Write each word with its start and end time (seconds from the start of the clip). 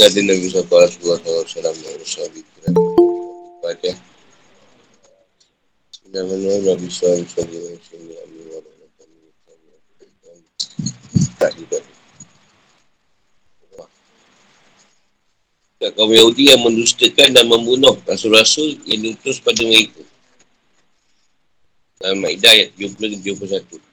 Dari 0.00 0.24
Nabi 0.24 0.48
Sallallahu 0.48 0.80
Alaihi 0.80 1.44
Wasallam 1.44 1.76
Pada 3.60 3.92
Nama 6.08 6.34
Nabi 6.40 6.88
Sallallahu 6.88 7.20
Alaihi 7.20 7.28
Wasallam 7.28 8.08
Tak 11.36 11.52
juga 11.52 11.84
Tak 15.80 15.96
kaum 15.96 16.12
Yahudi 16.12 16.48
yang 16.48 16.64
mendustakan 16.64 17.36
dan 17.36 17.44
membunuh 17.48 17.96
Rasul-Rasul 18.04 18.84
yang 18.84 19.00
diutus 19.00 19.40
pada 19.40 19.64
mereka. 19.64 20.04
Dalam 21.96 22.20
Ma'idah 22.20 22.52
ayat 22.52 22.76
70-71. 22.76 23.89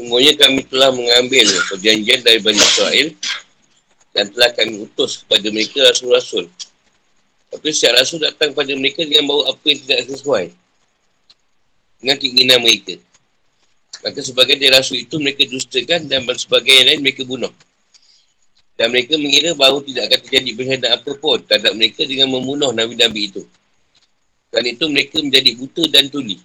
Sungguhnya 0.00 0.32
kami 0.32 0.64
telah 0.64 0.96
mengambil 0.96 1.44
perjanjian 1.68 2.24
dari 2.24 2.40
Bani 2.40 2.56
Israel 2.56 3.12
dan 4.16 4.32
telah 4.32 4.48
kami 4.56 4.88
utus 4.88 5.20
kepada 5.20 5.44
mereka 5.52 5.84
Rasul-Rasul. 5.92 6.48
Tapi 7.52 7.68
setiap 7.68 8.00
Rasul 8.00 8.24
datang 8.24 8.56
kepada 8.56 8.72
mereka 8.80 9.04
dengan 9.04 9.28
bawa 9.28 9.52
apa 9.52 9.60
yang 9.68 9.84
tidak 9.84 10.00
sesuai 10.08 10.56
dengan 12.00 12.16
keinginan 12.16 12.64
mereka. 12.64 12.96
Maka 14.00 14.24
sebagai 14.24 14.56
dari 14.56 14.72
Rasul 14.72 15.04
itu 15.04 15.20
mereka 15.20 15.44
dustakan 15.44 16.08
dan 16.08 16.24
sebagai 16.40 16.72
yang 16.72 16.86
lain 16.88 17.00
mereka 17.04 17.20
bunuh. 17.28 17.52
Dan 18.80 18.96
mereka 18.96 19.20
mengira 19.20 19.52
bahawa 19.52 19.84
tidak 19.84 20.08
akan 20.08 20.20
terjadi 20.24 20.50
bersyahadat 20.56 20.90
apa 20.96 21.10
pun 21.20 21.44
terhadap 21.44 21.76
mereka 21.76 22.08
dengan 22.08 22.32
membunuh 22.32 22.72
Nabi-Nabi 22.72 23.36
itu. 23.36 23.44
Dan 24.48 24.64
itu 24.64 24.88
mereka 24.88 25.20
menjadi 25.20 25.60
buta 25.60 25.84
dan 25.92 26.08
tuli. 26.08 26.40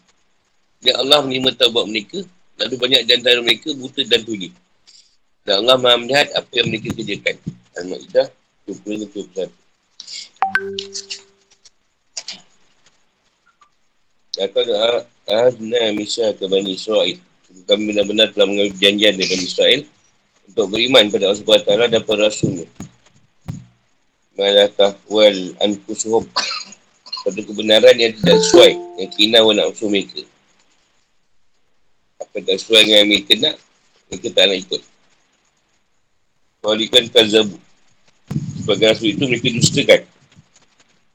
Dan 0.84 1.00
Allah 1.00 1.24
menerima 1.24 1.56
taubat 1.56 1.88
mereka 1.88 2.20
Lalu 2.56 2.76
banyak 2.80 3.02
di 3.04 3.12
antara 3.16 3.40
mereka 3.44 3.76
buta 3.76 4.02
dan 4.08 4.24
tuli. 4.24 4.50
Dan 5.46 5.62
Allah 5.62 5.78
maha 5.78 6.00
melihat 6.00 6.32
apa 6.34 6.52
yang 6.56 6.68
mereka 6.72 6.90
kerjakan. 6.96 7.36
Al-Ma'idah 7.76 8.28
20-21. 8.66 9.52
Kata 14.36 15.06
Ahadna 15.26 15.96
Misha 15.96 16.32
ke 16.36 16.44
Bani 16.48 16.76
Israel. 16.76 17.18
Kami 17.66 17.94
benar-benar 17.94 18.36
telah 18.36 18.52
mengambil 18.52 18.76
janjian 18.78 19.16
dengan 19.16 19.40
Israel 19.40 19.82
untuk 20.50 20.66
beriman 20.76 21.08
pada 21.08 21.32
Allah 21.32 21.40
SWT 21.40 21.72
dan 21.88 22.02
para 22.04 22.28
Rasulnya. 22.28 22.68
Malakah 24.36 24.92
wal 25.08 25.56
anfusuhum 25.64 26.28
pada 27.24 27.40
kebenaran 27.40 27.96
yang 27.96 28.12
tidak 28.20 28.38
sesuai 28.44 28.72
yang 29.00 29.10
kina 29.16 29.40
wa 29.40 29.56
nafsu 29.56 29.88
mereka. 29.88 30.22
Apa 32.36 32.52
tak 32.52 32.60
sesuai 32.60 32.84
dengan 32.84 33.00
yang 33.00 33.08
mereka 33.08 33.34
nak, 33.40 33.56
mereka 34.12 34.28
tak 34.36 34.44
nak 34.52 34.58
ikut. 34.60 34.82
Walikan 36.68 37.08
kazabu. 37.08 37.56
Sebagai 38.60 38.92
rasul 38.92 39.16
itu 39.16 39.24
mereka 39.24 39.48
dustakan. 39.56 40.02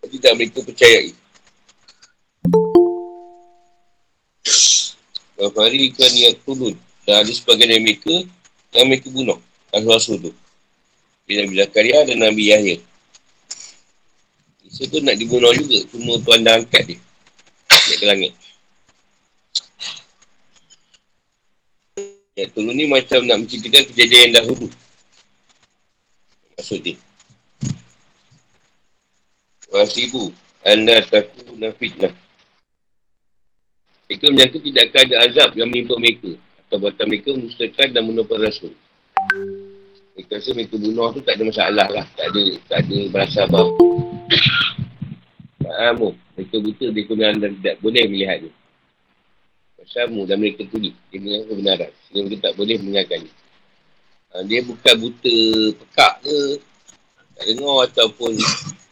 Tapi 0.01 0.17
tak 0.17 0.33
mereka 0.41 0.65
percayai. 0.65 1.13
Wafari 5.37 5.93
ikan 5.93 6.13
yang 6.17 6.41
turun. 6.41 6.73
Dan 7.05 7.21
ada 7.21 7.33
sebagian 7.37 7.69
dari 7.69 7.85
mereka 7.85 8.15
yang 8.73 8.89
mereka 8.89 9.13
bunuh. 9.13 9.37
Rasul-Rasul 9.77 10.17
tu. 10.25 10.33
Nabi 11.29 11.53
Zakaria 11.61 12.01
dan 12.09 12.17
Nabi 12.17 12.49
Yahya. 12.49 12.81
Isa 14.65 14.89
tu 14.89 15.05
nak 15.05 15.21
dibunuh 15.21 15.53
juga. 15.53 15.85
Cuma 15.93 16.17
tuan 16.25 16.41
dah 16.49 16.57
angkat 16.57 16.97
dia. 16.97 16.99
Naik 17.69 17.97
ke 18.01 18.07
langit. 18.09 18.33
Yang 22.41 22.57
turun 22.57 22.73
ni 22.73 22.89
macam 22.89 23.21
nak 23.29 23.45
menceritakan 23.45 23.85
kejadian 23.93 24.21
yang 24.25 24.35
dahulu. 24.41 24.67
Maksud 26.57 26.81
dia. 26.81 26.97
Wasibu. 29.69 30.33
Anda 30.65 31.05
taku 31.05 31.53
nafidnah. 31.61 32.17
Mereka 34.09 34.25
menyangka 34.33 34.59
tidak 34.65 34.85
akan 34.89 35.03
ada 35.05 35.17
azab 35.29 35.51
yang 35.53 35.69
menimpa 35.69 36.01
mereka. 36.01 36.33
Atau 36.65 36.81
buatan 36.81 37.07
mereka 37.13 37.29
menustakan 37.37 37.89
dan 37.93 38.03
menopar 38.09 38.41
rasul. 38.41 38.73
Mereka 40.17 40.41
rasa 40.41 40.51
mereka 40.57 40.81
bunuh 40.81 41.13
tu 41.13 41.21
tak 41.21 41.37
ada 41.37 41.45
masalah 41.45 41.89
lah. 41.93 42.07
Tak 42.17 42.27
ada, 42.33 42.45
tak 42.73 42.79
ada 42.89 42.99
berasa 43.13 43.39
apa. 43.45 43.63
Tak 45.61 45.77
amu. 45.93 46.17
Mereka 46.41 46.57
buta, 46.57 46.87
mereka 46.89 47.13
benar 47.13 47.33
dan 47.37 47.53
tidak 47.61 47.77
boleh 47.85 48.05
melihat 48.09 48.37
dia. 48.49 48.53
Bersama 49.81 50.21
dan 50.29 50.37
mereka 50.37 50.63
tulis. 50.69 50.93
Dia 51.09 51.19
mengenai 51.19 51.49
kebenaran. 51.49 51.91
Dia 52.13 52.21
mereka 52.21 52.41
tak 52.51 52.55
boleh 52.61 52.77
mendengarkan 52.79 53.21
Ha, 54.31 54.47
dia 54.47 54.63
bukan 54.63 54.95
buta 54.95 55.37
pekak 55.75 56.15
ke. 56.23 56.39
Tak 57.35 57.45
dengar 57.51 57.77
ataupun 57.91 58.39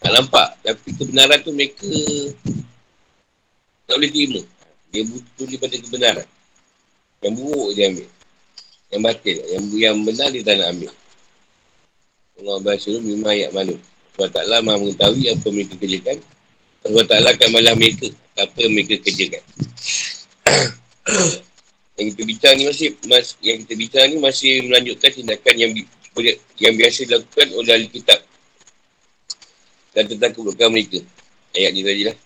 tak 0.03 0.10
nampak. 0.10 0.49
Tapi 0.66 0.88
kebenaran 0.99 1.38
tu 1.47 1.54
mereka 1.54 1.94
tak 3.87 3.94
boleh 4.03 4.10
terima. 4.10 4.41
Dia 4.91 5.06
butuh 5.06 5.47
daripada 5.47 5.75
kebenaran. 5.78 6.28
Yang 7.22 7.34
buruk 7.38 7.70
dia 7.78 7.84
ambil. 7.87 8.09
Yang 8.91 9.03
batil. 9.06 9.37
Yang, 9.47 9.65
yang 9.78 9.97
benar 10.03 10.28
dia 10.34 10.43
tak 10.43 10.55
nak 10.59 10.69
ambil. 10.75 10.93
Allah 12.38 12.56
bahasa 12.62 12.88
tu 12.91 13.03
memang 13.03 13.31
ayat 13.31 13.50
malu. 13.55 13.76
Sebab 14.15 14.28
taklah 14.34 14.60
mahu 14.66 14.91
mengetahui 14.91 15.25
apa 15.31 15.47
mereka 15.55 15.75
kerjakan. 15.78 16.19
Sebab 16.82 17.05
taklah 17.06 17.31
akan 17.31 17.49
malah 17.55 17.75
mereka. 17.78 18.09
Apa 18.34 18.56
yang 18.59 18.72
mereka 18.75 18.94
kerjakan. 19.06 19.43
yang 21.98 22.06
kita 22.14 22.22
bincang 22.25 22.54
ni 22.56 22.64
masih 22.69 22.88
mas, 23.10 23.34
yang 23.42 23.59
kita 23.64 23.75
bincang 23.75 24.04
ni 24.12 24.16
masih 24.22 24.53
melanjutkan 24.69 25.10
tindakan 25.10 25.54
yang 25.59 25.72
yang 26.59 26.75
biasa 26.75 27.06
dilakukan 27.06 27.47
oleh 27.54 27.72
ahli 27.75 27.88
kitab 27.91 28.19
dan 29.94 30.04
tentang 30.06 30.31
keburukan 30.34 30.69
mereka. 30.70 31.00
Ayat 31.54 31.70
ni 31.75 31.82
tadi 31.82 32.03
lah. 32.06 32.16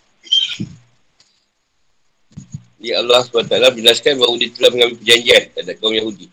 Ya 2.83 2.99
Allah 2.99 3.23
SWT 3.23 3.79
menjelaskan 3.79 4.19
bahawa 4.19 4.35
dia 4.43 4.51
telah 4.59 4.71
mengambil 4.75 4.97
perjanjian 4.99 5.43
terhadap 5.55 5.77
kaum 5.79 5.95
Yahudi. 5.95 6.27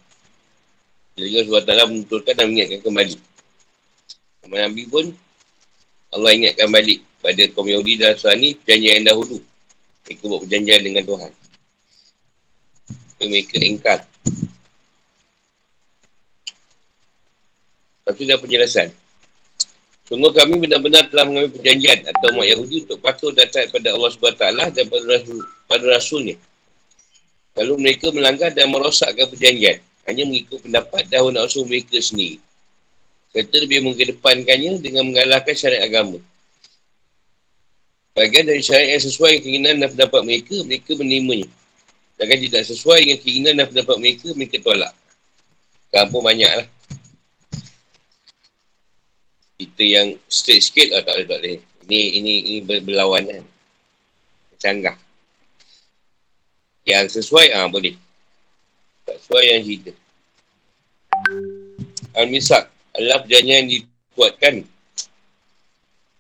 Jadi 1.14 1.46
SWT 1.46 1.72
menuturkan 1.94 2.34
dan 2.34 2.46
mengingatkan 2.50 2.82
kembali. 2.82 3.16
Nabi 4.50 4.84
pun 4.90 5.06
Allah 6.10 6.32
ingatkan 6.34 6.74
balik 6.74 7.06
pada 7.22 7.44
kaum 7.54 7.70
Yahudi 7.70 8.02
dan 8.02 8.18
Nasrani 8.18 8.58
perjanjian 8.58 8.94
yang 9.04 9.08
dahulu. 9.14 9.38
Mereka 10.10 10.24
buat 10.26 10.42
perjanjian 10.42 10.82
dengan 10.82 11.04
Tuhan. 11.06 11.32
Mereka 13.20 13.60
ingkar. 13.60 14.00
Lepas 18.00 18.14
tu 18.16 18.24
dah 18.26 18.40
penjelasan. 18.40 18.90
Sungguh 20.10 20.34
kami 20.34 20.58
benar-benar 20.58 21.06
telah 21.14 21.30
mengambil 21.30 21.54
perjanjian 21.54 22.02
atau 22.02 22.34
umat 22.34 22.50
Yahudi 22.50 22.82
untuk 22.82 22.98
patuh 22.98 23.30
dan 23.30 23.46
taat 23.54 23.70
pada 23.70 23.94
Allah 23.94 24.10
SWT 24.10 24.46
dan 24.74 24.86
pada, 24.90 25.06
Rasul, 25.06 25.38
pada 25.70 25.86
Rasulnya. 25.86 26.36
Lalu 27.54 27.74
mereka 27.78 28.10
melanggar 28.10 28.50
dan 28.50 28.74
merosakkan 28.74 29.30
perjanjian. 29.30 29.78
Hanya 30.10 30.26
mengikut 30.26 30.66
pendapat 30.66 31.06
dan 31.06 31.30
nafsu 31.30 31.62
mereka 31.62 32.02
sendiri. 32.02 32.42
Serta 33.30 33.62
lebih 33.62 33.86
mengedepankannya 33.86 34.82
dengan 34.82 35.06
mengalahkan 35.06 35.54
syariat 35.54 35.86
agama. 35.86 36.18
Bagian 38.18 38.50
dari 38.50 38.66
syariat 38.66 38.98
yang 38.98 39.06
sesuai 39.06 39.46
keinginan 39.46 39.78
dan 39.78 39.94
pendapat 39.94 40.22
mereka, 40.26 40.56
mereka 40.66 40.98
menerimanya. 40.98 41.46
Dan 42.20 42.36
tidak 42.36 42.68
sesuai 42.68 43.00
dengan 43.08 43.20
keinginan 43.24 43.54
dan 43.64 43.66
pendapat 43.72 43.96
mereka, 43.96 44.28
mereka 44.36 44.60
tolak. 44.60 44.92
Kampung 45.90 46.22
banyak 46.28 46.52
lah 46.52 46.68
kita 49.60 49.84
yang 49.84 50.08
straight 50.32 50.64
sikit 50.64 50.88
lah 50.96 51.04
tak 51.04 51.20
boleh 51.20 51.28
tak 51.28 51.40
boleh. 51.44 51.60
Ini 51.90 52.00
ini 52.24 52.34
ini 52.48 52.60
berlawanan. 52.64 53.44
Canggah. 54.56 54.96
Yang 56.88 57.20
sesuai 57.20 57.52
ah 57.52 57.68
boleh. 57.68 58.00
Tak 59.04 59.20
sesuai 59.20 59.44
yang 59.44 59.62
cerita. 59.68 59.92
Al-Misak 62.16 62.72
adalah 62.96 63.20
perjanjian 63.28 63.68
yang 63.68 63.70
dikuatkan. 63.70 64.56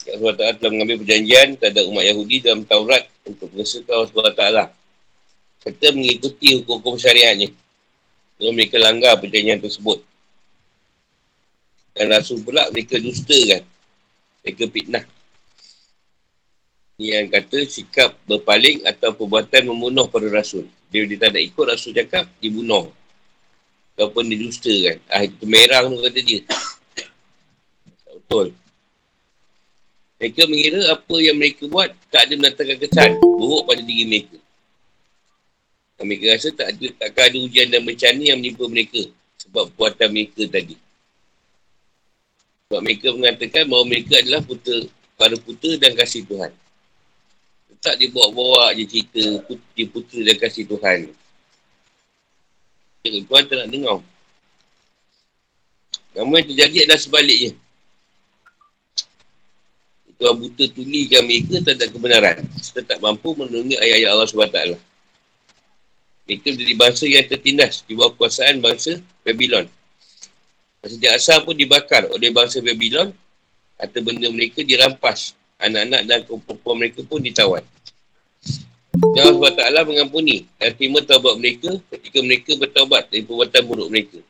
Ya 0.04 0.12
Allah 0.20 0.34
Ta'ala 0.36 0.54
telah 0.60 0.72
mengambil 0.76 0.98
perjanjian 1.04 1.48
terhadap 1.56 1.84
umat 1.88 2.04
Yahudi 2.04 2.36
dalam 2.44 2.68
Taurat 2.68 3.08
untuk 3.24 3.48
mengesahkan 3.56 3.96
Allah 4.04 4.36
Ta'ala. 4.36 4.64
Serta 5.70 5.94
mengikuti 5.94 6.58
hukum-hukum 6.58 6.98
syariatnya. 6.98 7.54
Kalau 8.42 8.52
mereka 8.58 8.82
langgar 8.82 9.22
perjanjian 9.22 9.62
tersebut. 9.62 10.02
Dan 11.94 12.10
Rasul 12.10 12.42
pula 12.42 12.66
mereka 12.74 12.98
dusta 12.98 13.38
kan. 13.38 13.62
Mereka 14.42 14.66
fitnah. 14.74 15.06
Yang 16.98 17.26
kata 17.30 17.58
sikap 17.70 18.18
berpaling 18.26 18.82
atau 18.82 19.14
perbuatan 19.14 19.70
membunuh 19.70 20.10
pada 20.10 20.26
Rasul. 20.34 20.66
Dia, 20.90 21.06
dia 21.06 21.22
tak 21.22 21.38
nak 21.38 21.44
ikut 21.46 21.66
Rasul 21.70 21.94
cakap, 21.94 22.26
dibunuh. 22.42 22.90
Ataupun 23.94 24.26
dusta 24.26 24.74
kan. 24.74 24.98
Ah, 25.06 25.22
itu 25.22 25.46
merang 25.46 25.94
tu 25.94 26.02
kata 26.02 26.20
dia. 26.26 26.42
Tak 26.50 28.14
betul. 28.26 28.58
Mereka 30.18 30.42
mengira 30.50 30.82
apa 30.98 31.16
yang 31.22 31.38
mereka 31.38 31.70
buat 31.70 31.94
tak 32.10 32.26
ada 32.26 32.34
mendatangkan 32.42 32.78
kesan 32.82 33.22
buruk 33.22 33.70
pada 33.70 33.86
diri 33.86 34.10
mereka. 34.10 34.39
Dan 36.00 36.08
mereka 36.08 36.32
rasa 36.32 36.50
tak 36.56 36.72
ada, 36.72 36.88
takkan 36.96 37.24
ada 37.28 37.38
ujian 37.44 37.68
dan 37.68 37.84
bencana 37.84 38.24
yang 38.24 38.40
menimpa 38.40 38.64
mereka 38.72 39.04
sebab 39.36 39.68
buatan 39.76 40.08
mereka 40.16 40.48
tadi. 40.48 40.80
Sebab 42.72 42.80
mereka 42.80 43.08
mengatakan 43.12 43.68
bahawa 43.68 43.84
mereka 43.84 44.14
adalah 44.16 44.40
putera, 44.40 44.88
para 45.20 45.36
putera 45.36 45.76
dan 45.76 45.92
kasih 46.00 46.24
Tuhan. 46.24 46.56
Tak 47.84 48.00
dia 48.00 48.08
bawa-bawa 48.16 48.72
je 48.80 48.88
cerita 48.88 49.44
putera, 49.44 49.84
putera 49.92 50.22
dan 50.32 50.38
kasih 50.40 50.64
Tuhan. 50.72 51.00
Tuhan 53.04 53.44
tak 53.52 53.58
nak 53.60 53.68
dengar. 53.68 54.00
Namun 56.16 56.40
yang 56.40 56.48
terjadi 56.48 56.78
adalah 56.88 57.00
sebaliknya. 57.04 57.52
Tuhan 60.20 60.36
buta 60.36 60.64
tulikan 60.76 61.24
mereka 61.28 61.64
tentang 61.64 61.92
kebenaran. 61.92 62.44
Serta 62.60 62.96
tak 62.96 63.00
mampu 63.04 63.36
mendengar 63.36 63.80
ayat-ayat 63.84 64.10
Allah 64.16 64.28
SWT. 64.28 64.89
Mereka 66.30 66.54
menjadi 66.54 66.76
bangsa 66.78 67.04
yang 67.10 67.26
tertindas 67.26 67.82
di 67.90 67.98
bawah 67.98 68.14
kuasaan 68.14 68.62
bangsa 68.62 69.02
Babylon. 69.26 69.66
Sejak 70.86 71.18
asal 71.18 71.42
pun 71.42 71.58
dibakar 71.58 72.06
oleh 72.06 72.30
bangsa 72.30 72.62
Babylon 72.62 73.10
atau 73.82 74.00
benda 74.06 74.30
mereka 74.30 74.62
dirampas. 74.62 75.34
Anak-anak 75.58 76.02
dan 76.06 76.20
perempuan 76.24 76.76
mereka 76.78 77.02
pun 77.02 77.20
ditawan. 77.20 77.66
Dan 78.94 79.36
Allah 79.36 79.82
SWT 79.82 79.90
mengampuni 79.90 80.46
dan 80.62 80.72
terima 80.78 81.02
taubat 81.02 81.42
mereka 81.42 81.82
ketika 81.98 82.20
mereka 82.22 82.52
bertaubat 82.62 83.10
dari 83.10 83.26
perbuatan 83.26 83.62
buruk 83.66 83.90
mereka. 83.90 84.22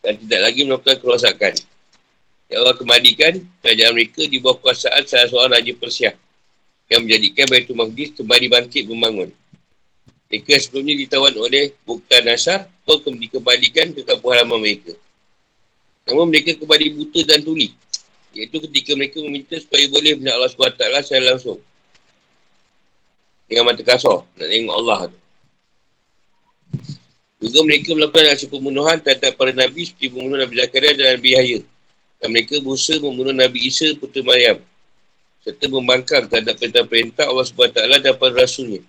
Dan 0.00 0.16
tidak 0.24 0.40
lagi 0.40 0.60
melakukan 0.64 0.96
kerosakan. 1.04 1.54
Ya 2.48 2.64
Allah 2.64 2.74
kembalikan 2.80 3.44
kerajaan 3.60 3.92
mereka 3.92 4.22
di 4.24 4.40
bawah 4.40 4.56
kuasaan 4.56 5.04
salah 5.04 5.28
seorang 5.28 5.52
Raja 5.58 5.72
Persia 5.76 6.10
yang 6.86 7.02
menjadikan 7.02 7.44
Baitul 7.50 7.76
Maqdis 7.76 8.14
kembali 8.14 8.46
bangkit 8.46 8.86
membangun. 8.86 9.28
Mereka 10.26 10.58
sebelumnya 10.58 10.94
ditawan 10.98 11.34
oleh 11.38 11.70
Bukhtar 11.86 12.26
Nasar 12.26 12.66
atau 12.82 12.98
dikembalikan 13.14 13.94
ke 13.94 14.02
kampung 14.02 14.34
halaman 14.34 14.58
mereka. 14.58 14.94
Namun 16.06 16.30
mereka 16.30 16.54
kembali 16.58 16.86
buta 16.98 17.20
dan 17.26 17.42
tuli. 17.42 17.74
Iaitu 18.34 18.58
ketika 18.68 18.94
mereka 18.94 19.18
meminta 19.22 19.54
supaya 19.58 19.86
boleh 19.90 20.18
melihat 20.18 20.38
Allah 20.38 20.50
SWT 20.50 20.82
secara 21.06 21.24
langsung. 21.34 21.58
Dengan 23.46 23.70
mata 23.70 23.82
kasar. 23.86 24.26
Nak 24.38 24.48
tengok 24.50 24.74
Allah 24.82 25.00
tu. 25.10 25.18
Juga 27.36 27.58
mereka 27.62 27.94
melakukan 27.94 28.32
aksi 28.32 28.46
pembunuhan 28.50 28.96
terhadap 28.98 29.38
para 29.38 29.52
Nabi 29.54 29.86
seperti 29.86 30.10
pembunuh 30.10 30.40
Nabi 30.40 30.54
Zakaria 30.58 30.92
dan 30.98 31.06
Nabi 31.18 31.30
Yahya. 31.38 31.60
Dan 32.18 32.28
mereka 32.34 32.58
berusaha 32.58 32.98
membunuh 32.98 33.34
Nabi 33.34 33.58
Isa 33.66 33.92
Putera 33.94 34.26
Maryam. 34.26 34.58
Serta 35.46 35.64
membangkang 35.70 36.26
terhadap 36.26 36.58
perintah-perintah 36.58 37.30
Allah 37.30 37.46
SWT 37.46 37.78
dan 38.02 38.14
para 38.18 38.34
Rasulnya. 38.34 38.82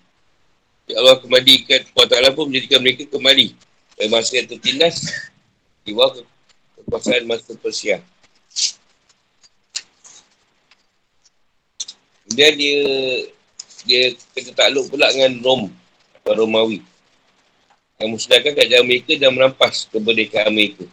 Ya 0.88 0.96
Allah 1.04 1.20
kembalikan 1.20 1.84
Allah 1.92 2.32
pun 2.32 2.48
menjadikan 2.48 2.80
mereka 2.80 3.04
kembali. 3.04 3.52
Dari 4.00 4.08
masa 4.08 4.40
yang 4.40 4.48
tertindas. 4.48 5.04
Di 5.84 5.92
bawah 5.92 6.24
kekuasaan 6.80 7.28
masa 7.28 7.52
Persia. 7.60 8.00
Kemudian 12.24 12.52
dia 12.56 12.80
dia 13.84 14.02
kena 14.36 14.52
takluk 14.56 14.88
pula 14.88 15.12
dengan 15.12 15.32
Rom 15.44 15.62
atau 16.20 16.32
Romawi. 16.44 16.80
Yang 18.00 18.08
musnahkan 18.08 18.52
kerajaan 18.56 18.84
mereka 18.88 19.12
dan 19.16 19.32
merampas 19.36 19.84
kemerdekaan 19.92 20.52
mereka. 20.52 20.84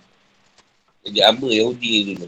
Jadi 1.07 1.19
apa 1.23 1.45
Yahudi 1.47 1.91
dulu. 2.11 2.27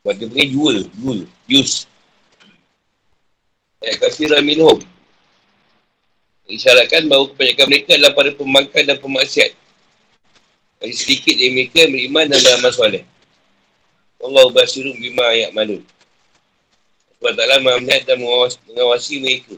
Sebab 0.00 0.12
dia 0.22 0.26
panggil 0.30 0.48
jual, 0.54 0.76
jual, 0.94 1.20
use. 1.50 1.90
Ayat 3.82 3.96
kasih 4.06 4.30
Raminhum. 4.30 4.95
Isyaratkan 6.46 7.10
bahawa 7.10 7.34
kebanyakan 7.34 7.66
mereka 7.66 7.90
adalah 7.98 8.14
para 8.14 8.30
pembangkang 8.30 8.86
dan 8.86 8.98
pemaksiat. 9.02 9.50
Bagi 10.78 10.94
sedikit 10.94 11.34
dari 11.34 11.50
mereka 11.50 11.76
yang 11.82 11.92
beriman 11.94 12.24
dan 12.30 12.38
beramal 12.38 12.70
soleh. 12.70 13.02
Allah 14.22 14.44
basirum 14.54 14.94
bima 14.94 15.26
ayat 15.26 15.50
malu. 15.50 15.82
Sebab 17.18 17.32
taklah 17.34 17.58
maha 17.58 17.76
melihat 17.82 18.02
dan 18.06 18.16
mengawasi, 18.22 19.18
mereka. 19.18 19.56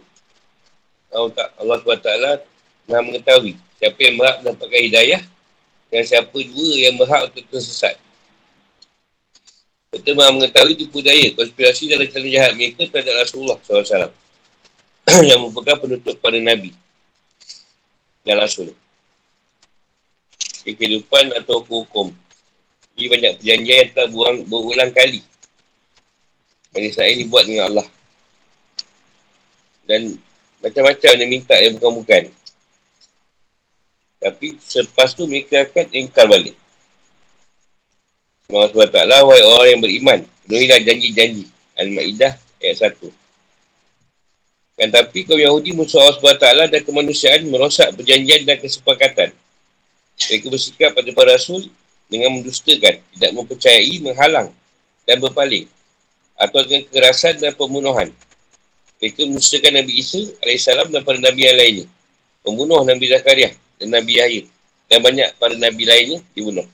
Allah, 1.12 1.48
Allah 1.60 1.76
SWT 1.84 2.10
maha 2.88 3.00
mengetahui 3.04 3.52
siapa 3.76 3.98
yang 4.00 4.16
berhak 4.16 4.36
mendapatkan 4.40 4.80
hidayah 4.88 5.22
dan 5.88 6.02
siapa 6.04 6.36
juga 6.40 6.74
yang 6.80 6.96
berhak 6.96 7.28
untuk 7.28 7.44
tersesat. 7.52 7.96
Kita 9.88 10.12
mahu 10.12 10.40
mengetahui 10.40 10.76
tipu 10.76 11.00
daya, 11.00 11.32
konspirasi 11.32 11.88
dan 11.88 12.04
rencana 12.04 12.28
jahat 12.28 12.52
mereka 12.56 12.84
terhadap 12.92 13.24
Rasulullah 13.24 13.56
SAW. 13.64 14.12
yang 15.28 15.40
merupakan 15.40 15.80
penutup 15.80 16.14
pada 16.20 16.36
Nabi 16.36 16.76
dan 18.28 18.36
Rasul. 18.44 18.76
Kehidupan 20.68 21.32
atau 21.32 21.64
hukum. 21.64 22.12
Jadi 22.92 23.06
banyak 23.08 23.32
perjanjian 23.40 23.78
yang 23.88 23.90
telah 23.96 24.08
buang, 24.12 24.36
berulang 24.44 24.92
kali. 24.92 25.24
Bagi 26.76 26.90
saya 26.92 27.08
ini 27.08 27.24
buat 27.24 27.48
dengan 27.48 27.72
Allah. 27.72 27.88
Dan 29.88 30.20
macam-macam 30.60 31.10
dia 31.16 31.26
minta 31.30 31.56
yang 31.56 31.80
bukan-bukan. 31.80 32.28
Tapi 34.18 34.60
selepas 34.60 35.16
tu 35.16 35.24
mereka 35.24 35.64
akan 35.64 35.86
ingkar 35.94 36.28
balik. 36.28 36.58
Allah 38.48 38.68
SWT, 38.72 38.98
wahai 39.24 39.42
orang 39.44 39.68
yang 39.72 39.80
beriman, 39.80 40.20
penuhilah 40.44 40.80
janji-janji. 40.84 41.44
Al-Ma'idah 41.78 42.32
ayat 42.60 42.92
1. 42.92 43.27
Dan 44.78 44.94
tapi 44.94 45.26
kaum 45.26 45.42
Yahudi 45.42 45.74
musuh 45.74 45.98
Allah 45.98 46.38
SWT 46.38 46.70
dan 46.70 46.80
kemanusiaan 46.86 47.42
merosak 47.50 47.98
perjanjian 47.98 48.46
dan 48.46 48.62
kesepakatan. 48.62 49.34
Mereka 50.14 50.46
bersikap 50.46 50.94
pada 50.94 51.10
para 51.10 51.34
rasul 51.34 51.66
dengan 52.06 52.38
mendustakan, 52.38 53.02
tidak 53.02 53.30
mempercayai, 53.34 53.98
menghalang 53.98 54.54
dan 55.02 55.18
berpaling. 55.18 55.66
Atau 56.38 56.62
dengan 56.62 56.86
kekerasan 56.86 57.42
dan 57.42 57.58
pembunuhan. 57.58 58.14
Mereka 59.02 59.26
mendustakan 59.26 59.82
Nabi 59.82 59.92
Isa 59.98 60.22
AS 60.46 60.66
dan 60.70 61.02
para 61.02 61.18
Nabi 61.18 61.40
yang 61.42 61.58
lainnya. 61.58 61.86
Membunuh 62.46 62.86
Nabi 62.86 63.10
Zakaria 63.10 63.50
dan 63.82 63.90
Nabi 63.90 64.22
Yahya. 64.22 64.42
Dan 64.86 65.02
banyak 65.02 65.34
para 65.42 65.58
Nabi 65.58 65.82
lainnya 65.90 66.22
dibunuh. 66.38 66.66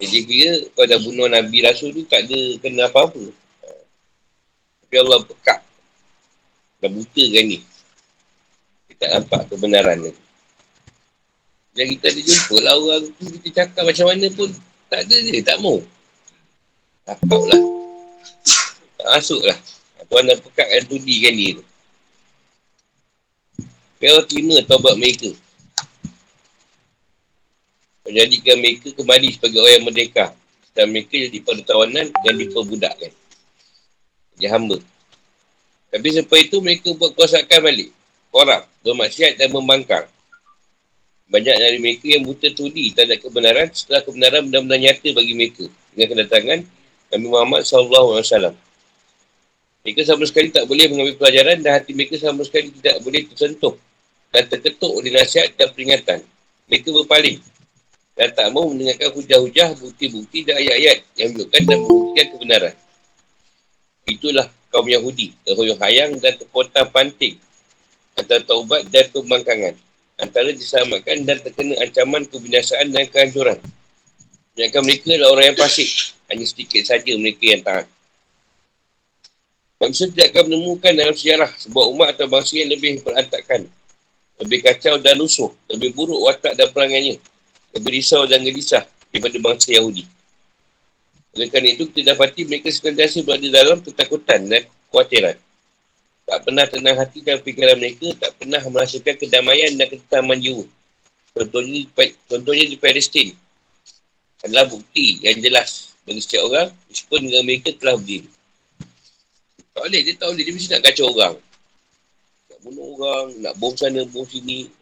Jadi 0.00 0.16
kira 0.28 0.52
kau 0.76 0.84
dah 0.84 1.00
bunuh 1.00 1.28
Nabi 1.28 1.64
Rasul 1.64 1.92
tu 1.92 2.04
tak 2.08 2.24
ada 2.24 2.40
kena 2.60 2.88
apa-apa. 2.88 3.32
Tapi 4.84 4.94
Allah 4.96 5.20
pekat. 5.24 5.65
Dah 6.86 6.94
buta 6.94 7.24
kan 7.34 7.44
ni. 7.50 7.58
Kita 8.86 8.94
tak 9.02 9.10
nampak 9.10 9.40
kebenaran 9.50 10.06
ni. 10.06 10.14
Dan 11.74 11.84
kita 11.98 12.14
ada 12.14 12.20
jumpa 12.22 12.56
lah 12.62 12.74
orang 12.78 13.02
tu 13.10 13.26
kita 13.26 13.48
cakap 13.50 13.82
macam 13.90 14.06
mana 14.06 14.26
pun 14.30 14.48
tak 14.86 15.02
ada 15.02 15.16
dia, 15.18 15.42
tak 15.42 15.58
mau. 15.58 15.82
Takap 17.02 17.42
lah. 17.42 17.62
Tak 19.02 19.08
masuk 19.18 19.42
lah. 19.42 19.58
Tuan 20.06 20.30
dah 20.30 20.38
pekat 20.38 20.66
kan 20.70 20.82
tudikan 20.86 21.34
dia 21.34 21.58
tu. 21.58 21.64
Kau 23.98 24.22
terima 24.30 24.62
taubat 24.62 24.94
mereka. 24.94 25.34
Menjadikan 28.06 28.62
mereka 28.62 28.94
kembali 28.94 29.28
sebagai 29.34 29.58
orang 29.58 29.74
yang 29.74 29.86
merdeka. 29.90 30.26
Dan 30.70 30.94
mereka 30.94 31.18
jadi 31.18 31.38
pada 31.42 31.60
tawanan 31.66 32.06
dan 32.22 32.34
diperbudakkan. 32.38 33.10
Jadi 34.38 34.46
hamba. 34.46 34.78
Tapi 35.90 36.08
sampai 36.12 36.38
itu 36.50 36.56
mereka 36.58 36.92
buat 36.94 37.14
kuasakan 37.14 37.60
balik. 37.62 37.90
Korab, 38.34 38.66
bermaksiat 38.82 39.38
dan 39.38 39.48
membangkang. 39.54 40.06
Banyak 41.26 41.56
dari 41.58 41.78
mereka 41.82 42.06
yang 42.06 42.22
buta 42.22 42.52
tudi 42.54 42.94
terhadap 42.94 43.18
kebenaran 43.18 43.66
setelah 43.74 44.02
kebenaran 44.06 44.46
benar-benar 44.46 44.78
nyata 44.78 45.08
bagi 45.10 45.34
mereka. 45.34 45.64
Dengan 45.94 46.06
kedatangan 46.12 46.58
Nabi 47.14 47.26
Muhammad 47.26 47.62
SAW. 47.64 48.54
Mereka 49.86 50.02
sama 50.02 50.26
sekali 50.26 50.50
tak 50.50 50.66
boleh 50.66 50.90
mengambil 50.90 51.14
pelajaran 51.14 51.62
dan 51.62 51.78
hati 51.78 51.94
mereka 51.94 52.18
sama 52.18 52.42
sekali 52.42 52.74
tidak 52.74 52.98
boleh 53.06 53.22
tersentuh 53.30 53.74
dan 54.34 54.42
terketuk 54.50 54.90
oleh 54.90 55.14
nasihat 55.14 55.54
dan 55.54 55.70
peringatan. 55.70 56.18
Mereka 56.66 56.90
berpaling 56.90 57.38
dan 58.16 58.32
tak 58.32 58.48
mahu 58.50 58.72
mendengarkan 58.74 59.12
hujah-hujah, 59.12 59.76
bukti-bukti 59.76 60.42
dan 60.42 60.58
ayat-ayat 60.58 60.98
yang 61.20 61.28
menunjukkan 61.36 61.62
dan 61.68 61.76
membuktikan 61.84 62.26
kebenaran. 62.32 62.74
Itulah 64.08 64.46
kaum 64.70 64.86
Yahudi, 64.86 65.32
terhoyong 65.46 65.80
hayang 65.80 66.18
dan 66.18 66.36
terpontang 66.36 66.88
panting 66.90 67.38
antara 68.16 68.42
taubat 68.42 68.88
dan 68.88 69.06
pembangkangan. 69.12 69.74
Antara 70.16 70.48
diselamatkan 70.48 71.28
dan 71.28 71.36
terkena 71.44 71.76
ancaman 71.84 72.24
kebinasaan 72.24 72.88
dan 72.88 73.04
kehancuran. 73.12 73.60
Sedangkan 74.56 74.82
mereka 74.88 75.12
adalah 75.12 75.30
orang 75.36 75.46
yang 75.52 75.58
pasik. 75.60 75.90
Hanya 76.32 76.44
sedikit 76.48 76.82
saja 76.88 77.12
mereka 77.20 77.44
yang 77.44 77.60
taat. 77.60 77.86
Manusia 79.76 80.08
tidak 80.08 80.32
akan 80.32 80.44
menemukan 80.48 80.92
dalam 80.96 81.12
sejarah 81.12 81.52
sebuah 81.60 81.86
umat 81.92 82.08
atau 82.16 82.32
bangsa 82.32 82.56
yang 82.56 82.72
lebih 82.72 83.04
berantakan. 83.04 83.68
Lebih 84.40 84.58
kacau 84.64 84.96
dan 84.96 85.20
lusuh. 85.20 85.52
Lebih 85.68 85.92
buruk 85.92 86.16
watak 86.24 86.56
dan 86.56 86.72
perangannya. 86.72 87.20
Lebih 87.76 88.00
risau 88.00 88.24
dan 88.24 88.40
gelisah 88.40 88.88
daripada 89.12 89.36
bangsa 89.36 89.76
Yahudi. 89.76 90.15
Oleh 91.36 91.52
kerana 91.52 91.68
itu, 91.68 91.84
kita 91.92 92.16
dapati 92.16 92.48
mereka 92.48 92.72
senantiasa 92.72 93.20
berada 93.20 93.48
dalam 93.52 93.84
ketakutan 93.84 94.40
dan 94.48 94.64
kekhawatiran. 94.64 95.36
Tak 96.26 96.38
pernah 96.42 96.64
tenang 96.64 96.96
hati 96.96 97.20
dan 97.20 97.38
fikiran 97.44 97.76
mereka, 97.76 98.08
tak 98.16 98.32
pernah 98.40 98.58
merasakan 98.66 99.14
kedamaian 99.20 99.76
dan 99.76 99.86
ketetaman 99.86 100.40
jiwa. 100.40 100.64
Contohnya, 101.36 101.84
contohnya 102.26 102.64
di 102.64 102.80
Palestin 102.80 103.36
adalah 104.40 104.64
bukti 104.64 105.20
yang 105.20 105.36
jelas 105.44 105.92
bagi 106.08 106.24
setiap 106.24 106.48
orang, 106.48 106.68
meskipun 106.88 107.20
dengan 107.28 107.44
mereka 107.44 107.68
telah 107.76 108.00
berdiri. 108.00 108.32
Tak 109.76 109.82
boleh, 109.84 110.00
dia 110.08 110.14
tak 110.16 110.28
boleh, 110.32 110.42
dia 110.48 110.54
mesti 110.56 110.68
nak 110.72 110.82
kacau 110.88 111.06
orang. 111.12 111.36
Nak 112.48 112.58
bunuh 112.64 112.86
orang, 112.96 113.26
nak 113.44 113.54
bom 113.60 113.74
sana, 113.76 114.00
bom 114.08 114.24
sini. 114.24 114.72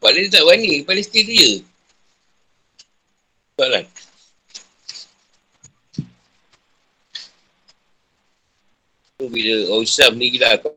Sebab 0.00 0.10
dia 0.16 0.32
tak 0.32 0.42
berani, 0.48 0.80
Palestin 0.80 1.24
dia. 1.28 1.50
Soalan. 3.60 3.84
Tu 9.22 9.30
bila 9.30 9.54
orang 9.70 9.86
Islam 9.86 10.18
ni 10.18 10.26
gila 10.34 10.48
aku 10.58 10.74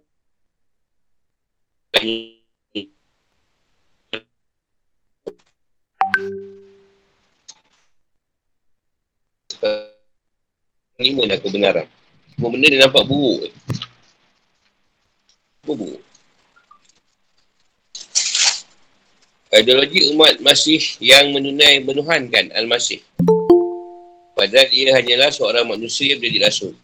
ni 11.02 11.10
mana 11.18 11.42
kebenaran 11.42 11.90
semua 12.38 12.52
benda 12.52 12.68
dia 12.68 12.84
nampak 12.84 13.08
buruk. 13.08 13.48
Buruk? 15.64 16.04
Ideologi 19.56 20.12
umat 20.12 20.44
masih 20.44 20.84
yang 21.00 21.32
menunai 21.32 21.80
menuhankan 21.80 22.52
Al-Masih. 22.52 23.00
Padahal 24.36 24.68
ia 24.76 24.92
hanyalah 25.00 25.32
seorang 25.32 25.64
manusia 25.64 26.12
yang 26.12 26.20
menjadi 26.20 26.52
rasul 26.52 26.76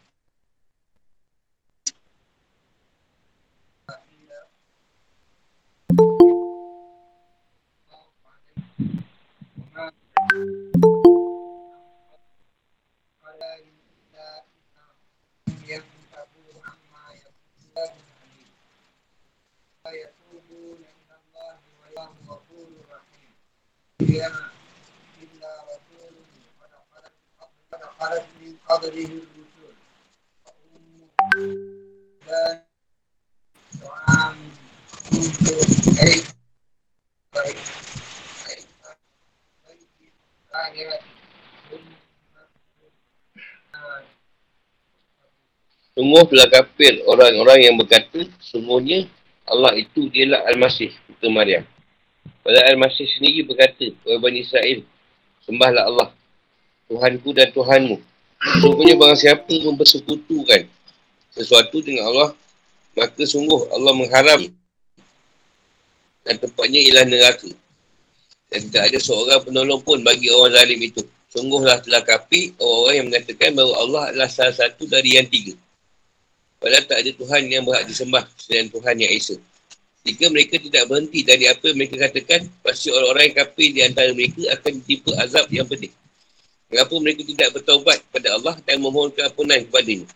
Hey. 35.97 36.30
Sungguh 45.91 46.23
telah 46.31 46.47
kafir 46.47 47.03
orang-orang 47.03 47.67
yang 47.67 47.75
berkata, 47.75 48.23
sungguhnya 48.39 49.05
Allah 49.43 49.75
itu 49.75 50.07
dialah 50.07 50.47
Al-Masih, 50.47 50.95
Putra 51.03 51.27
Maryam. 51.27 51.67
Pada 52.41 52.63
Al-Masih 52.71 53.05
sendiri 53.19 53.43
berkata, 53.43 53.91
Wahai 54.07 54.23
Bani 54.23 54.39
Israel, 54.39 54.87
sembahlah 55.43 55.83
Allah, 55.91 56.09
Tuhanku 56.87 57.29
dan 57.35 57.51
Tuhanmu. 57.51 57.99
Sungguhnya 58.63 58.95
barang 58.97 59.19
siapa 59.19 59.51
mempersekutukan 59.51 60.65
sesuatu 61.35 61.83
dengan 61.83 62.07
Allah, 62.07 62.29
maka 62.95 63.21
sungguh 63.27 63.69
Allah 63.75 63.93
mengharam 63.93 64.41
dan 66.25 66.35
tempatnya 66.37 66.79
ialah 66.81 67.05
neraka. 67.05 67.49
Dan 68.51 68.67
tidak 68.67 68.83
ada 68.91 68.99
seorang 68.99 69.39
penolong 69.47 69.79
pun 69.79 70.03
bagi 70.03 70.27
orang 70.27 70.51
zalim 70.51 70.79
itu. 70.83 71.01
Sungguhlah 71.31 71.79
telah 71.79 72.03
kapi 72.03 72.59
orang-orang 72.59 72.95
yang 72.99 73.07
mengatakan 73.07 73.49
bahawa 73.55 73.73
Allah 73.79 74.01
adalah 74.11 74.27
salah 74.27 74.51
satu 74.51 74.83
dari 74.83 75.15
yang 75.15 75.27
tiga. 75.31 75.55
Padahal 76.59 76.83
tak 76.83 76.97
ada 76.99 77.11
Tuhan 77.15 77.41
yang 77.47 77.63
berhak 77.63 77.87
disembah 77.87 78.27
selain 78.35 78.67
Tuhan 78.67 78.95
yang 78.99 79.11
Esa. 79.15 79.39
Jika 80.03 80.27
mereka 80.27 80.59
tidak 80.59 80.83
berhenti 80.91 81.23
dari 81.23 81.47
apa 81.47 81.63
yang 81.71 81.77
mereka 81.79 81.95
katakan, 82.03 82.51
pasti 82.59 82.91
orang-orang 82.91 83.23
yang 83.31 83.37
kafir 83.39 83.69
di 83.71 83.81
antara 83.85 84.09
mereka 84.11 84.41
akan 84.59 84.71
ditipu 84.83 85.09
azab 85.15 85.45
yang 85.47 85.63
pedih. 85.63 85.93
Mengapa 86.67 86.95
mereka 86.99 87.21
tidak 87.23 87.49
bertaubat 87.55 87.97
kepada 88.03 88.27
Allah 88.35 88.55
dan 88.67 88.75
memohonkan 88.83 89.23
ampunan 89.31 89.59
kepadanya? 89.63 90.07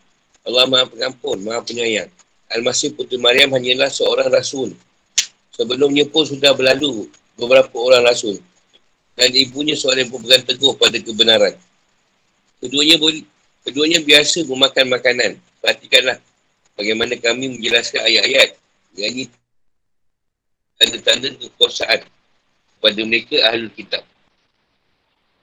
Allah 0.46 0.66
Maha 0.68 0.86
Pengampun, 0.92 1.38
Maha 1.42 1.60
Penyayang. 1.64 2.12
Al-Masih 2.52 2.94
Putri 2.94 3.18
Maryam 3.18 3.50
hanyalah 3.56 3.90
seorang 3.90 4.30
rasul. 4.30 4.76
Sebelumnya 5.56 6.06
pun 6.06 6.28
sudah 6.28 6.54
berlalu 6.54 7.10
beberapa 7.40 7.76
orang 7.80 8.04
rasul. 8.08 8.40
Dan 9.16 9.32
ibunya 9.32 9.80
seorang 9.80 10.08
yang 10.08 10.12
berpegang 10.12 10.44
teguh 10.44 10.76
pada 10.76 10.98
kebenaran. 11.00 11.56
Keduanya, 12.60 13.00
keduanya 13.64 14.00
biasa 14.04 14.44
memakan 14.44 14.86
makanan. 14.92 15.32
Perhatikanlah 15.64 16.20
bagaimana 16.76 17.16
kami 17.16 17.56
menjelaskan 17.56 18.04
ayat-ayat 18.04 18.60
yang 19.00 19.12
ini 19.16 19.24
tanda-tanda 20.76 21.32
kekuasaan 21.40 22.04
kepada 22.76 23.02
mereka 23.08 23.36
ahli 23.48 23.72
kitab. 23.72 24.04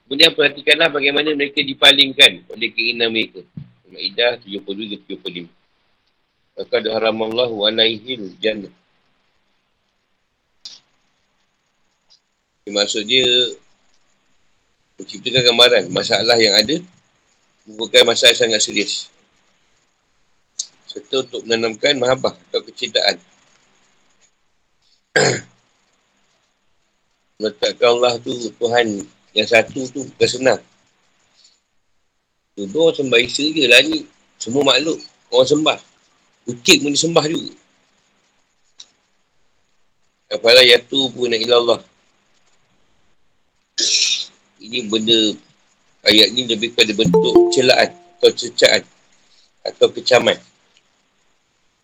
Kemudian 0.05 0.31
perhatikanlah 0.37 0.93
bagaimana 0.93 1.33
mereka 1.33 1.65
dipalingkan 1.65 2.45
oleh 2.53 2.69
keinginan 2.69 3.09
mereka. 3.09 3.41
Ma'idah 3.89 4.37
72-75. 4.45 5.49
Maka 6.53 6.77
haramallahu 6.85 7.65
alaihil 7.65 8.29
jannah. 8.37 8.69
Maksud 12.63 13.03
dia 13.03 13.27
menciptakan 14.95 15.43
gambaran 15.51 15.83
masalah 15.91 16.39
yang 16.39 16.55
ada 16.55 16.79
bukan 17.67 18.07
masalah 18.07 18.35
sangat 18.35 18.63
serius 18.63 19.11
serta 20.93 21.25
untuk 21.25 21.41
menanamkan 21.49 21.97
mahabah 21.97 22.37
atau 22.37 22.61
kecintaan. 22.61 23.17
Meletakkan 27.41 27.97
Allah 27.97 28.21
tu 28.21 28.29
Tuhan 28.29 29.01
yang 29.33 29.47
satu 29.49 29.89
tu 29.89 30.05
bukan 30.05 30.29
senang. 30.29 30.61
Dua 32.53 32.93
sembah 32.93 33.17
Isa 33.17 33.41
je 33.49 33.65
lah 33.65 33.81
ni. 33.81 34.05
Semua 34.37 34.61
makhluk 34.61 35.01
orang 35.33 35.49
sembah. 35.49 35.81
Kucing 36.45 36.85
pun 36.85 36.93
disembah 36.93 37.25
juga. 37.25 37.57
Apalah 40.29 40.61
yatu 40.61 41.09
pun 41.09 41.25
nak 41.25 41.41
Allah. 41.49 41.81
Ini 44.73 44.89
benda 44.89 45.37
ayat 46.01 46.33
ni 46.33 46.49
lebih 46.49 46.73
pada 46.73 46.89
bentuk 46.97 47.53
celaan 47.53 47.93
atau 47.93 48.33
cecaan 48.33 48.81
atau 49.61 49.85
kecaman 49.93 50.33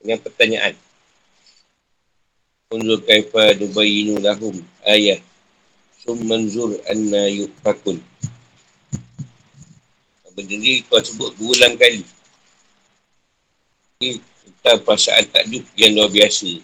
dengan 0.01 0.17
pertanyaan. 0.25 0.73
Unzur 2.73 3.05
kaifa 3.05 3.53
dubayinu 3.61 4.17
lahum 4.17 4.57
ayat. 4.89 5.21
Summanzur 6.01 6.81
anna 6.89 7.29
yukfakun. 7.29 8.01
Benda 10.33 10.55
ni 10.57 10.81
kau 10.89 10.97
sebut 10.97 11.29
berulang 11.37 11.77
kali. 11.77 12.01
Ini 14.01 14.17
tentang 14.17 14.81
perasaan 14.81 15.29
takjub 15.29 15.61
yang 15.77 15.93
luar 15.93 16.09
biasa. 16.09 16.57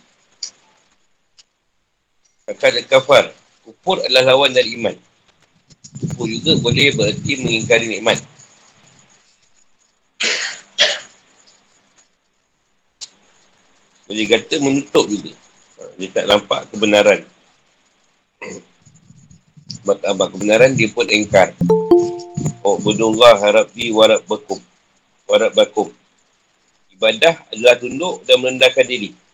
Kata 2.50 2.82
kafar. 2.90 3.30
Kufur 3.62 4.02
adalah 4.02 4.34
lawan 4.34 4.50
dari 4.50 4.74
iman. 4.74 4.98
Kufur 5.96 6.28
juga 6.28 6.52
boleh 6.60 6.92
berarti 6.92 7.32
mengingkari 7.40 7.86
nikmat. 7.88 8.20
Boleh 14.06 14.26
kata 14.30 14.56
menutup 14.62 15.06
juga. 15.10 15.34
Dia 15.96 16.08
tak 16.12 16.26
nampak 16.28 16.68
kebenaran. 16.70 17.20
Sebab 19.82 19.98
nampak 20.04 20.28
kebenaran, 20.36 20.72
dia 20.78 20.92
pun 20.92 21.08
engkar. 21.10 21.56
Oh, 22.62 22.78
berdullah 22.82 23.38
harap 23.42 23.72
di 23.74 23.90
warab 23.90 24.22
bakum. 24.30 24.62
Warab 25.26 25.52
bakum. 25.58 25.90
Ibadah 26.94 27.44
adalah 27.52 27.76
tunduk 27.82 28.24
dan 28.24 28.40
merendahkan 28.40 28.86
diri. 28.88 29.25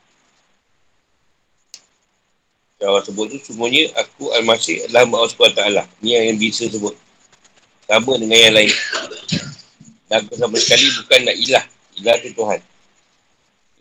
Kalau 2.81 2.97
sebut 3.05 3.29
tu 3.29 3.37
semuanya 3.45 3.93
aku 3.93 4.33
al-masih 4.33 4.81
adalah 4.89 5.05
Allah 5.05 5.29
SWT. 5.29 5.61
Ini 6.01 6.33
yang 6.33 6.41
bisa 6.41 6.65
sebut. 6.65 6.97
Sama 7.85 8.17
dengan 8.17 8.41
yang 8.41 8.57
lain. 8.57 8.73
Dan 10.09 10.25
aku 10.25 10.33
sama 10.33 10.57
sekali 10.57 10.89
bukan 10.97 11.19
nak 11.29 11.37
ilah. 11.37 11.65
Ilah 12.01 12.15
tu 12.25 12.33
Tuhan 12.33 12.59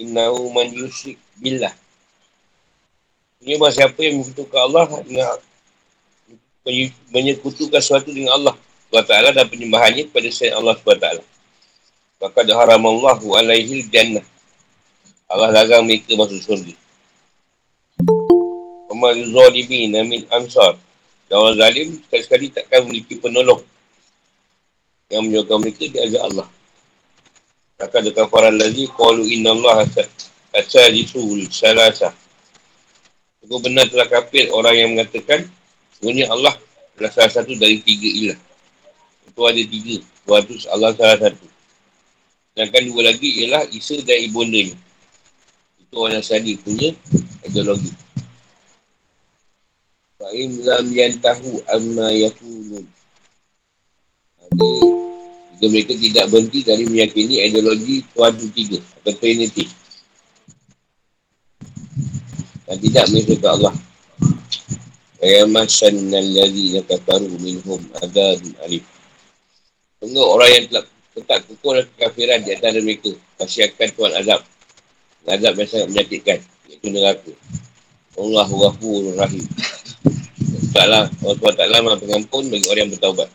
innahu 0.00 0.48
man 0.56 0.72
yusyrik 0.72 1.20
billah. 1.36 1.76
Ini 3.44 3.60
bahawa 3.60 3.72
siapa 3.72 4.00
yang 4.00 4.20
menyekutukan 4.20 4.60
Allah 4.60 4.84
menyekutukan 7.12 7.80
sesuatu 7.80 8.12
dengan 8.12 8.36
Allah 8.36 8.54
SWT 8.92 9.36
dan 9.36 9.46
penyembahannya 9.48 10.08
kepada 10.08 10.28
selain 10.32 10.56
Allah 10.56 10.76
SWT. 10.80 11.06
Maka 12.20 12.40
haram 12.52 12.82
Allah 12.84 13.20
alaihi 13.40 13.88
jannah. 13.88 14.24
Allah 15.30 15.48
larang 15.56 15.88
mereka 15.88 16.12
masuk 16.18 16.42
surga. 16.42 16.74
Umar 19.00 19.16
Zalimin 19.16 19.96
Amin 19.96 20.28
Ansar. 20.28 20.76
Dan 21.32 21.40
orang 21.40 21.56
zalim 21.56 21.88
sekali-sekali 22.04 22.52
takkan 22.52 22.84
memiliki 22.84 23.16
penolong. 23.16 23.64
Yang 25.08 25.22
menyokong 25.24 25.60
mereka 25.64 25.88
di 25.88 25.98
azab 26.04 26.22
Allah. 26.28 26.48
Maka 27.80 27.96
ada 27.96 28.10
kafaran 28.12 28.60
lagi. 28.60 28.84
Qalu 28.92 29.24
inna 29.32 29.56
Allah 29.56 29.88
asadisul 30.52 31.48
salasa. 31.48 32.12
Itu 33.40 33.56
benar 33.64 33.88
telah 33.88 34.04
kafir 34.04 34.52
orang 34.52 34.74
yang 34.76 34.88
mengatakan 34.92 35.48
sebenarnya 35.96 36.28
Allah 36.28 36.52
adalah 36.92 37.12
salah 37.16 37.32
satu 37.32 37.56
dari 37.56 37.80
tiga 37.80 38.10
ilah. 38.10 38.38
Itu 39.32 39.40
ada 39.48 39.62
tiga. 39.64 39.96
Tuhan 40.28 40.42
itu 40.44 40.68
Allah 40.68 40.92
salah 40.92 41.18
satu. 41.24 41.46
Sedangkan 42.52 42.82
dua 42.92 43.02
lagi 43.08 43.28
ialah 43.40 43.64
Isa 43.72 43.96
dan 44.04 44.18
Ibundanya. 44.28 44.76
Itu 45.80 45.94
orang 45.96 46.20
Nasrani 46.20 46.58
punya 46.60 46.92
ideologi. 47.46 48.09
Fa'im 50.20 50.52
lam 50.68 50.84
yantahu 50.92 51.64
amma 51.72 52.12
yakunun. 52.12 52.84
Jadi, 54.52 54.68
jika 55.56 55.66
mereka 55.72 55.92
tidak 55.96 56.24
berhenti 56.28 56.60
dari 56.60 56.84
meyakini 56.84 57.40
ideologi 57.40 58.04
Tuhan 58.12 58.36
itu 58.36 58.48
tiga. 58.52 58.78
Atau 59.00 59.16
Trinity. 59.16 59.64
Dan 62.68 62.76
tidak 62.84 63.04
menyesuaikan 63.08 63.50
Allah. 63.56 63.74
Wa 65.20 65.44
masanna 65.48 66.20
alladhina 66.20 66.84
kafaru 66.84 67.40
minhum 67.40 67.80
adabun 68.04 68.52
alif. 68.68 68.84
Tengok 70.04 70.28
orang 70.36 70.50
yang 70.52 70.64
telah 70.68 70.84
tetap 71.16 71.38
kukuh 71.48 71.80
dan 71.80 71.84
kekafiran 71.96 72.38
di 72.44 72.50
antara 72.60 72.78
mereka. 72.84 73.12
Kasihakan 73.40 73.88
Tuhan 73.96 74.12
azab. 74.20 74.40
Azab 75.24 75.52
yang 75.56 75.68
sangat 75.68 75.88
menyakitkan. 75.96 76.38
Iaitu 76.68 76.88
neraka. 76.92 77.32
Allah 78.20 78.48
Ghafur 78.52 79.16
Rahim. 79.16 79.48
Taklah, 80.70 81.10
Allah 81.10 81.34
SWT 81.34 81.82
maha 81.82 81.96
pengampun 81.98 82.46
bagi 82.46 82.66
orang 82.70 82.86
yang 82.86 82.92
bertaubat. 82.94 83.28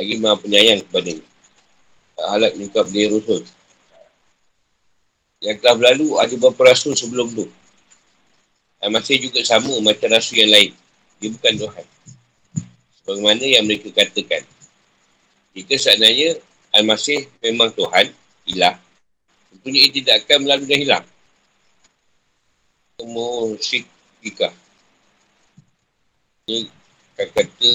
Lagi 0.00 0.14
maha 0.16 0.36
penyayang 0.40 0.80
kepada 0.88 1.08
ini. 1.12 1.24
Tak 2.16 2.26
halak 2.32 2.52
nyukap 2.56 2.86
dia 2.88 3.06
rusul. 3.12 3.44
Yang 5.44 5.60
telah 5.60 5.76
berlalu 5.76 6.08
ada 6.16 6.34
beberapa 6.40 6.72
rasul 6.72 6.96
sebelum 6.96 7.36
tu. 7.36 7.44
Dan 8.80 8.96
masih 8.96 9.20
juga 9.20 9.44
sama 9.44 9.76
macam 9.84 10.08
rasul 10.08 10.40
yang 10.40 10.52
lain. 10.56 10.72
Dia 11.20 11.28
bukan 11.36 11.52
Tuhan. 11.68 11.86
Sebagaimana 12.96 13.44
yang 13.44 13.64
mereka 13.68 13.92
katakan. 13.92 14.48
Jika 15.52 15.76
seandainya 15.76 16.40
Al-Masih 16.74 17.28
memang 17.44 17.70
Tuhan, 17.76 18.08
ilah, 18.50 18.74
tentunya 19.52 19.86
ia 19.86 19.90
tidak 19.92 20.14
akan 20.24 20.38
melalui 20.48 20.66
dan 20.66 20.78
hilang. 20.80 21.04
Musyrik 23.04 23.84
jika. 26.44 26.70
Ini 27.24 27.28
kata 27.32 27.72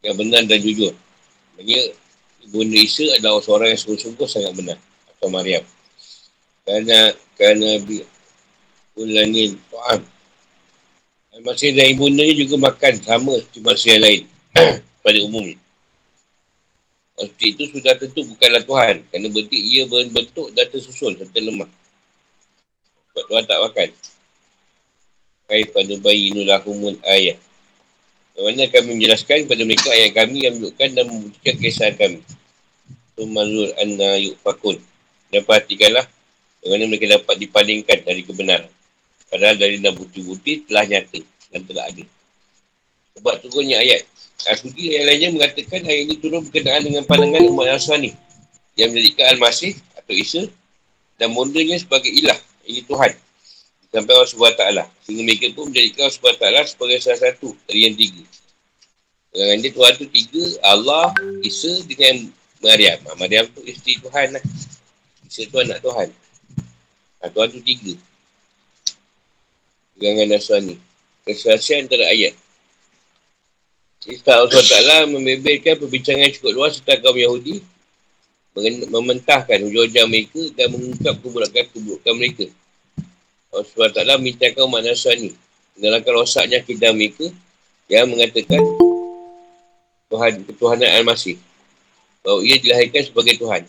yang 0.00 0.16
benar 0.16 0.42
dan 0.48 0.58
jujur. 0.62 0.94
Maksudnya, 1.56 1.82
Ibunda 2.40 2.78
Isa 2.80 3.04
adalah 3.20 3.44
seorang 3.44 3.76
yang 3.76 3.80
sungguh-sungguh 3.80 4.28
sangat 4.28 4.52
benar. 4.56 4.78
Atau 5.12 5.28
Maryam. 5.28 5.64
Kerana, 6.64 7.12
kerana 7.36 7.68
Ulanin 8.96 9.60
Tuhan. 9.68 10.00
Masih 11.40 11.72
dan 11.72 11.96
ibunda 11.96 12.20
juga 12.36 12.68
makan 12.68 13.00
sama 13.00 13.32
seperti 13.40 13.58
manusia 13.64 13.96
lain. 13.96 14.28
pada 15.04 15.18
umumnya. 15.24 15.56
Seperti 17.16 17.46
itu 17.52 17.62
sudah 17.76 17.96
tentu 17.96 18.20
bukanlah 18.28 18.60
Tuhan. 18.64 18.96
Kerana 19.08 19.26
berarti 19.32 19.56
ia 19.56 19.82
berbentuk 19.88 20.52
dan 20.52 20.68
tersusun 20.68 21.16
serta 21.16 21.40
lemah. 21.40 21.68
Sebab 23.12 23.24
Tuhan 23.24 23.44
tak 23.48 23.60
makan. 23.68 23.88
Kaya 25.50 25.66
pada 25.74 25.94
bayi 25.98 26.30
nulahumul 26.30 26.94
ayat. 27.02 27.34
Bagaimana 28.38 28.70
kami 28.70 28.86
menjelaskan 28.94 29.50
kepada 29.50 29.62
mereka 29.66 29.88
ayat 29.90 30.10
kami 30.14 30.46
yang 30.46 30.54
menunjukkan 30.62 30.88
dan 30.94 31.04
membuktikan 31.10 31.54
kisah 31.58 31.90
kami. 31.98 32.22
Tumalur 33.18 33.74
anna 33.82 34.14
yukfakun. 34.22 34.78
Dan 35.34 35.42
perhatikanlah 35.42 36.06
bagaimana 36.62 36.86
mereka 36.86 37.18
dapat 37.18 37.34
dipalingkan 37.42 37.98
dari 38.06 38.22
kebenaran. 38.22 38.70
Padahal 39.26 39.58
dari 39.58 39.82
enam 39.82 39.98
bukti-bukti 39.98 40.70
telah 40.70 40.86
nyata 40.86 41.18
dan 41.50 41.60
telah 41.66 41.84
ada. 41.90 42.04
Sebab 43.18 43.34
turunnya 43.42 43.82
ayat 43.82 44.06
Al-Qudi 44.46 44.96
yang 44.96 45.04
lainnya 45.04 45.28
mengatakan 45.34 45.82
ayat 45.84 46.00
ini 46.08 46.14
turun 46.22 46.46
berkenaan 46.46 46.86
dengan 46.86 47.02
pandangan 47.04 47.42
umat 47.52 47.66
Nasrani 47.74 48.14
yang 48.78 48.94
menjadikan 48.94 49.36
Al-Masih 49.36 49.74
atau 49.98 50.14
Isa 50.14 50.42
dan 51.20 51.34
mondanya 51.34 51.76
sebagai 51.76 52.08
ilah. 52.08 52.38
Ini 52.64 52.86
Tuhan. 52.86 53.12
Sampai 53.90 54.14
Allah 54.14 54.30
SWT. 54.30 54.64
Sehingga 55.02 55.22
mereka 55.26 55.46
pun 55.54 55.70
menjadikan 55.70 56.06
Allah 56.06 56.16
SWT 56.16 56.74
sebagai 56.74 56.98
salah 57.02 57.20
satu 57.20 57.48
dari 57.66 57.80
yang 57.90 57.96
tiga. 57.98 58.22
Dengan 59.30 59.56
dia 59.62 59.70
Tuhan 59.70 59.92
tu 59.98 60.06
tiga, 60.10 60.44
Allah, 60.66 61.14
Isa 61.42 61.70
dengan 61.86 62.30
Maryam. 62.62 62.98
Ha, 63.06 63.14
Maryam 63.18 63.46
tu 63.50 63.62
isteri 63.66 63.98
Tuhan 63.98 64.34
lah. 64.34 64.44
Isa 65.26 65.46
tu 65.46 65.56
anak 65.58 65.78
Tuhan. 65.82 66.08
Ha, 67.22 67.30
Tuhan 67.30 67.48
tu 67.54 67.60
tiga. 67.62 67.94
Dengan 69.98 70.26
Nasrani. 70.34 70.78
Kesaksian 71.26 71.86
antara 71.86 72.10
ayat. 72.10 72.34
Isa 74.08 74.32
Allah 74.32 74.48
SWT 74.48 75.12
membebelkan 75.12 75.76
perbincangan 75.76 76.32
cukup 76.38 76.50
luas 76.56 76.80
tentang 76.80 77.04
kaum 77.04 77.18
Yahudi 77.20 77.60
mementahkan 78.90 79.62
hujah-hujah 79.62 80.04
mereka 80.10 80.42
dan 80.58 80.74
mengungkap 80.74 81.14
keburukan-keburukan 81.22 82.14
mereka. 82.18 82.46
Allah 83.50 83.66
SWT 83.66 84.22
minta 84.22 84.46
kaum 84.54 84.70
umat 84.70 84.86
Nasrani 84.86 85.34
mengalahkan 85.74 86.12
rosaknya 86.14 86.62
akidah 86.62 86.94
mereka 86.94 87.26
yang 87.90 88.06
mengatakan 88.06 88.62
Tuhan, 90.10 90.42
ketuhanan 90.46 90.90
Al-Masih. 91.00 91.38
Bahawa 92.20 92.42
ia 92.42 92.58
dilahirkan 92.58 93.06
sebagai 93.06 93.38
Tuhan. 93.38 93.62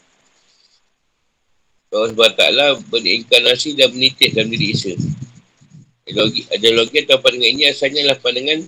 Allah 1.91 2.09
SWT 2.11 2.43
berinkarnasi 2.89 3.77
dan 3.77 3.93
menitis 3.93 4.33
dalam 4.33 4.49
diri 4.49 4.73
Isa. 4.73 4.93
Ideologi, 6.05 6.41
ideologi 6.49 6.97
atau 7.05 7.21
pandangan 7.21 7.51
ini 7.51 7.63
asalnya 7.69 7.99
adalah 8.05 8.19
pandangan 8.19 8.59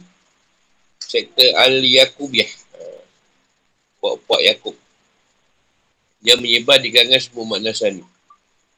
sektor 1.01 1.49
Al-Yakubiyah. 1.57 2.51
Puak-puak 3.99 4.41
Yakub. 4.43 4.75
Yang 6.23 6.39
menyebar 6.39 6.77
di 6.79 6.89
kalangan 6.93 7.19
semua 7.19 7.43
umat 7.47 7.59
Nasrani. 7.63 8.12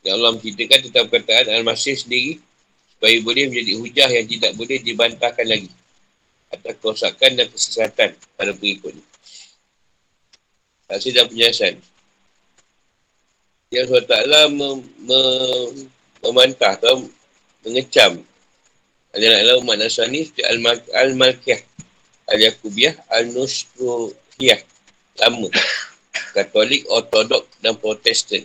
Dan 0.06 0.22
Allah 0.22 0.38
menceritakan 0.38 0.80
tentang 0.90 1.06
perkataan 1.10 1.50
Al-Masih 1.50 1.98
sendiri 1.98 2.38
supaya 2.94 3.18
boleh 3.26 3.50
menjadi 3.50 3.74
hujah 3.82 4.10
yang 4.14 4.26
tidak 4.30 4.52
boleh 4.54 4.78
dibantahkan 4.86 5.46
lagi 5.50 5.70
atas 6.54 6.74
kerosakan 6.78 7.32
dan 7.34 7.48
kesesatan 7.50 8.10
pada 8.38 8.54
pengikutnya. 8.54 9.02
Saksi 10.86 11.10
dan 11.10 11.26
penjelasan. 11.26 11.74
Yang 13.74 14.06
Allah 14.06 14.46
mem- 14.54 14.86
mem- 15.02 15.90
memantah 16.22 16.78
atau 16.78 17.10
mengecam 17.66 18.22
adalah 19.10 19.58
umat 19.58 19.82
Nasrani 19.82 20.30
seperti 20.30 20.46
Al-Malkiyah 20.94 21.62
Al-Yakubiyah, 22.26 22.98
Al-Nusruhiyah. 23.10 24.62
Sama. 25.16 25.48
Katolik, 26.34 26.84
Ortodok 26.92 27.48
dan 27.64 27.78
Protestan. 27.80 28.44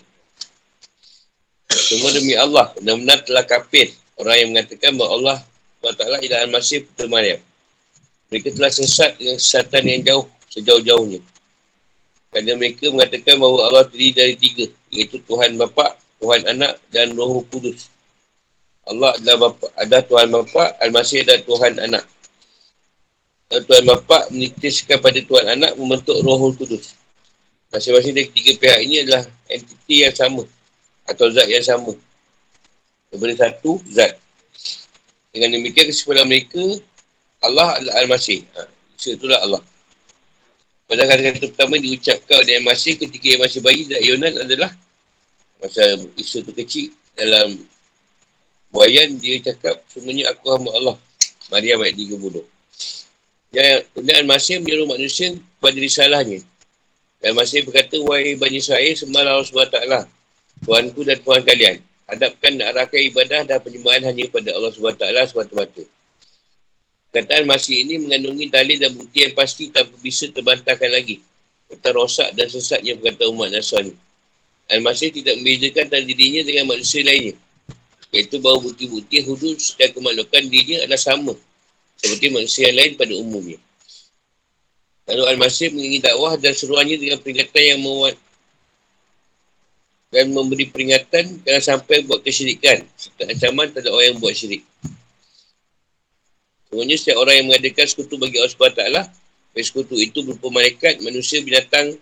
Semua 1.71 2.11
demi 2.11 2.35
Allah. 2.35 2.75
Benar-benar 2.79 3.23
telah 3.23 3.45
kafir. 3.47 3.95
Orang 4.19 4.37
yang 4.37 4.49
mengatakan 4.53 4.99
bahawa 4.99 5.11
Allah 5.17 5.37
SWT 5.81 6.03
ialah 6.27 6.41
Al-Masih 6.45 6.85
Putra 6.85 7.07
Maryam. 7.09 7.41
Mereka 8.29 8.55
telah 8.55 8.71
sesat 8.71 9.17
dengan 9.17 9.39
kesesatan 9.41 9.83
yang 9.87 10.01
jauh, 10.07 10.27
sejauh-jauhnya. 10.53 11.21
Kerana 12.31 12.53
mereka 12.55 12.91
mengatakan 12.95 13.35
bahawa 13.41 13.59
Allah 13.73 13.85
terdiri 13.89 14.13
dari 14.15 14.35
tiga. 14.39 14.67
Iaitu 14.93 15.19
Tuhan 15.25 15.57
Bapa, 15.57 15.99
Tuhan 16.23 16.47
Anak 16.47 16.79
dan 16.93 17.15
Roh 17.17 17.43
Kudus. 17.49 17.91
Allah 18.87 19.15
adalah 19.19 19.51
Bapa, 19.51 19.67
ada 19.79 19.99
Tuhan 20.03 20.29
Bapa, 20.31 20.79
Al-Masih 20.83 21.23
dan 21.23 21.43
Tuhan 21.47 21.79
Anak. 21.79 22.05
Tuan 23.51 23.83
Bapa 23.83 24.31
menitiskan 24.31 25.03
pada 25.03 25.19
Tuan 25.27 25.43
Anak 25.51 25.75
membentuk 25.75 26.15
roh 26.23 26.55
kudus. 26.55 26.95
Masing-masing 27.75 28.15
dari 28.15 28.31
tiga 28.31 28.55
pihak 28.55 28.79
ini 28.87 29.03
adalah 29.03 29.27
entiti 29.51 30.07
yang 30.07 30.15
sama. 30.15 30.47
Atau 31.11 31.27
zat 31.35 31.51
yang 31.51 31.67
sama. 31.67 31.93
Daripada 33.11 33.35
satu 33.51 33.83
zat. 33.91 34.15
Dengan 35.35 35.59
demikian 35.59 35.91
kesimpulan 35.91 36.27
mereka, 36.27 36.63
Allah 37.43 37.79
adalah 37.79 37.95
Al-Masih. 38.03 38.47
Ha, 38.55 38.67
itulah 39.11 39.43
Allah. 39.43 39.63
Pada 40.91 41.07
kata-kata 41.07 41.51
pertama 41.51 41.79
diucapkan 41.79 42.43
oleh 42.43 42.63
Al-Masih 42.63 42.99
ketika 42.99 43.27
yang 43.27 43.43
masih 43.43 43.61
bayi 43.63 43.87
dan 43.87 44.03
Yonan 44.03 44.35
adalah 44.43 44.71
masa 45.63 45.83
Isa 46.19 46.43
tu 46.43 46.51
kecil 46.57 46.91
dalam 47.15 47.63
buayan 48.73 49.19
dia 49.21 49.39
cakap 49.45 49.83
sebenarnya 49.91 50.35
aku 50.35 50.47
hamba 50.51 50.71
Allah. 50.75 50.97
Maria 51.51 51.75
ayat 51.79 51.99
30. 51.99 52.47
Yang 53.51 53.91
kemudian 53.91 54.25
masih 54.31 54.63
menyeru 54.63 54.87
manusia 54.87 55.35
kepada 55.35 55.79
risalahnya. 55.79 56.41
Dan 57.21 57.35
masih 57.37 57.67
berkata, 57.67 57.99
Wahai 58.07 58.39
Bani 58.39 58.63
Israel, 58.63 58.95
sembahlah 58.95 59.43
Allah 59.43 59.47
SWT. 59.51 60.20
Tuhanku 60.65 61.01
dan 61.05 61.19
Tuhan 61.21 61.43
kalian. 61.45 61.77
Hadapkan 62.11 62.53
arahkan 62.59 63.01
ibadah 63.07 63.47
dan 63.47 63.59
penyembahan 63.63 64.03
hanya 64.11 64.27
kepada 64.27 64.51
Allah 64.53 64.75
SWT 64.75 65.05
semata-mata. 65.31 65.85
Kataan 67.11 67.47
masih 67.47 67.87
ini 67.87 67.99
mengandungi 68.03 68.51
dalil 68.51 68.79
dan 68.79 68.95
bukti 68.95 69.27
yang 69.27 69.35
pasti 69.35 69.71
tanpa 69.71 69.95
bisa 69.99 70.31
terbantahkan 70.31 70.91
lagi. 70.91 71.23
Kata 71.71 71.95
rosak 71.95 72.35
dan 72.35 72.47
sesatnya 72.51 72.99
berkata 72.99 73.31
umat 73.31 73.51
Nasrani. 73.55 73.95
Al-Masih 74.71 75.11
tidak 75.11 75.35
membezakan 75.43 75.91
antara 75.91 76.03
dirinya 76.07 76.43
dengan 76.47 76.71
manusia 76.71 77.03
lainnya. 77.03 77.35
Iaitu 78.15 78.39
bahawa 78.39 78.71
bukti-bukti 78.71 79.23
hudud 79.27 79.59
dan 79.79 79.89
kemaklukan 79.91 80.43
dirinya 80.47 80.87
adalah 80.87 81.03
sama. 81.03 81.35
Seperti 81.99 82.27
manusia 82.31 82.71
yang 82.71 82.79
lain 82.79 82.93
pada 82.95 83.15
umumnya. 83.19 83.59
Lalu 85.11 85.23
Al-Masih 85.35 85.75
mengingat 85.75 86.15
dakwah 86.15 86.39
dan 86.39 86.55
seruannya 86.55 86.95
dengan 86.95 87.19
peringatan 87.19 87.63
yang 87.75 87.81
dan 90.11 90.27
memberi 90.35 90.67
peringatan 90.67 91.39
jangan 91.47 91.63
sampai 91.63 92.03
buat 92.03 92.19
kesyirikan 92.27 92.83
serta 92.99 93.31
ancaman 93.31 93.71
terhadap 93.71 93.95
orang 93.95 94.07
yang 94.11 94.19
buat 94.19 94.35
syirik. 94.35 94.67
Sebenarnya 96.67 96.97
setiap 96.99 97.19
orang 97.23 97.35
yang 97.39 97.47
mengadakan 97.51 97.87
sekutu 97.87 98.15
bagi 98.19 98.39
Allah 98.39 98.51
SWT, 98.51 98.83
sekutu 99.59 99.95
itu 99.99 100.23
berupa 100.23 100.51
malaikat, 100.51 101.03
manusia, 101.03 101.43
binatang, 101.43 101.99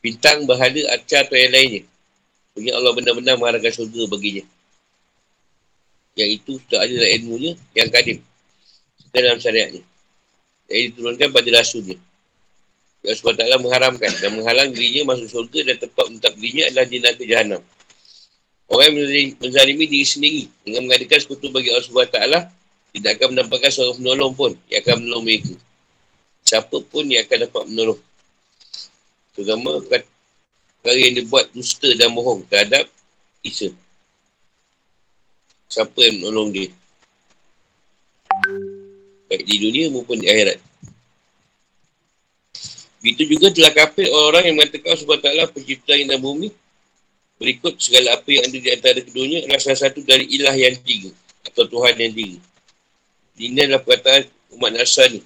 bintang, 0.00 0.44
bahala, 0.48 0.80
acar 0.96 1.28
atau 1.28 1.36
yang 1.36 1.52
lainnya. 1.52 1.82
Sebenarnya 2.52 2.72
Allah 2.76 2.92
benar-benar 2.92 3.34
mengharapkan 3.40 3.72
surga 3.72 4.02
baginya. 4.08 4.44
Yang 6.16 6.30
itu 6.40 6.52
sudah 6.64 6.78
ada 6.84 6.92
dalam 6.92 7.12
ilmunya 7.20 7.52
yang 7.76 7.88
kadim. 7.92 8.18
Dalam 9.12 9.36
syariatnya. 9.36 9.84
Yang 10.72 10.82
diturunkan 10.92 11.28
pada 11.32 11.48
rasulnya. 11.52 11.96
Allah 13.06 13.22
SWT 13.22 13.62
mengharamkan 13.62 14.12
dan 14.18 14.30
menghalang 14.34 14.74
dirinya 14.74 15.14
masuk 15.14 15.30
surga 15.30 15.72
dan 15.72 15.76
tempat 15.78 16.04
menetap 16.10 16.32
dirinya 16.34 16.64
adalah 16.66 16.86
jinak 16.90 17.12
ke 17.14 17.24
jahanam. 17.30 17.62
Orang 18.66 18.98
yang 18.98 19.38
menzalimi 19.38 19.86
diri 19.86 20.02
sendiri 20.02 20.42
dengan 20.66 20.90
mengadakan 20.90 21.18
sekutu 21.22 21.54
bagi 21.54 21.70
Allah 21.70 21.86
SWT 21.86 22.18
tidak 22.98 23.10
akan 23.14 23.26
mendapatkan 23.30 23.70
seorang 23.70 23.96
penolong 24.02 24.32
pun 24.34 24.52
yang 24.66 24.80
akan 24.82 24.94
menolong 24.98 25.22
mereka. 25.22 25.54
Siapa 26.42 26.76
pun 26.82 27.04
yang 27.06 27.22
akan 27.22 27.38
dapat 27.46 27.62
menolong. 27.70 28.00
Terutama 29.38 29.70
perkara 29.86 30.98
yang 30.98 31.14
dibuat 31.14 31.46
dusta 31.54 31.92
dan 31.94 32.10
bohong 32.10 32.42
terhadap 32.50 32.90
Isa. 33.46 33.70
Siapa 35.70 35.98
yang 36.02 36.26
menolong 36.26 36.50
dia? 36.50 36.70
Baik 39.30 39.42
di 39.46 39.54
dunia 39.62 39.94
maupun 39.94 40.18
di 40.18 40.26
akhirat. 40.26 40.58
Begitu 43.04 43.36
juga 43.36 43.52
telah 43.52 43.72
kafir 43.76 44.08
orang-orang 44.08 44.42
yang 44.50 44.56
mengatakan 44.56 44.94
sebab 44.96 45.18
taklah 45.20 45.46
pencipta 45.52 45.92
yang 45.94 46.08
dan 46.10 46.20
bumi 46.20 46.48
berikut 47.36 47.76
segala 47.76 48.16
apa 48.16 48.28
yang 48.32 48.48
ada 48.48 48.56
di 48.56 48.70
antara 48.72 48.98
keduanya 49.04 49.44
adalah 49.44 49.76
satu 49.76 50.00
dari 50.00 50.24
ilah 50.32 50.56
yang 50.56 50.76
tiga 50.80 51.12
atau 51.44 51.68
Tuhan 51.68 51.94
yang 52.00 52.12
tiga. 52.16 52.38
Ini 53.36 53.68
adalah 53.68 53.84
perkataan 53.84 54.22
umat 54.56 54.70
Nasrani. 54.72 55.20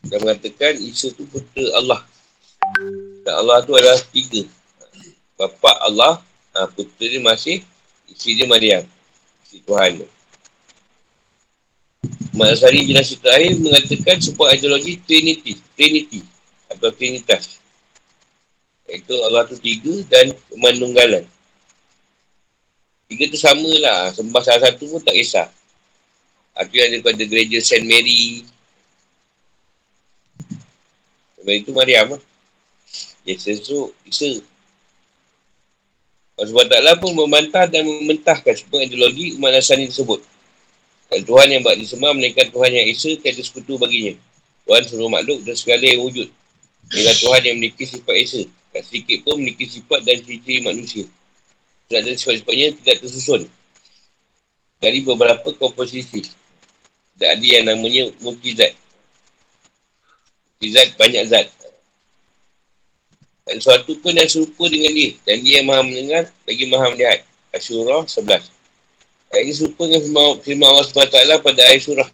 Dan 0.00 0.18
mengatakan 0.24 0.80
Isa 0.80 1.12
tu 1.12 1.28
putera 1.28 1.76
Allah. 1.76 2.00
Dan 3.20 3.34
Allah 3.36 3.60
tu 3.68 3.76
adalah 3.76 4.00
tiga. 4.08 4.48
Bapa 5.36 5.76
Allah, 5.84 6.24
ha, 6.56 6.64
putera 6.72 7.04
dia 7.12 7.20
masih, 7.20 7.60
isteri 8.08 8.40
dia 8.40 8.48
Maryam. 8.48 8.84
Si 9.44 9.60
Tuhan 9.60 10.00
tu. 10.00 10.08
Umat 12.30 12.54
Nasrani 12.54 12.86
jenis 12.86 13.18
terakhir 13.18 13.58
mengatakan 13.58 14.16
sebuah 14.22 14.54
ideologi 14.54 15.02
Trinity. 15.02 15.58
Trinity. 15.74 16.20
Atau 16.70 16.94
Trinitas. 16.94 17.58
Iaitu 18.86 19.14
Allah 19.26 19.46
tu 19.50 19.58
tiga 19.58 19.94
dan 20.06 20.30
kemandunggalan. 20.46 21.26
Tiga 23.10 23.24
tu 23.26 23.38
sama 23.38 23.70
lah. 23.82 24.14
Sembah 24.14 24.42
salah 24.46 24.70
satu 24.70 24.86
pun 24.86 25.02
tak 25.02 25.18
kisah. 25.18 25.50
Aku 26.54 26.74
yang 26.78 26.94
daripada 26.94 27.22
gereja 27.26 27.58
St. 27.58 27.82
Mary. 27.82 28.46
Sebab 31.38 31.54
itu 31.54 31.70
Mariam 31.74 32.14
lah. 32.14 32.22
Yesus 33.26 33.66
tu 33.66 33.90
Isa. 34.06 34.38
Sebab 36.38 36.64
taklah 36.70 36.94
pun 36.96 37.12
membantah 37.12 37.66
dan 37.66 37.84
mementahkan 37.84 38.54
semua 38.54 38.86
ideologi 38.86 39.34
umat 39.34 39.50
Nasrani 39.50 39.90
tersebut. 39.90 40.29
Dan 41.10 41.26
Tuhan 41.26 41.46
yang 41.50 41.60
buat 41.66 41.74
disembah 41.74 42.14
melainkan 42.14 42.48
Tuhan 42.54 42.70
yang 42.70 42.86
Isa 42.86 43.10
tiada 43.18 43.42
sekutu 43.42 43.76
baginya. 43.76 44.14
Tuhan 44.66 44.82
seluruh 44.86 45.10
makhluk 45.10 45.42
dan 45.42 45.58
segala 45.58 45.82
yang 45.82 46.06
wujud. 46.06 46.30
Dengan 46.90 47.14
Tuhan 47.18 47.40
yang 47.42 47.56
memiliki 47.58 47.84
sifat 47.86 48.14
Isa. 48.14 48.42
Tak 48.70 48.86
sedikit 48.86 49.26
pun 49.26 49.42
memiliki 49.42 49.66
sifat 49.66 50.06
dan 50.06 50.22
ciri-ciri 50.22 50.62
manusia 50.62 51.04
dan 51.90 52.06
sifat-sifatnya 52.06 52.78
tidak 52.80 52.96
tersusun 53.02 53.42
dari 54.78 55.02
beberapa 55.02 55.50
komposisi. 55.58 56.22
Dan 57.18 57.36
ada 57.36 57.44
yang 57.44 57.66
namanya 57.66 58.08
multizat. 58.22 58.72
Multizat 60.56 60.94
banyak 60.96 61.22
zat. 61.28 61.46
Dan 63.44 63.58
sesuatu 63.58 63.92
pun 63.98 64.14
yang 64.14 64.30
serupa 64.30 64.70
dengan 64.70 64.94
dia. 64.94 65.10
Dan 65.26 65.42
dia 65.42 65.60
yang 65.60 65.66
maha 65.68 65.82
mendengar, 65.82 66.24
lagi 66.46 66.64
maha 66.70 66.86
melihat. 66.94 67.20
Asyurah 67.50 68.06
11. 68.06 68.46
Ayat 69.30 69.42
ini 69.46 69.54
serupa 69.54 69.86
dengan 69.86 70.42
firman 70.42 70.66
Allah 70.66 70.86
SWT 70.90 71.38
pada 71.38 71.60
ayat 71.70 71.82
surah. 71.86 72.10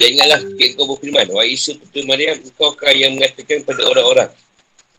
Dan 0.00 0.16
ingatlah 0.16 0.40
ketika 0.40 0.80
kau 0.80 0.96
berfirman, 0.96 1.28
Wahai 1.28 1.52
Isa 1.52 1.76
Putera 1.76 2.08
Maryam, 2.08 2.40
engkau 2.40 2.72
kau 2.72 2.88
yang 2.88 3.20
mengatakan 3.20 3.60
pada 3.68 3.84
orang-orang. 3.84 4.32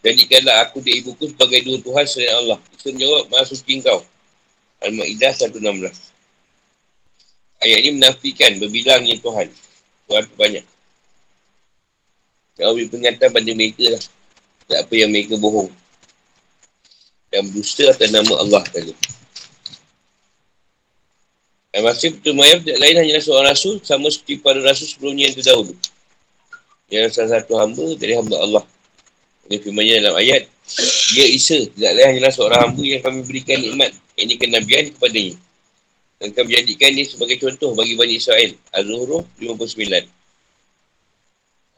Jadikanlah 0.05 0.69
aku 0.69 0.77
dan 0.85 0.93
ibuku 1.01 1.33
sebagai 1.33 1.65
dua 1.65 1.77
Tuhan 1.81 2.05
selain 2.05 2.33
Allah. 2.45 2.57
Isa 2.77 2.93
menjawab, 2.93 3.23
maha 3.33 3.43
suci 3.49 3.81
engkau. 3.81 4.05
Al-Ma'idah 4.81 5.33
116. 5.33 5.61
Ayat 7.61 7.77
ini 7.81 7.89
menafikan 7.97 8.51
berbilangnya 8.61 9.17
Tuhan. 9.21 9.49
Tuhan 10.05 10.21
itu 10.25 10.35
banyak. 10.37 10.65
Kau 12.61 12.77
beri 12.77 12.85
peringatan 12.93 13.29
pada 13.33 13.51
mereka 13.57 13.85
lah. 13.89 14.03
Tak 14.69 14.79
apa 14.85 14.93
yang 14.93 15.09
mereka 15.09 15.33
bohong. 15.41 15.69
Dan 17.33 17.49
berdusta 17.49 17.89
atas 17.89 18.09
nama 18.13 18.33
Allah 18.37 18.61
tadi. 18.69 18.93
Dan 21.71 21.87
masih 21.87 22.11
betul 22.19 22.35
mayam 22.35 22.59
tidak 22.59 22.83
lain 22.83 22.95
hanyalah 22.99 23.23
seorang 23.23 23.47
rasul 23.55 23.79
sama 23.79 24.11
seperti 24.11 24.43
para 24.43 24.59
rasul 24.59 24.91
sebelumnya 24.91 25.31
yang 25.31 25.35
terdahulu. 25.39 25.73
Yang 26.91 27.15
salah 27.15 27.39
satu 27.39 27.55
hamba 27.55 27.95
dari 27.95 28.13
hamba 28.19 28.35
Allah. 28.43 28.63
Ini 29.47 29.57
firmannya 29.63 29.93
dalam 30.03 30.15
ayat. 30.19 30.51
Dia 31.15 31.27
Isa. 31.31 31.63
Tidak 31.71 31.91
lain 31.95 32.07
hanyalah 32.15 32.31
seorang 32.35 32.59
hamba 32.67 32.83
yang 32.83 32.99
kami 32.99 33.23
berikan 33.23 33.63
nikmat. 33.63 33.95
Ini 34.19 34.33
kenabian 34.35 34.91
kepadanya. 34.91 35.35
Dan 36.19 36.29
kami 36.35 36.59
jadikan 36.59 36.91
ini 36.91 37.07
sebagai 37.07 37.39
contoh 37.39 37.71
bagi 37.71 37.95
Bani 37.95 38.19
Israel. 38.19 38.51
Al-Zuhruh 38.75 39.23
59. 39.39 40.05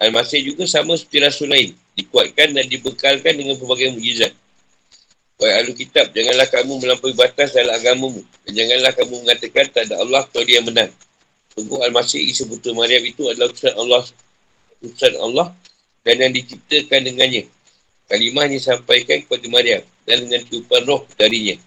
Al-Masih 0.02 0.42
juga 0.42 0.66
sama 0.66 0.98
seperti 0.98 1.22
Rasul 1.22 1.54
lain. 1.54 1.70
Dikuatkan 1.94 2.52
dan 2.58 2.66
dibekalkan 2.66 3.38
dengan 3.38 3.56
pelbagai 3.62 3.94
mujizat. 3.94 4.34
Wahai 5.44 5.60
ahli 5.60 5.76
kitab, 5.76 6.08
janganlah 6.16 6.48
kamu 6.48 6.80
melampaui 6.80 7.12
batas 7.20 7.52
dalam 7.52 7.76
agamamu. 7.76 8.24
Dan 8.48 8.64
janganlah 8.64 8.96
kamu 8.96 9.28
mengatakan 9.28 9.68
tak 9.76 9.92
ada 9.92 10.00
Allah 10.00 10.24
dia 10.32 10.64
yang 10.64 10.72
menang. 10.72 10.88
Sungguh 11.52 11.84
Al-Masih 11.84 12.24
Isa 12.24 12.48
Putra 12.48 12.72
Maryam 12.72 13.04
itu 13.04 13.28
adalah 13.28 13.52
utusan 13.52 13.76
Allah, 13.76 14.08
utusan 14.80 15.14
Allah 15.20 15.52
dan 16.08 16.16
yang 16.24 16.32
diciptakan 16.32 17.12
dengannya. 17.12 17.52
Kalimah 18.08 18.48
yang 18.48 18.56
disampaikan 18.56 19.20
kepada 19.28 19.44
Maryam 19.52 19.84
dan 20.08 20.24
dengan 20.24 20.48
tiupan 20.48 20.88
roh 20.88 21.04
darinya. 21.20 21.60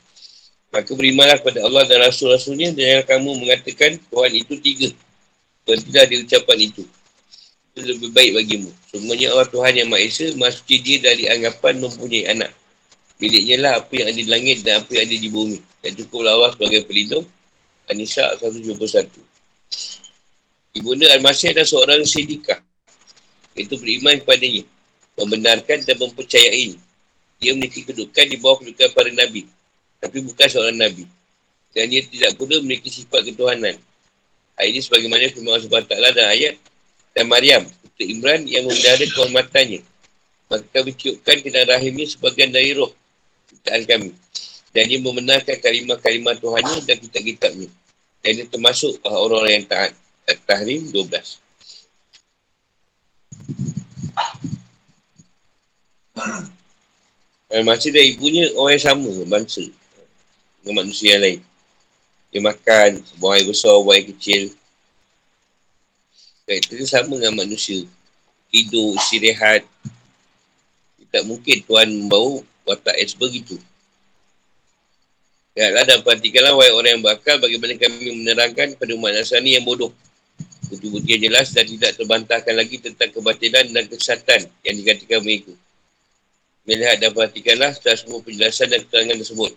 Maka 0.72 0.96
berimanlah 0.96 1.36
kepada 1.44 1.60
Allah 1.60 1.84
dan 1.84 2.00
Rasul-Rasulnya 2.00 2.72
dan 2.72 2.86
yang 2.96 3.04
kamu 3.04 3.30
mengatakan 3.44 4.00
Tuhan 4.08 4.32
itu 4.32 4.56
tiga. 4.56 4.88
Berhentilah 5.68 6.04
di 6.08 6.16
ucapan 6.24 6.58
itu. 6.64 6.82
Itu 7.76 7.80
lebih 7.84 8.08
baik 8.16 8.40
bagimu. 8.40 8.72
Semuanya 8.88 9.36
Allah 9.36 9.48
Tuhan 9.52 9.72
yang 9.84 9.92
Maha 9.92 10.00
Esa 10.00 10.32
dia 10.64 10.96
dari 11.04 11.28
anggapan 11.28 11.76
mempunyai 11.84 12.24
anak. 12.32 12.56
Miliknya 13.16 13.56
lah 13.64 13.72
apa 13.80 13.92
yang 13.96 14.12
ada 14.12 14.18
di 14.20 14.28
langit 14.28 14.60
dan 14.60 14.84
apa 14.84 14.90
yang 14.92 15.08
ada 15.08 15.16
di 15.16 15.28
bumi. 15.32 15.58
Dan 15.80 15.96
cukuplah 15.96 16.36
Allah 16.36 16.52
sebagai 16.52 16.84
pelindung. 16.84 17.24
An-Nisa 17.88 18.36
171. 18.42 19.08
Ibunda 20.76 21.08
Al-Masih 21.16 21.56
adalah 21.56 21.64
seorang 21.64 22.02
sidikah 22.04 22.60
itu 23.56 23.72
beriman 23.80 24.20
kepadanya, 24.20 24.68
membenarkan 25.16 25.80
dan 25.88 25.96
mempercayai. 25.96 26.76
Dia 27.40 27.56
memiliki 27.56 27.88
kedudukan 27.88 28.26
di 28.28 28.36
bawah 28.36 28.60
kedudukan 28.60 28.92
para 28.92 29.08
Nabi, 29.08 29.48
tapi 30.00 30.20
bukan 30.20 30.46
seorang 30.48 30.76
Nabi. 30.76 31.08
Dan 31.72 31.88
dia 31.88 32.04
tidak 32.04 32.36
pula 32.36 32.60
memiliki 32.60 32.92
sifat 32.92 33.24
ketuhanan. 33.24 33.76
Ayat 34.56 34.68
ini 34.72 34.80
sebagaimana 34.80 35.28
firman 35.32 35.56
Allah 35.56 35.64
SWT 35.64 35.92
dan 36.16 36.26
ayat 36.32 36.54
dan 37.12 37.24
Maryam, 37.28 37.64
Putri 37.68 38.12
Imran 38.12 38.44
yang 38.48 38.64
memelihara 38.68 39.04
kehormatannya. 39.04 39.80
Maka 40.48 40.64
kami 40.72 40.92
ciupkan 40.96 41.36
ke 41.40 41.48
dalam 41.52 41.76
rahimnya 41.76 42.06
sebagian 42.08 42.52
dari 42.52 42.76
roh 42.76 42.92
ciptaan 43.56 43.82
kami. 43.88 44.10
Dan 44.76 44.92
dia 44.92 45.00
membenarkan 45.00 45.56
kalimah-kalimah 45.56 46.36
Tuhannya 46.36 46.84
dan 46.84 46.96
kitab-kitabnya. 47.00 47.72
Dan 48.20 48.30
dia 48.36 48.44
termasuk 48.44 49.00
uh, 49.08 49.16
orang-orang 49.16 49.64
yang 49.64 49.66
taat. 49.66 49.96
Tahrim 50.44 50.90
12. 50.90 51.38
Dan 57.46 57.62
masih 57.62 57.94
dari 57.94 58.18
ibunya 58.18 58.50
orang 58.58 58.74
yang 58.74 58.84
sama 58.84 59.10
bangsa 59.30 59.62
dengan 60.60 60.82
manusia 60.82 61.14
yang 61.14 61.22
lain. 61.22 61.40
Dia 62.34 62.42
makan, 62.42 62.90
buang 63.22 63.38
air 63.38 63.46
besar, 63.46 63.78
buang 63.80 63.94
air 63.94 64.10
kecil. 64.10 64.50
Kan, 66.42 66.58
Kita 66.58 66.84
sama 66.84 67.14
dengan 67.22 67.38
manusia. 67.38 67.86
Tidur, 68.50 68.98
istirahat. 68.98 69.62
Tak 71.14 71.22
mungkin 71.22 71.62
Tuhan 71.64 71.88
membawa 71.96 72.42
watak 72.66 72.98
yang 72.98 73.08
sebegitu. 73.08 73.56
Lihatlah 75.56 75.84
dan 75.88 75.98
perhatikanlah 76.04 76.52
wahai 76.52 76.72
orang 76.74 76.90
yang 77.00 77.04
bakal 77.06 77.40
bagaimana 77.40 77.80
kami 77.80 78.12
menerangkan 78.12 78.76
pada 78.76 78.92
umat 78.92 79.16
Nasrani 79.16 79.56
yang 79.56 79.64
bodoh. 79.64 79.88
Bukti-bukti 80.68 81.16
yang 81.16 81.32
jelas 81.32 81.54
dan 81.54 81.64
tidak 81.64 81.96
terbantahkan 81.96 82.52
lagi 82.52 82.76
tentang 82.82 83.08
kebatilan 83.14 83.72
dan 83.72 83.84
kesesatan 83.88 84.44
yang 84.66 84.74
dikatakan 84.76 85.24
mereka. 85.24 85.54
Melihat 86.66 86.98
dan 87.00 87.14
perhatikanlah 87.14 87.72
setelah 87.72 87.96
semua 87.96 88.18
penjelasan 88.20 88.68
dan 88.68 88.82
keterangan 88.84 89.16
tersebut. 89.22 89.54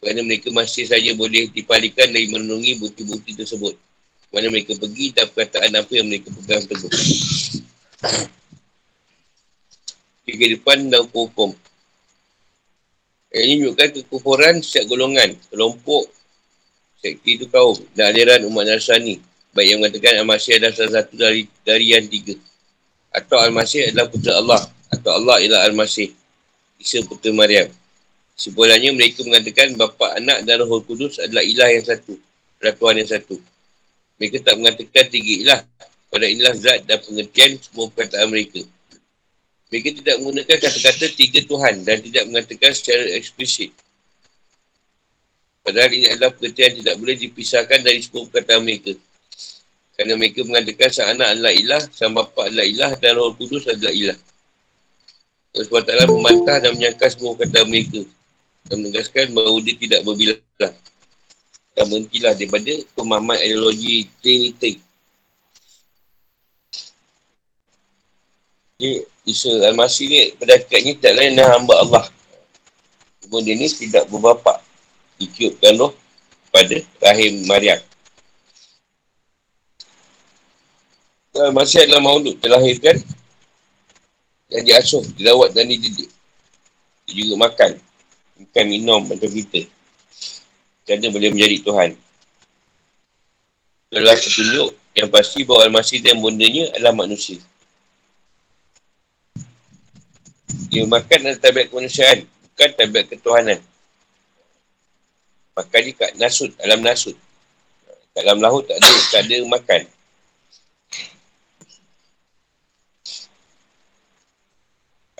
Kerana 0.00 0.20
mereka 0.22 0.48
masih 0.54 0.86
saja 0.86 1.10
boleh 1.12 1.50
dipalikan 1.50 2.08
dari 2.08 2.30
menunggi 2.30 2.78
bukti-bukti 2.78 3.36
tersebut 3.36 3.74
mana 4.32 4.48
mereka 4.48 4.72
pergi 4.80 5.12
dan 5.12 5.28
perkataan 5.28 5.72
apa 5.76 5.92
yang 5.92 6.08
mereka 6.08 6.32
pegang. 6.32 6.64
Tiga 10.24 10.46
depan 10.56 10.88
dan 10.88 11.04
hukum. 11.12 11.52
Ini 13.32 13.64
menunjukkan 13.64 13.88
kekufuran 13.96 14.60
setiap 14.60 14.92
golongan, 14.92 15.32
kelompok, 15.48 16.04
sekti 17.00 17.40
itu 17.40 17.48
kaum 17.48 17.74
dan 17.96 18.12
aliran 18.12 18.44
umat 18.52 18.68
Nasrani. 18.68 19.16
Baik 19.56 19.66
yang 19.72 19.78
mengatakan 19.80 20.20
Al-Masih 20.20 20.52
adalah 20.56 20.72
salah 20.76 20.92
satu 21.00 21.12
dari, 21.16 21.44
dari 21.64 21.86
yang 21.92 22.04
tiga. 22.08 22.36
Atau 23.12 23.36
Al-Masih 23.40 23.92
adalah 23.92 24.08
putera 24.08 24.40
Allah. 24.40 24.62
Atau 24.88 25.10
Allah 25.12 25.36
ialah 25.44 25.60
Al-Masih. 25.68 26.12
Isa 26.80 27.04
putera 27.04 27.36
Maryam. 27.36 27.68
Sebenarnya 28.32 28.96
mereka 28.96 29.20
mengatakan 29.28 29.76
bapa 29.76 30.16
anak 30.16 30.48
dan 30.48 30.64
roh 30.64 30.80
kudus 30.80 31.20
adalah 31.20 31.44
ilah 31.44 31.68
yang 31.68 31.84
satu. 31.84 32.16
Tuhan 32.62 32.94
yang 33.00 33.10
satu. 33.10 33.36
Mereka 34.16 34.40
tak 34.40 34.54
mengatakan 34.56 35.04
tiga 35.12 35.32
ilah. 35.44 35.60
Pada 36.12 36.28
inilah 36.28 36.52
zat 36.56 36.84
dan 36.84 37.00
pengertian 37.00 37.56
semua 37.60 37.88
perkataan 37.92 38.28
mereka. 38.28 38.60
Mereka 39.72 40.04
tidak 40.04 40.20
menggunakan 40.20 40.56
kata-kata 40.60 41.04
tiga 41.16 41.40
Tuhan 41.48 41.80
dan 41.80 42.04
tidak 42.04 42.28
mengatakan 42.28 42.76
secara 42.76 43.08
eksplisit. 43.16 43.72
Padahal 45.64 45.88
ini 45.96 46.12
adalah 46.12 46.36
pengertian 46.36 46.76
yang 46.76 46.78
tidak 46.84 46.96
boleh 47.00 47.16
dipisahkan 47.16 47.80
dari 47.80 48.04
semua 48.04 48.28
perkataan 48.28 48.60
mereka. 48.60 48.92
Kerana 49.96 50.12
mereka 50.20 50.44
mengatakan 50.44 50.88
sang 50.92 51.08
anak 51.16 51.32
adalah 51.32 51.52
ilah, 51.56 51.82
sang 51.88 52.12
bapa 52.12 52.52
adalah 52.52 52.68
ilah 52.68 52.92
dan 53.00 53.16
roh 53.16 53.32
kudus 53.32 53.64
adalah 53.64 53.96
ilah. 53.96 54.18
Allah 55.52 55.64
SWT 55.68 56.08
membantah 56.08 56.56
dan 56.60 56.70
menyangka 56.76 57.06
semua 57.08 57.32
kata 57.36 57.64
mereka 57.64 58.04
dan 58.68 58.76
menegaskan 58.76 59.32
bahawa 59.32 59.56
dia 59.64 59.76
tidak 59.80 60.00
berbilah 60.04 60.40
dan 61.72 61.84
berhentilah 61.88 62.32
daripada 62.36 62.72
pemahaman 62.92 63.38
ideologi 63.40 64.08
Trinity. 64.20 64.80
Jadi, 68.76 69.11
Isa 69.22 69.50
Al-Masih 69.70 70.06
ni 70.10 70.18
pada 70.34 70.58
hakikatnya 70.58 70.98
tak 70.98 71.12
lain 71.14 71.38
dan 71.38 71.46
hamba 71.46 71.74
Allah. 71.78 72.04
Cuma 73.22 73.38
dia 73.38 73.54
ni 73.54 73.70
tidak 73.70 74.10
berbapak. 74.10 74.58
Ditiupkan 75.22 75.78
roh 75.78 75.94
pada 76.50 76.82
rahim 77.06 77.46
Maryam. 77.46 77.78
Al-Masih 81.38 81.86
adalah 81.86 82.02
maulud 82.02 82.34
terlahirkan 82.42 82.98
dan 84.50 84.60
diasuh, 84.66 85.06
dilawat 85.16 85.54
dan 85.54 85.70
dididik. 85.70 86.10
Dia 87.06 87.14
juga 87.24 87.46
makan. 87.46 87.78
Makan 88.42 88.64
minum 88.66 89.06
macam 89.06 89.30
kita 89.30 89.70
kerana 90.82 91.14
boleh 91.14 91.30
menjadi 91.30 91.56
Tuhan. 91.62 91.90
Adalah 93.92 94.18
petunjuk 94.18 94.70
yang 94.98 95.08
pasti 95.08 95.46
bahawa 95.46 95.70
Al-Masih 95.70 96.02
dan 96.02 96.18
bundanya 96.18 96.74
adalah 96.74 97.06
manusia. 97.06 97.38
Dia 100.72 100.88
makan 100.88 101.18
adalah 101.20 101.36
tabiat 101.36 101.68
kemanusiaan, 101.68 102.24
bukan 102.24 102.70
tabiat 102.80 103.04
ketuhanan. 103.12 103.60
Makan 105.52 105.80
je 105.84 105.92
kat 105.92 106.16
nasut, 106.16 106.48
alam 106.64 106.80
nasut. 106.80 107.12
Kat 108.16 108.24
dalam 108.24 108.40
laut 108.40 108.64
tak 108.64 108.80
ada, 108.80 108.92
tak 109.12 109.20
ada 109.28 109.36
makan. 109.44 109.82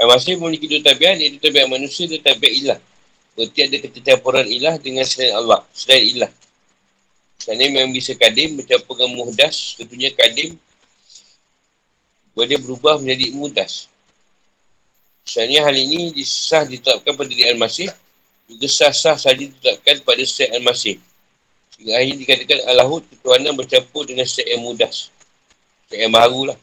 Al-Masih 0.01 0.41
memiliki 0.41 0.73
dua 0.73 0.81
tabiat, 0.81 1.21
iaitu 1.21 1.37
tabiat 1.37 1.69
manusia 1.69 2.09
dan 2.09 2.25
tabiat 2.25 2.53
ilah. 2.57 2.81
Berarti 3.37 3.61
ada 3.61 3.77
ketetapuran 3.77 4.49
ilah 4.49 4.81
dengan 4.81 5.05
selain 5.05 5.37
Allah. 5.37 5.61
Selain 5.77 6.01
ilah. 6.17 6.33
Selain 7.37 7.69
memang 7.69 7.93
bisa 7.93 8.17
kadim 8.17 8.57
bercampur 8.57 8.97
dengan 8.97 9.21
muhdas. 9.21 9.77
Tentunya 9.77 10.09
kadim 10.17 10.57
boleh 12.33 12.57
berubah 12.57 12.97
menjadi 12.97 13.37
muhdas. 13.37 13.92
Sebenarnya 15.23 15.61
hal 15.65 15.77
ini 15.79 16.11
disah 16.13 16.67
ditetapkan 16.67 17.15
pada 17.15 17.29
diri 17.31 17.47
Al-Masih. 17.51 17.89
Juga 18.51 18.69
sah-sah 18.69 19.17
saja 19.17 19.39
ditetapkan 19.39 20.03
pada 20.03 20.23
setiap 20.27 20.59
Al-Masih. 20.59 20.99
Sehingga 21.73 21.93
akhirnya 21.99 22.17
dikatakan 22.21 22.59
Allahut 22.69 23.03
ketuhanan 23.09 23.55
bercampur 23.57 24.03
dengan 24.05 24.27
setiap 24.29 24.49
yang 24.53 24.63
mudas. 24.63 25.09
Setiap 25.87 26.01
yang 26.05 26.15
baru 26.15 26.53
lah. 26.53 26.59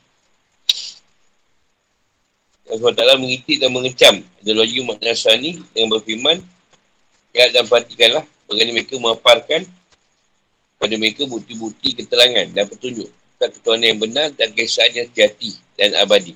Allah 2.70 2.94
SWT 2.94 3.18
mengitik 3.18 3.58
dan 3.58 3.74
mengecam 3.74 4.22
ideologi 4.46 4.78
umat 4.86 5.02
Nasrani 5.02 5.58
yang 5.74 5.90
berfirman 5.90 6.38
Ya 7.30 7.46
dan 7.54 7.70
perhatikanlah 7.70 8.26
bagaimana 8.50 8.74
mereka 8.82 8.98
memaparkan 8.98 9.62
pada 10.82 10.96
mereka 10.98 11.30
bukti-bukti 11.30 11.94
keterangan 11.94 12.50
dan 12.50 12.66
petunjuk 12.66 13.06
tentang 13.38 13.52
ketuhanan 13.54 13.86
yang 13.86 14.00
benar 14.02 14.28
dan 14.34 14.50
kesan 14.58 14.90
yang 14.98 15.06
sejati 15.14 15.54
dan 15.78 15.94
abadi. 16.02 16.34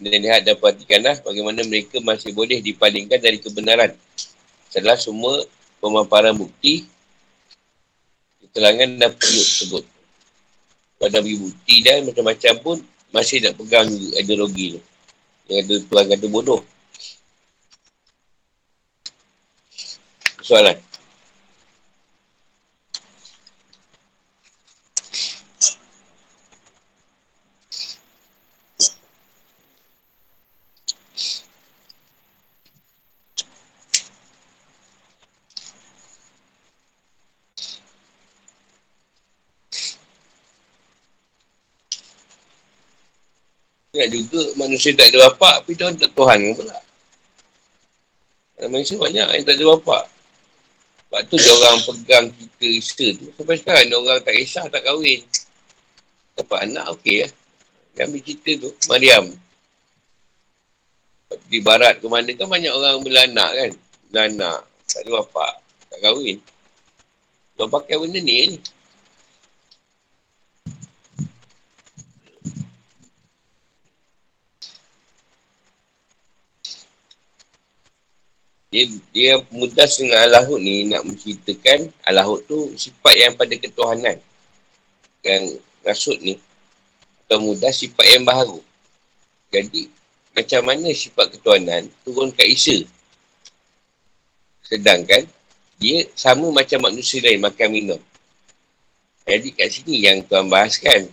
Dan 0.00 0.24
lihat 0.24 0.48
dan 0.48 0.56
perhatikanlah 0.56 1.20
bagaimana 1.20 1.60
mereka 1.68 2.00
masih 2.00 2.32
boleh 2.32 2.64
dipalingkan 2.64 3.20
dari 3.20 3.36
kebenaran 3.36 3.92
setelah 4.72 4.96
semua 4.96 5.44
pemaparan 5.76 6.32
bukti 6.32 6.88
keterangan 8.40 8.88
dan 8.96 9.12
petunjuk 9.12 9.46
tersebut. 9.46 9.84
Pada 11.00 11.20
bukti 11.20 11.74
dan 11.84 12.08
macam-macam 12.08 12.54
pun 12.64 12.76
masih 13.12 13.44
nak 13.44 13.60
pegang 13.60 13.88
ideologi 14.16 14.76
tu. 14.76 14.80
Yang 15.52 15.58
ada 15.60 15.74
tuan 15.84 16.04
kata 16.08 16.26
bodoh. 16.32 16.60
soalan. 20.50 20.89
Ya 44.00 44.08
juga 44.08 44.40
manusia 44.56 44.96
tak 44.96 45.12
ada 45.12 45.28
bapak 45.28 45.60
tapi 45.60 45.76
Tuhan 45.76 45.92
tak 46.00 46.10
Tuhan 46.16 46.40
pula. 46.56 46.78
Manusia 48.64 48.96
banyak 48.96 49.28
yang 49.28 49.44
tak 49.44 49.56
ada 49.60 49.64
bapak. 49.76 50.04
Sebab 51.04 51.20
tu 51.28 51.36
dia 51.36 51.52
orang 51.52 51.76
pegang 51.84 52.26
kita 52.32 52.66
isteri 52.80 53.08
tu. 53.20 53.28
Sampai 53.36 53.60
sekarang 53.60 53.84
dia 53.92 53.96
orang 54.00 54.24
tak 54.24 54.34
kisah 54.40 54.64
tak 54.72 54.80
kahwin. 54.88 55.20
Dapat 56.40 56.58
anak 56.64 56.86
okey 56.96 57.28
lah. 57.28 57.32
Dia 57.92 58.08
ambil 58.08 58.20
cerita 58.24 58.50
tu. 58.64 58.70
Mariam. 58.88 59.24
Di 61.50 61.58
barat 61.60 62.00
ke 62.00 62.06
mana 62.08 62.30
kan 62.32 62.48
banyak 62.48 62.72
orang 62.72 63.04
belanak 63.04 63.50
kan. 63.52 63.70
Belanak. 64.08 64.64
Tak 64.88 65.00
ada 65.04 65.10
bapak. 65.20 65.52
Tak 65.92 65.98
kahwin. 66.00 66.38
Dia 67.60 67.64
pakai 67.68 67.94
benda 68.00 68.20
ni 68.24 68.56
ni. 68.56 68.58
Dia, 78.70 78.86
dia 79.10 79.32
mudah 79.50 79.86
dengan 79.90 80.18
Allahut 80.30 80.62
ni 80.62 80.86
nak 80.86 81.02
menceritakan 81.02 81.90
Allahut 82.06 82.40
tu 82.46 82.70
sifat 82.78 83.14
yang 83.18 83.32
pada 83.34 83.54
ketuhanan. 83.58 84.16
Yang 85.26 85.58
maksud 85.82 86.16
ni. 86.22 86.38
Atau 87.26 87.42
mudah 87.42 87.74
sifat 87.74 88.06
yang 88.14 88.24
baru 88.26 88.62
jadi 89.50 89.90
macam 90.30 90.62
mana 90.62 90.94
sifat 90.94 91.34
ketuhanan 91.34 91.90
turun 92.06 92.30
kat 92.30 92.46
Isa? 92.46 92.86
Sedangkan 94.62 95.26
dia 95.82 96.06
sama 96.14 96.54
macam 96.54 96.86
manusia 96.86 97.18
lain 97.18 97.42
makan 97.42 97.68
minum. 97.74 98.00
Jadi 99.26 99.50
kat 99.50 99.68
sini 99.74 100.06
yang 100.06 100.22
tuan 100.22 100.46
bahaskan. 100.46 101.10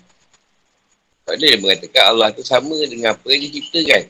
Tak 1.25 1.35
dia 1.41 1.57
mengatakan 1.59 2.03
Allah 2.13 2.29
tu 2.31 2.45
sama 2.45 2.77
dengan 2.85 3.17
apa 3.17 3.25
yang 3.33 3.49
dia 3.49 3.59
ciptakan 3.59 4.03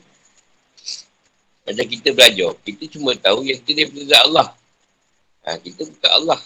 Macam 1.67 1.83
kita 1.83 2.15
belajar. 2.15 2.55
Kita 2.63 2.83
cuma 2.95 3.11
tahu 3.19 3.43
yang 3.43 3.59
kita 3.59 3.83
daripada 3.83 4.03
zat 4.07 4.21
Allah. 4.23 4.47
Ha, 5.43 5.59
kita 5.59 5.83
bukan 5.83 6.11
Allah. 6.23 6.39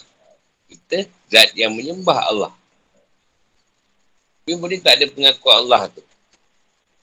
Kita 0.66 0.96
zat 1.30 1.54
yang 1.54 1.70
menyembah 1.78 2.18
Allah. 2.26 2.52
Tapi 4.42 4.58
boleh 4.58 4.82
tak 4.82 4.98
ada 4.98 5.06
pengakuan 5.06 5.62
Allah 5.62 5.86
tu. 5.94 6.02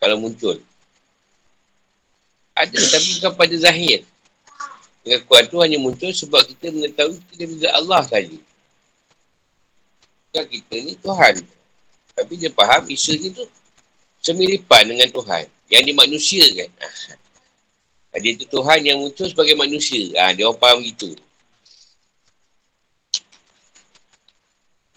Kalau 0.04 0.20
muncul. 0.20 0.60
Ada 2.60 2.76
tapi 2.76 3.10
bukan 3.24 3.32
pada 3.40 3.56
zahir. 3.56 4.04
Pengakuan 5.00 5.48
tu 5.48 5.64
hanya 5.64 5.80
muncul 5.80 6.12
sebab 6.12 6.44
kita 6.44 6.76
mengetahui 6.76 7.24
kita 7.24 7.34
daripada 7.40 7.68
Allah 7.80 8.02
saja. 8.04 8.38
Bukan 10.28 10.46
kita 10.52 10.76
ni 10.84 10.94
Tuhan. 11.00 11.36
Tapi 12.20 12.34
dia 12.36 12.52
faham 12.52 12.84
Isa 12.92 13.16
ni 13.16 13.32
tu 13.32 13.48
semiripan 14.20 14.92
dengan 14.92 15.08
Tuhan. 15.08 15.48
Yang 15.72 15.84
dimanusiakan. 15.96 16.70
Dia 18.18 18.34
tu 18.34 18.46
Tuhan 18.50 18.82
yang 18.82 18.98
muncul 18.98 19.30
sebagai 19.30 19.54
manusia. 19.54 20.10
Ha, 20.18 20.34
dia 20.34 20.50
orang 20.50 20.58
faham 20.58 20.82
gitu. 20.82 21.14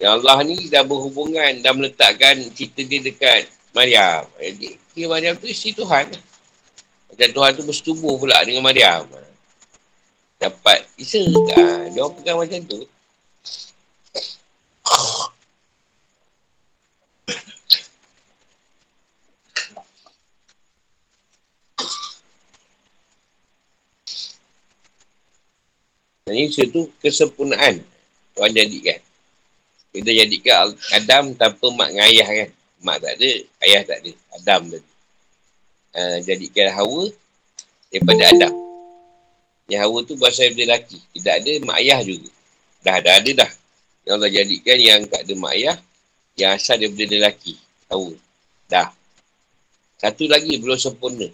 Yang 0.00 0.12
Allah 0.18 0.38
ni 0.48 0.56
dah 0.72 0.82
berhubungan, 0.82 1.60
dah 1.60 1.72
meletakkan 1.76 2.40
cerita 2.56 2.80
dia 2.82 3.04
dekat 3.04 3.46
Maryam. 3.76 4.24
Jadi, 4.40 4.80
dia 4.96 5.06
Maryam 5.06 5.36
tu 5.36 5.44
isteri 5.44 5.76
Tuhan. 5.76 6.08
Dan 7.12 7.28
Tuhan 7.36 7.52
tu 7.52 7.62
bersetubuh 7.68 8.16
pula 8.16 8.40
dengan 8.48 8.64
Maryam. 8.64 9.04
Dapat 10.40 10.88
Isa. 10.96 11.20
Ha, 11.20 11.92
dia 11.92 12.00
orang 12.00 12.16
pegang 12.16 12.40
macam 12.40 12.60
tu. 12.64 12.80
Ini 26.30 26.54
itu 26.54 26.86
kesempurnaan 27.02 27.82
Tuhan 28.38 28.50
jadikan. 28.54 29.00
Kita 29.90 30.10
jadikan 30.14 30.70
Adam 30.94 31.34
tanpa 31.34 31.66
mak 31.74 31.90
dengan 31.90 32.06
ayah 32.06 32.28
kan. 32.30 32.50
Mak 32.82 32.96
tak 33.02 33.12
ada, 33.18 33.30
ayah 33.66 33.82
tak 33.82 33.98
ada. 34.06 34.12
Adam 34.38 34.62
tadi. 34.70 34.90
Uh, 35.92 36.18
jadikan 36.24 36.72
Hawa 36.72 37.10
daripada 37.90 38.22
Adam. 38.30 38.52
Yang 39.66 39.80
Hawa 39.82 39.98
tu 40.06 40.14
berasal 40.14 40.48
daripada 40.48 40.62
lelaki. 40.62 40.98
Tidak 41.10 41.34
ada 41.42 41.52
mak 41.66 41.78
ayah 41.82 42.00
juga. 42.06 42.30
Dah, 42.86 42.96
dah 43.02 43.14
ada 43.18 43.30
dah. 43.42 43.50
Yang 44.06 44.14
Allah 44.14 44.30
jadikan 44.30 44.78
yang 44.78 45.00
tak 45.10 45.20
ada 45.26 45.34
mak 45.34 45.52
ayah, 45.58 45.76
yang 46.38 46.50
asal 46.54 46.78
daripada 46.78 47.04
lelaki. 47.10 47.54
Hawa. 47.90 48.14
Dah. 48.70 48.88
Satu 49.98 50.30
lagi 50.30 50.54
belum 50.54 50.78
sempurna. 50.78 51.26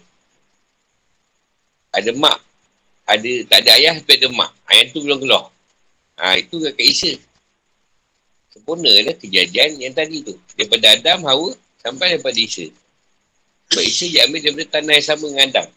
Ada 1.93 2.09
mak. 2.17 2.48
Ada, 3.09 3.31
tak 3.49 3.59
ada 3.65 3.69
ayah 3.81 3.97
tapi 3.97 4.21
ada 4.21 4.27
mak. 4.29 4.53
Ayah 4.69 4.85
tu 4.93 5.01
belum 5.01 5.17
keluar. 5.17 5.49
Ha, 6.21 6.37
itu 6.37 6.61
kakak 6.61 6.85
Isa 6.85 7.11
sempurna 8.59 8.91
lah 8.91 9.15
kejadian 9.15 9.79
yang 9.79 9.95
tadi 9.95 10.25
tu. 10.25 10.35
Daripada 10.59 10.93
Adam, 10.93 11.23
Hawa, 11.23 11.55
sampai 11.79 12.17
daripada 12.17 12.35
Isa. 12.35 12.67
Sebab 13.71 13.83
Isa 13.85 14.05
dia 14.11 14.27
ambil 14.27 14.41
daripada 14.43 14.67
tanah 14.77 14.93
yang 14.99 15.07
sama 15.07 15.25
dengan 15.31 15.45
Adam. 15.47 15.67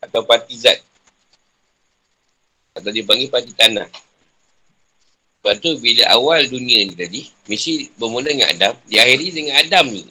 Atau 0.00 0.20
parti 0.24 0.54
zat. 0.56 0.78
Atau 2.74 2.90
dia 2.90 3.04
panggil 3.04 3.28
parti 3.28 3.52
tanah. 3.52 3.86
Sebab 5.44 5.54
tu 5.60 5.76
bila 5.78 6.08
awal 6.16 6.48
dunia 6.48 6.88
ni 6.88 6.94
tadi, 6.96 7.28
mesti 7.44 7.92
bermula 8.00 8.32
dengan 8.32 8.48
Adam, 8.48 8.74
diakhiri 8.88 9.28
dengan 9.28 9.54
Adam 9.60 9.86
ni. 9.92 10.08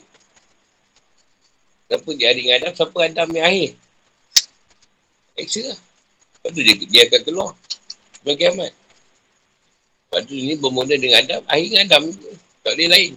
Siapa 1.89 2.09
dia 2.13 2.31
dengan 2.37 2.53
Adam, 2.61 2.71
siapa 2.77 2.97
Adam 3.01 3.27
yang 3.33 3.47
akhir? 3.49 3.71
Eksa 5.33 5.61
lah. 5.65 5.79
Lepas 5.79 6.49
tu 6.53 6.61
dia, 6.61 6.75
dia 6.77 7.01
akan 7.09 7.21
keluar. 7.25 7.51
Sebagai 8.21 8.45
amat. 8.53 8.71
Sebab 10.13 10.21
tu 10.29 10.33
ini 10.37 10.53
bermula 10.59 10.93
dengan 10.93 11.25
Adam, 11.25 11.41
akhir 11.49 11.65
dengan 11.73 11.85
Adam 11.89 12.03
juga. 12.13 12.31
Tak 12.63 12.71
boleh 12.77 12.89
lain. 12.89 13.13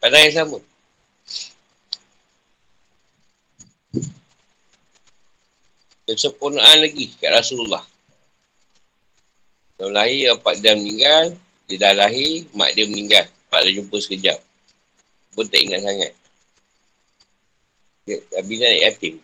Pada 0.00 0.16
yang 0.20 0.34
sama. 0.34 0.58
Kesempurnaan 6.04 6.84
lagi 6.84 7.16
kat 7.16 7.32
Rasulullah. 7.32 7.84
Kalau 9.80 9.90
lahir, 9.92 10.36
bapak 10.36 10.60
dia 10.60 10.76
meninggal. 10.76 11.36
Dia 11.64 11.76
dah 11.80 11.92
lahir, 11.96 12.44
mak 12.52 12.76
dia 12.76 12.84
meninggal. 12.84 13.24
Pak 13.48 13.64
dia 13.64 13.80
jumpa 13.80 13.96
sekejap. 13.96 14.38
Pun 15.32 15.48
tak 15.48 15.60
ingat 15.64 15.80
sangat. 15.80 16.12
Dia, 18.04 18.20
habis 18.36 18.56
naik 18.60 18.80
yatim. 18.84 19.14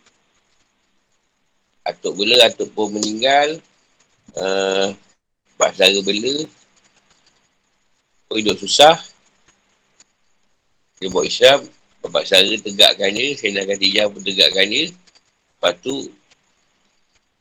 Atuk 1.90 2.14
bela, 2.14 2.46
atuk 2.46 2.70
pun 2.70 2.94
meninggal. 2.94 3.58
Uh, 4.38 4.94
Bapak 5.58 5.74
saudara 5.76 6.00
bela. 6.06 6.34
Oh, 8.30 8.38
hidup 8.38 8.56
susah. 8.62 8.94
Dia 11.02 11.10
buat 11.10 11.26
Islam. 11.26 11.66
Bapak 12.00 12.24
saudara 12.30 12.54
tegakkan 12.62 13.10
dia. 13.10 13.34
Saya 13.34 13.58
nak 13.58 13.74
kata 13.74 13.82
hijau 13.82 14.06
pun 14.14 14.22
tegakkan 14.22 14.66
dia. 14.70 14.86
Lepas 14.88 15.74
tu, 15.82 15.94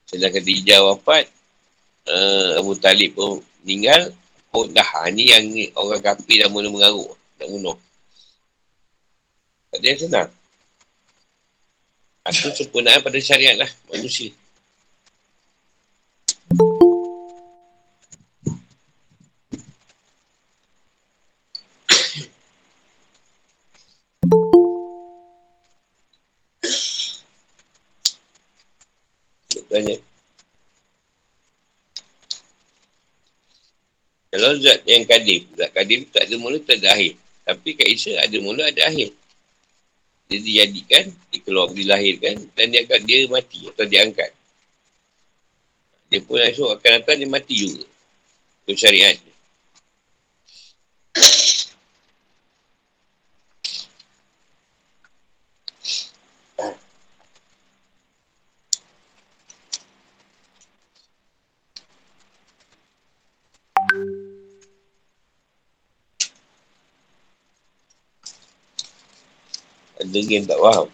saya 0.09 0.17
nak 0.25 0.31
kata 0.33 0.49
hijau 0.49 0.81
wafat. 0.91 1.25
Uh, 2.09 2.57
Abu 2.57 2.73
Talib 2.81 3.13
pun 3.13 3.39
meninggal. 3.61 4.09
Oh 4.49 4.65
dah, 4.65 5.05
ni 5.13 5.29
yang 5.29 5.45
ni, 5.45 5.69
orang 5.77 6.01
kapi 6.01 6.41
dah 6.41 6.49
mula 6.49 6.73
mengaruk. 6.73 7.13
Nak 7.37 7.47
bunuh. 7.53 7.77
Tak 9.69 9.77
ada 9.77 9.85
yang 9.85 10.01
senang. 10.01 10.29
Itu 12.29 12.49
sempurnaan 12.53 13.05
pada 13.05 13.17
syariat 13.21 13.57
lah 13.57 13.69
manusia. 13.93 14.33
Kalau 34.39 34.55
zat 34.55 34.87
yang 34.87 35.03
kadim, 35.03 35.43
zat 35.59 35.67
kadim 35.75 36.07
tak 36.07 36.31
ada 36.31 36.35
mula, 36.39 36.55
tak 36.63 36.79
ada 36.79 36.95
akhir. 36.95 37.19
Tapi 37.43 37.75
kat 37.75 37.87
Isa 37.91 38.15
ada 38.15 38.37
mula, 38.39 38.71
ada 38.71 38.87
akhir. 38.87 39.11
Dia 40.31 40.39
dijadikan, 40.39 41.11
dikeluar, 41.27 41.75
dilahirkan 41.75 42.47
dan 42.55 42.71
dia 42.71 42.87
akan 42.87 43.03
dia 43.03 43.27
mati 43.27 43.67
atau 43.67 43.83
diangkat. 43.83 44.31
Dia 46.07 46.23
pun 46.23 46.39
esok 46.39 46.79
akan 46.79 47.03
datang, 47.03 47.19
dia 47.19 47.27
mati 47.27 47.53
juga. 47.67 47.83
Itu 48.63 48.79
syariat. 48.79 49.19
Ada 70.09 70.25
game 70.25 70.41
tak 70.49 70.57
faham. 70.57 70.89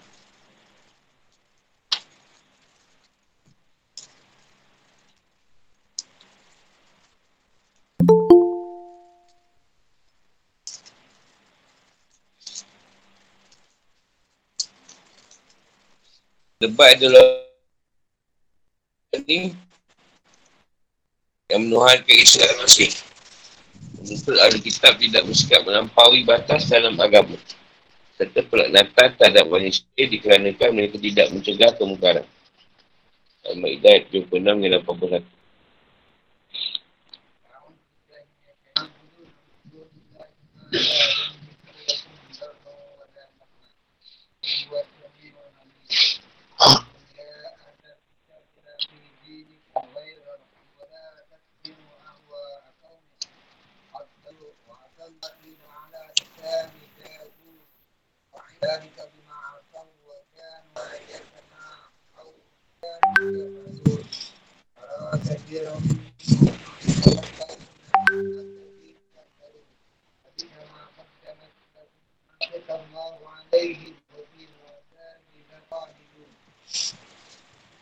Debat 16.60 17.00
adalah 17.00 17.23
ini 19.15 19.56
yang 21.48 21.63
menuhankan 21.63 22.19
Islam 22.19 22.52
masih. 22.60 22.92
Menurut 23.96 24.39
ahli 24.44 24.60
kitab 24.60 25.00
tidak 25.00 25.23
bersikap 25.23 25.63
melampaui 25.63 26.27
batas 26.27 26.67
dalam 26.67 27.00
agama 27.00 27.39
serta 28.15 28.41
pelaknatan 28.47 29.09
terhadap 29.19 29.45
manusia 29.51 29.83
dikarenakan 30.07 30.71
mereka 30.71 30.95
tidak 30.99 31.27
mencegah 31.35 31.71
kemungkaran. 31.75 32.25
Al-Ma'idah 33.45 34.09
76 34.09 34.31
dan 34.41 34.81
81. 34.81 35.35
ذلك 58.76 59.10
بما 59.13 59.36
عصوا 59.36 59.88
وكانوا 60.08 60.96
يتمعون 61.10 61.92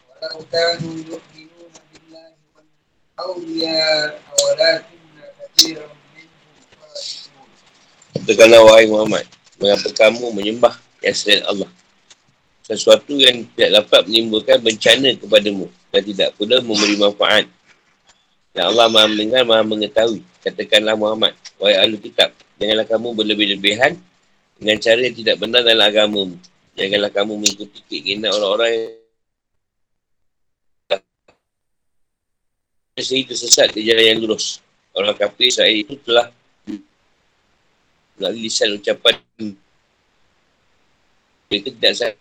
ولو 0.09 0.45
كانوا 0.51 0.93
يؤمنون 0.93 1.73
بالله 1.93 2.33
والأولياء 2.55 4.21
ولكن 4.43 4.99
كثيرا 5.39 5.89
منهم 6.13 6.53
فاسقون. 6.81 7.49
Dengan 8.27 8.61
Wahai 8.69 8.85
Muhammad. 8.87 9.42
Mengapa 9.63 9.87
kamu 9.95 10.35
menyembah 10.35 10.75
yang 10.99 11.15
selain 11.15 11.43
Allah. 11.47 11.71
Sesuatu 12.67 13.15
yang 13.15 13.47
tidak 13.55 13.79
dapat 13.79 14.11
menimbulkan 14.11 14.55
bencana 14.63 15.19
kepadamu 15.19 15.67
Dan 15.91 16.01
tidak 16.03 16.31
pula 16.35 16.59
memberi 16.59 16.95
manfaat. 16.99 17.47
Dan 18.51 18.71
Allah 18.71 18.91
maha 18.91 19.07
mendengar, 19.07 19.47
maha 19.47 19.63
mengetahui. 19.63 20.19
Katakanlah 20.43 20.99
Muhammad 20.99 21.31
Wahai 21.59 21.79
ahli 21.79 21.95
kitab 21.95 22.35
Janganlah 22.59 22.87
kamu 22.91 23.07
berlebih-lebihan 23.15 23.95
Dengan 24.59 24.77
cara 24.83 24.99
yang 24.99 25.15
tidak 25.15 25.35
benar 25.39 25.63
dalam 25.63 25.87
agamamu. 25.87 26.35
Janganlah 26.75 27.11
kamu 27.15 27.33
mengikuti 27.39 27.79
keinginan 27.87 28.35
orang-orang 28.35 28.99
yang 32.99 33.25
tersesat 33.25 33.73
di 33.73 33.87
jalan 33.87 34.05
yang 34.05 34.19
lurus. 34.21 34.61
Orang 34.93 35.17
kafir 35.17 35.49
saya 35.49 35.73
itu 35.73 35.97
telah 36.05 36.29
melalui 38.23 38.47
lisan 38.47 38.79
ucapan 38.79 39.19
mereka 41.51 41.69
tidak 41.75 41.93
saya 41.99 42.15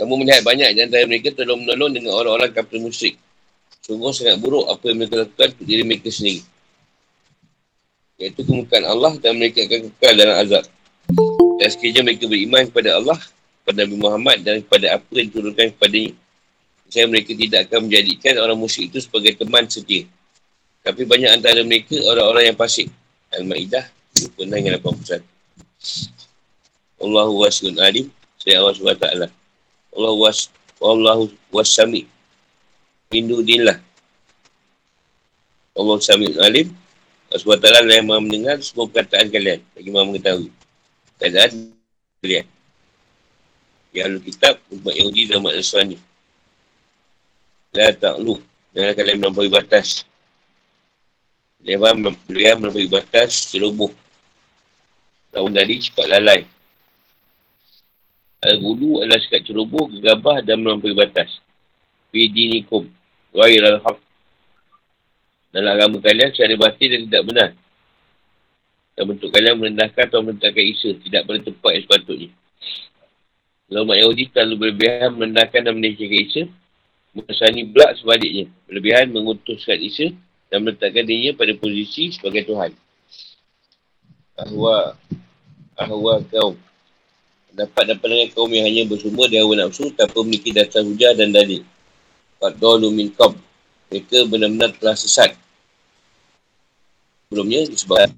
kamu 0.00 0.16
melihat 0.16 0.40
banyak 0.40 0.72
di 0.72 0.80
antara 0.80 1.04
mereka 1.04 1.28
tolong 1.36 1.60
menolong 1.60 1.92
dengan 1.92 2.16
orang-orang 2.16 2.56
kafir 2.56 2.80
musyrik. 2.80 3.20
Sungguh 3.84 4.16
sangat 4.16 4.40
buruk 4.40 4.64
apa 4.64 4.80
yang 4.88 4.96
mereka 5.04 5.28
lakukan 5.28 5.48
untuk 5.52 5.66
diri 5.68 5.84
mereka 5.84 6.08
sendiri. 6.08 6.40
Iaitu 8.16 8.40
kemukaan 8.48 8.88
Allah 8.88 9.12
dan 9.20 9.36
mereka 9.36 9.60
akan 9.60 9.92
kekal 9.92 10.12
dalam 10.16 10.36
azab. 10.40 10.64
Dan 11.60 11.68
sekiranya 11.68 12.00
mereka 12.08 12.24
beriman 12.32 12.64
kepada 12.72 12.90
Allah, 12.96 13.20
kepada 13.60 13.76
Nabi 13.84 13.96
Muhammad 14.00 14.36
dan 14.40 14.64
kepada 14.64 14.86
apa 14.96 15.10
yang 15.12 15.26
diturunkan 15.28 15.66
kepadanya. 15.76 16.12
Saya 16.88 17.04
mereka 17.04 17.32
tidak 17.36 17.60
akan 17.68 17.78
menjadikan 17.84 18.32
orang 18.40 18.56
musyrik 18.56 18.88
itu 18.88 19.04
sebagai 19.04 19.36
teman 19.36 19.68
setia. 19.68 20.08
Tapi 20.80 21.02
banyak 21.04 21.30
antara 21.30 21.60
mereka 21.60 21.96
orang-orang 22.08 22.52
yang 22.52 22.58
pasik. 22.58 22.88
Al-Ma'idah 23.30 23.84
26 24.36 24.48
dengan 24.48 24.80
81. 24.80 25.22
Allahu 27.00 27.32
wasyun 27.44 27.76
alim. 27.80 28.06
Saya 28.40 28.64
Allah 28.64 28.74
SWT. 28.76 29.06
Allah 29.96 30.12
was 30.16 30.48
Allahu 30.80 31.28
wasyami. 31.52 32.08
Hindu 33.12 33.44
dinlah. 33.44 33.82
Allah 35.76 35.96
sami 36.02 36.32
alim. 36.38 36.72
Allah 37.30 37.42
SWT 37.42 37.66
lah 37.66 37.94
yang 37.94 38.06
maha 38.10 38.20
mendengar 38.22 38.56
semua 38.60 38.90
perkataan 38.90 39.30
kalian. 39.30 39.60
Bagi 39.76 39.90
maha 39.92 40.04
mengetahui. 40.08 40.50
Keadaan 41.20 41.70
kalian. 42.24 42.46
Ya 43.90 44.06
Allah 44.06 44.22
kitab, 44.22 44.54
umat 44.70 44.94
Yahudi 44.94 45.26
dan 45.26 45.42
umat 45.42 45.54
Nasrani. 45.58 45.98
La 47.74 47.90
ta'lu. 47.94 48.38
Jangan 48.70 48.94
kalian 48.94 49.18
melampaui 49.18 49.50
batas. 49.50 50.06
Lewan 51.60 52.00
beliau 52.24 52.56
melampaui 52.56 52.88
batas 52.88 53.52
ceroboh. 53.52 53.92
Tahun 55.30 55.50
tadi 55.52 55.74
cepat 55.76 56.06
lalai. 56.08 56.40
Al-Gulu 58.40 59.04
adalah 59.04 59.20
sekat 59.20 59.44
ceroboh, 59.44 59.92
gegabah 59.92 60.40
dan 60.40 60.64
melampaui 60.64 60.96
batas. 60.96 61.28
Fi 62.08 62.32
dinikum. 62.32 62.88
Wair 63.36 63.60
al-haq. 63.60 64.00
Dalam 65.52 65.70
agama 65.76 65.96
kalian 66.00 66.32
secara 66.32 66.56
batin 66.56 66.88
dan 66.96 67.00
tidak 67.06 67.24
benar. 67.28 67.50
Dan 68.96 69.04
bentuk 69.12 69.28
kalian 69.28 69.60
merendahkan 69.60 70.04
atau 70.08 70.24
merendahkan 70.24 70.64
Isa. 70.64 70.96
Tidak 70.96 71.22
pada 71.28 71.38
tempat 71.44 71.70
yang 71.76 71.84
sepatutnya. 71.84 72.30
Umat 73.70 73.96
Yahudi 74.02 74.34
terlalu 74.34 74.56
berlebihan 74.66 75.14
merendahkan 75.14 75.62
dan 75.62 75.72
mendesakan 75.78 76.18
Isa, 76.26 76.42
Nasrani 77.14 77.62
pula 77.70 77.94
sebaliknya. 77.94 78.50
Berlebihan 78.66 79.14
mengutuskan 79.14 79.78
Isa 79.78 80.10
dan 80.50 80.66
meletakkan 80.66 81.06
dirinya 81.06 81.38
pada 81.38 81.54
posisi 81.56 82.10
sebagai 82.10 82.44
Tuhan. 82.50 82.74
Ahwa 84.36 84.98
Ahwa 85.78 86.20
kaum 86.28 86.58
dapat 87.54 87.94
dapat 87.94 88.06
dengan 88.06 88.28
kaum 88.34 88.50
yang 88.50 88.66
hanya 88.66 88.82
bersumber 88.86 89.26
di 89.26 89.38
hawa 89.38 89.58
nafsu 89.58 89.90
tanpa 89.94 90.22
memiliki 90.22 90.54
dasar 90.54 90.86
hujah 90.86 91.14
dan 91.18 91.34
dalil. 91.34 91.66
Fadolu 92.38 92.94
min 92.94 93.10
kaum. 93.14 93.34
Mereka 93.90 94.30
benar-benar 94.30 94.70
telah 94.78 94.94
sesat. 94.94 95.34
Sebelumnya 97.26 97.66
disebabkan 97.66 98.14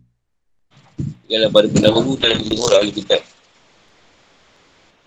ialah 1.32 1.48
pada 1.48 1.68
pendahulu 1.72 2.20
dan 2.20 2.36
menghur 2.44 2.72
ahli 2.76 2.92
kitab. 2.92 3.24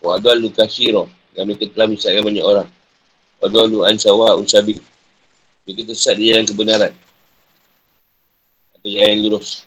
Wa'adal 0.01 0.41
lukasiro 0.41 1.05
yang 1.37 1.45
mereka 1.45 1.69
telah 1.69 1.87
misalkan 1.89 2.25
banyak 2.25 2.45
orang. 2.45 2.69
Fadalu 3.37 3.85
an 3.85 3.95
sawa 4.01 4.33
usabi. 4.37 4.81
Mereka 5.69 5.93
tersesat 5.93 6.17
di 6.17 6.33
jalan 6.33 6.45
kebenaran. 6.49 6.93
Jalan 8.85 9.17
yang 9.17 9.21
lurus. 9.25 9.65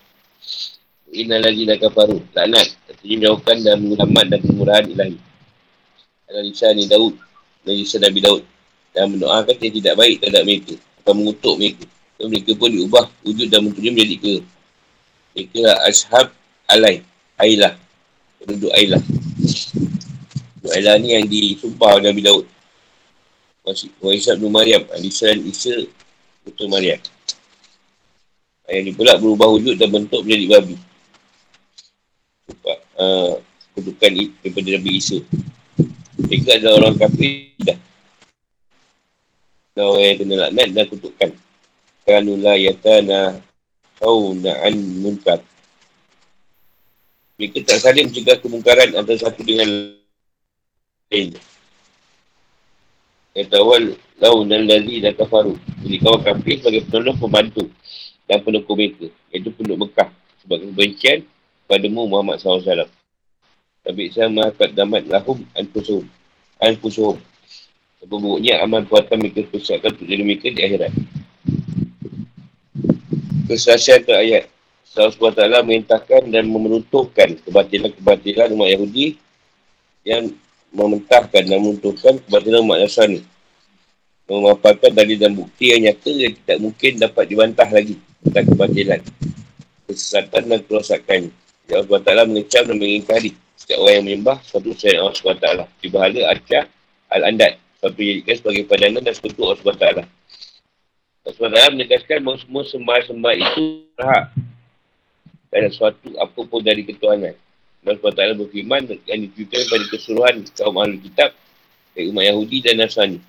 Inna 1.11 1.43
lagi 1.43 1.66
dah 1.66 1.75
kafaru. 1.75 2.23
Laknat. 2.39 2.71
Artinya 2.87 3.14
menjauhkan 3.19 3.57
dan 3.66 3.77
menghormat 3.83 4.27
dan 4.31 4.41
kemurahan 4.47 4.85
ilahi. 4.87 5.19
Ada 6.31 6.41
lisan 6.47 6.79
ni 6.79 6.87
Daud. 6.87 7.19
Dan 7.66 7.75
lisan 7.83 8.07
Nabi 8.07 8.23
Daud. 8.23 8.47
Dan 8.95 9.19
mendoakan 9.19 9.59
yang 9.59 9.75
tidak 9.75 9.95
baik 9.99 10.23
terhadap 10.23 10.47
mereka. 10.47 10.75
Atau 11.03 11.12
mengutuk 11.19 11.55
mereka. 11.59 11.85
Dan 12.14 12.31
mereka 12.31 12.51
pun 12.55 12.71
diubah 12.71 13.05
wujud 13.27 13.51
dan 13.51 13.61
bentuknya 13.66 13.91
menjadi 13.91 14.16
ke. 14.23 14.35
Mereka 15.35 15.59
lah 15.66 15.77
ashab 15.91 16.27
alai. 16.71 17.03
Ailah. 17.43 17.75
Penduduk 18.39 18.71
Ailah. 18.71 19.03
Penduduk 19.03 20.73
Ailah 20.79 20.95
ni 21.03 21.19
yang 21.19 21.27
disumpah 21.27 21.99
Nabi 21.99 22.23
Daud. 22.23 22.47
Wa 23.66 24.14
Isa 24.14 24.39
bin 24.39 24.55
Maryam 24.55 24.87
Isa 25.03 25.35
Putu 26.47 26.64
Maryam 26.71 26.97
Ayat 28.69 28.85
ni 28.85 28.93
pula 28.93 29.16
berubah 29.16 29.49
wujud 29.49 29.81
dan 29.81 29.89
bentuk 29.89 30.21
menjadi 30.29 30.47
babi. 30.61 30.77
Sebab 32.53 32.79
uh, 33.01 33.33
Kutukan 33.79 34.11
daripada 34.43 34.69
Nabi 34.75 34.91
Isa. 34.99 35.23
Mereka 36.19 36.59
adalah 36.59 36.83
orang 36.83 36.99
kafir 36.99 37.55
dah. 37.62 37.79
Orang 39.79 40.03
yang 40.03 40.19
kena 40.19 40.35
laknat 40.43 40.69
dan 40.75 40.85
kutukan 40.91 41.31
Kanulah 42.03 42.59
yatana 42.59 43.39
Kauna'an 44.03 44.75
munkar. 44.99 45.39
Mereka 47.39 47.62
tak 47.62 47.79
saling 47.87 48.11
mencegah 48.11 48.43
kemungkaran 48.43 48.91
antara 48.99 49.14
satu 49.14 49.47
dengan 49.47 49.95
lain. 51.14 51.39
Yatawal 53.39 53.95
launan 54.19 54.66
lazi 54.66 55.07
dan 55.07 55.14
kafaru. 55.14 55.55
Jadi 55.87 55.97
kawan 56.03 56.21
kafir 56.27 56.59
sebagai 56.59 56.83
penolong 56.91 57.19
pembantu 57.23 57.71
dan 58.29 58.45
pendukung 58.45 58.76
mereka. 58.76 59.09
Iaitu 59.33 59.51
penduduk 59.57 59.89
Mekah. 59.89 60.12
Sebab 60.45 60.59
kebencian 60.68 61.18
padamu 61.64 62.05
Muhammad 62.07 62.39
SAW. 62.39 62.87
Tapi 63.83 64.12
sama 64.12 64.53
kat 64.53 64.76
damat 64.76 65.09
lahum 65.09 65.41
anfusuhum. 65.57 66.05
Anfusuhum. 66.61 67.16
Buruknya 68.07 68.62
amal 68.62 68.87
kuatan 68.87 69.18
mereka 69.18 69.43
persatkan 69.51 69.91
untuk 69.91 70.07
diri 70.07 70.22
mereka 70.22 70.55
di 70.55 70.61
akhirat. 70.62 70.93
Kesaksian 73.51 74.07
tu 74.07 74.14
ayat. 74.14 74.47
SWT 74.89 75.41
merintahkan 75.66 76.22
dan 76.31 76.45
memeruntuhkan 76.49 77.37
kebatilan-kebatilan 77.43 78.55
umat 78.55 78.68
Yahudi 78.72 79.18
yang 80.07 80.33
mementahkan 80.72 81.45
dan 81.45 81.59
menentukan 81.61 82.20
kebatilan 82.24 82.64
umat 82.64 82.87
Nasrani. 82.87 83.20
Memaparkan 84.29 84.93
dalil 84.93 85.16
dan 85.16 85.33
bukti 85.33 85.72
yang 85.72 85.89
nyata 85.89 86.12
yang 86.12 86.37
tidak 86.37 86.59
mungkin 86.61 86.93
dapat 87.01 87.24
dibantah 87.33 87.64
lagi 87.64 87.97
tentang 88.20 88.45
kebatilan. 88.53 89.01
Kesesatan 89.89 90.43
dan 90.53 90.61
kerosakan. 90.68 91.33
Allah 91.72 91.85
SWT 91.89 92.29
mengecam 92.29 92.62
dan 92.68 92.76
mengingkari 92.76 93.33
setiap 93.57 93.81
orang 93.81 93.95
yang 94.01 94.05
menyembah 94.05 94.37
satu 94.45 94.76
selain 94.76 95.01
Allah 95.01 95.16
SWT. 95.16 95.49
Di 95.81 95.89
bahala 95.89 96.20
Acah 96.37 96.64
Al-Andad. 97.09 97.57
Satu 97.81 98.01
jadikan 98.05 98.35
sebagai 98.37 98.62
padanan 98.68 99.01
dan 99.01 99.16
sekutu 99.16 99.49
Allah 99.49 99.57
SWT. 99.64 99.87
Allah 101.24 101.33
SWT 101.33 101.61
menegaskan 101.72 102.20
bahawa 102.20 102.39
semua 102.41 102.62
sembah-sembah 102.68 103.33
itu 103.33 103.62
berhak. 103.97 104.24
Dan 105.49 105.72
sesuatu 105.72 106.09
apapun 106.20 106.61
dari 106.61 106.85
ketuhanan. 106.85 107.33
Allah 107.81 107.97
SWT 107.97 108.45
berfirman 108.45 108.83
yang 109.09 109.20
ditujukan 109.24 109.61
pada 109.72 109.85
keseluruhan 109.89 110.35
kaum 110.53 110.76
ahli 110.76 111.01
kitab 111.01 111.33
dari 111.97 112.12
umat 112.12 112.29
Yahudi 112.29 112.59
dan 112.61 112.85
Nasrani. 112.85 113.20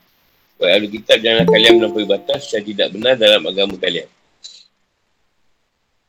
Wahai 0.60 0.76
ahli 0.76 0.88
kitab, 0.92 1.24
janganlah 1.24 1.48
kalian 1.48 1.74
melampaui 1.80 2.04
batas 2.04 2.52
yang 2.52 2.68
tidak 2.68 2.88
benar 2.92 3.16
dalam 3.16 3.40
agama 3.48 3.80
kalian. 3.80 4.12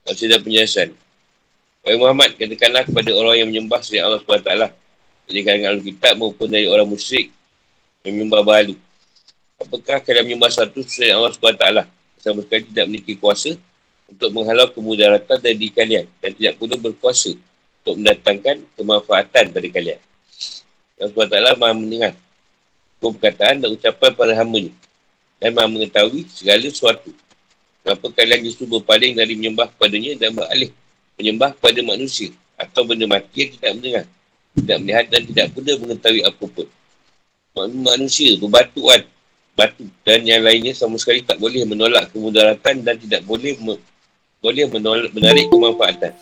Masih 0.02 0.26
ada 0.26 0.42
penjelasan. 0.42 0.90
Wahai 1.86 1.96
Muhammad, 2.02 2.34
katakanlah 2.34 2.82
kepada 2.82 3.10
orang 3.14 3.34
yang 3.38 3.48
menyembah 3.54 3.78
selain 3.78 4.10
Allah 4.10 4.18
SWT. 4.18 4.50
Jadi 5.30 5.38
kalangan 5.46 5.70
ahli 5.70 5.82
kitab 5.94 6.18
maupun 6.18 6.50
dari 6.50 6.66
orang 6.66 6.90
musyrik 6.90 7.30
yang 8.02 8.18
menyembah 8.18 8.42
bahalu. 8.42 8.74
Apakah 9.62 10.02
kalian 10.02 10.26
menyembah 10.26 10.50
satu 10.50 10.82
selain 10.82 11.14
Allah 11.14 11.30
SWT 11.30 11.64
sama 12.18 12.42
sekali 12.42 12.62
tidak 12.74 12.84
memiliki 12.90 13.14
kuasa 13.14 13.54
untuk 14.10 14.34
menghalau 14.34 14.66
kemudaratan 14.74 15.38
dari 15.38 15.70
kalian 15.70 16.10
dan 16.18 16.34
tidak 16.34 16.58
pula 16.58 16.74
berkuasa 16.74 17.38
untuk 17.86 18.02
mendatangkan 18.02 18.66
kemanfaatan 18.74 19.44
pada 19.54 19.68
kalian. 19.70 20.00
Allah 20.98 21.54
SWT 21.54 21.54
maha 21.54 21.72
mendengar 21.78 22.12
perkataan 23.00 23.64
dan 23.64 23.72
ucapan 23.72 24.10
para 24.12 24.32
hamba 24.36 24.68
ni 24.68 24.72
dan 25.40 25.56
maha 25.56 25.66
mengetahui 25.72 26.28
segala 26.28 26.68
sesuatu. 26.68 27.10
Kenapa 27.80 28.06
kalian 28.12 28.44
justru 28.44 28.68
berpaling 28.68 29.16
dari 29.16 29.32
menyembah 29.40 29.72
kepadanya 29.72 30.12
dan 30.20 30.36
beralih 30.36 30.70
menyembah 31.16 31.56
kepada 31.56 31.80
manusia 31.80 32.28
atau 32.60 32.84
benda 32.84 33.08
mati 33.08 33.48
yang 33.48 33.50
tidak 33.56 33.70
mendengar, 33.72 34.04
tidak 34.52 34.76
melihat 34.84 35.06
dan 35.08 35.20
tidak 35.24 35.46
pula 35.56 35.72
mengetahui 35.80 36.22
apa 36.28 36.44
pun. 36.44 36.68
Manusia 37.56 38.36
berbatuan, 38.36 39.00
batu 39.56 39.88
dan 40.04 40.20
yang 40.28 40.44
lainnya 40.44 40.76
sama 40.76 41.00
sekali 41.00 41.24
tak 41.24 41.40
boleh 41.40 41.64
menolak 41.64 42.12
kemudaratan 42.12 42.84
dan 42.84 42.94
tidak 43.00 43.24
boleh 43.24 43.56
me- 43.64 43.82
boleh 44.40 44.64
menolak, 44.68 45.10
menarik 45.12 45.48
kemanfaatan. 45.48 46.12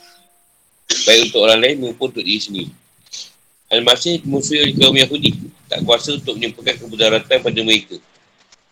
Baik 1.07 1.21
untuk 1.31 1.41
orang 1.45 1.61
lain 1.61 1.77
maupun 1.85 2.11
untuk 2.11 2.25
diri 2.25 2.41
sendiri. 2.41 2.73
Al-Masih 3.69 4.25
musuh 4.25 4.65
kaum 4.81 4.97
Yahudi 4.97 5.37
tak 5.69 5.85
kuasa 5.85 6.17
untuk 6.17 6.41
menyimpulkan 6.41 6.81
kemudaratan 6.81 7.37
pada 7.45 7.61
mereka. 7.61 8.01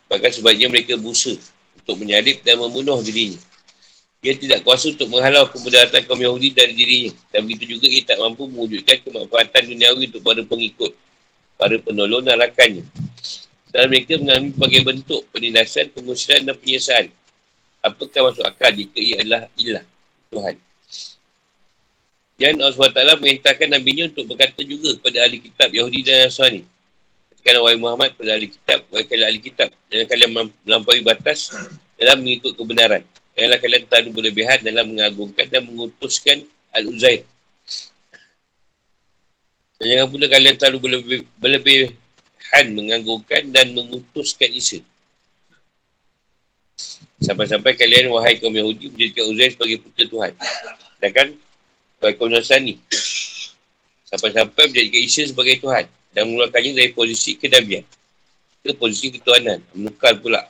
Bahkan 0.08 0.30
sebabnya 0.40 0.72
mereka 0.72 0.96
busa 0.96 1.36
untuk 1.76 2.00
menyalip 2.00 2.40
dan 2.40 2.56
membunuh 2.56 2.96
dirinya. 3.04 3.36
Ia 4.24 4.32
tidak 4.32 4.64
kuasa 4.64 4.96
untuk 4.96 5.12
menghalau 5.12 5.44
kemudaratan 5.52 6.00
kaum 6.08 6.16
Yahudi 6.16 6.56
dari 6.56 6.72
dirinya. 6.72 7.12
Dan 7.28 7.44
begitu 7.44 7.76
juga 7.76 7.86
ia 7.92 8.02
tak 8.08 8.16
mampu 8.24 8.48
mewujudkan 8.48 8.96
kemanfaatan 9.04 9.62
duniawi 9.68 10.02
untuk 10.08 10.22
para 10.24 10.40
pengikut, 10.40 10.92
para 11.60 11.76
penolong 11.76 12.24
dan 12.24 12.40
rakannya. 12.40 12.84
Dan 13.68 13.92
mereka 13.92 14.16
mengalami 14.16 14.48
berbagai 14.56 14.82
bentuk 14.82 15.22
penindasan, 15.28 15.92
pengusiran 15.92 16.40
dan 16.48 16.56
penyesaan. 16.56 17.06
Apakah 17.84 18.32
masuk 18.32 18.48
akal 18.48 18.72
jika 18.72 18.98
ia 18.98 19.20
adalah 19.20 19.52
ilah 19.60 19.84
Tuhan? 20.32 20.56
Dan 22.36 22.60
Allah 22.60 22.76
SWT 22.76 23.20
mengintarkan 23.20 23.68
Nabi 23.72 23.90
nya 23.96 24.04
untuk 24.12 24.28
berkata 24.28 24.60
juga 24.60 24.92
kepada 25.00 25.24
ahli 25.24 25.40
kitab 25.40 25.72
Yahudi 25.72 26.04
dan 26.04 26.28
Nasrani 26.28 26.68
katakan 27.46 27.62
wahai 27.62 27.78
Muhammad 27.78 28.10
pada 28.18 28.34
ahli 28.34 28.50
kitab, 28.50 28.82
wahai 28.90 29.06
kalian 29.06 29.26
ahli 29.30 29.38
kitab, 29.38 29.70
jangan 29.86 30.06
kalian 30.10 30.30
melampaui 30.66 30.98
batas 31.06 31.54
dalam 31.94 32.18
mengikut 32.18 32.58
kebenaran. 32.58 33.06
Janganlah 33.38 33.60
kalian 33.62 33.82
terlalu 33.86 34.10
berlebihan 34.18 34.58
dalam 34.66 34.84
mengagungkan 34.90 35.46
dan 35.46 35.62
mengutuskan 35.62 36.42
Al-Uzair. 36.74 37.22
Dan 39.78 39.86
jangan 39.94 40.06
pula 40.10 40.26
kalian 40.26 40.54
terlalu 40.58 40.78
berlebih, 40.82 41.20
berlebihan 41.38 42.64
mengagungkan 42.74 43.42
dan 43.54 43.70
mengutuskan 43.78 44.50
Isa. 44.50 44.82
Sampai-sampai 47.22 47.78
kalian, 47.78 48.10
wahai 48.10 48.42
kaum 48.42 48.50
Yahudi, 48.50 48.90
menjadikan 48.90 49.30
Uzair 49.30 49.54
sebagai 49.54 49.86
putera 49.86 50.10
Tuhan. 50.10 50.32
Sedangkan, 50.98 51.28
wahai 52.00 52.14
kaum 52.14 52.28
Nasrani, 52.28 52.76
sampai-sampai 54.06 54.68
menjadikan 54.68 55.02
Isa 55.02 55.22
sebagai 55.26 55.58
Tuhan 55.60 55.84
dan 56.12 56.22
mengeluarkannya 56.28 56.72
dari 56.76 56.90
posisi 56.92 57.36
kenabian 57.36 57.84
ke 58.64 58.74
posisi 58.74 59.14
ketuhanan. 59.14 59.62
Menukar 59.72 60.18
pula 60.18 60.42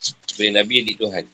sebagai 0.00 0.52
Nabi 0.56 0.82
yang 0.82 0.88
di 0.88 0.96
Tuhan. 0.98 1.24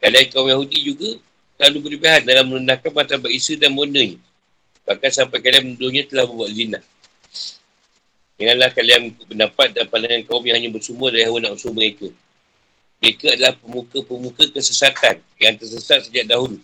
Kalian 0.00 0.26
kaum 0.32 0.48
Yahudi 0.48 0.78
juga 0.84 1.10
terlalu 1.56 1.78
berlebihan 1.88 2.22
dalam 2.24 2.44
merendahkan 2.50 2.90
martabat 2.92 3.30
Isa 3.30 3.56
dan 3.56 3.72
bondanya. 3.72 4.18
Bahkan 4.84 5.10
sampai 5.12 5.40
kalian 5.40 5.74
menuduhnya 5.74 6.04
telah 6.04 6.28
membuat 6.28 6.52
zina. 6.52 6.80
Janganlah 8.34 8.70
kalian 8.74 9.14
pendapat 9.14 9.68
dan 9.72 9.84
pandangan 9.88 10.22
kaum 10.26 10.42
yang 10.44 10.58
hanya 10.58 10.68
bersumber 10.74 11.14
dari 11.14 11.24
hawa 11.24 11.38
nafsu 11.40 11.70
mereka. 11.70 12.10
Mereka 12.98 13.36
adalah 13.36 13.54
pemuka-pemuka 13.56 14.44
kesesatan 14.50 15.22
yang 15.38 15.54
tersesat 15.54 16.08
sejak 16.08 16.26
dahulu. 16.28 16.58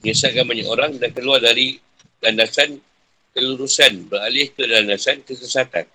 Menyesatkan 0.00 0.44
banyak 0.48 0.68
orang 0.68 0.90
dan 0.96 1.10
keluar 1.12 1.40
dari 1.40 1.76
landasan 2.24 2.80
kelurusan 3.36 4.10
beralih 4.10 4.48
ke 4.52 4.64
landasan 4.66 5.22
kesesatan. 5.22 5.86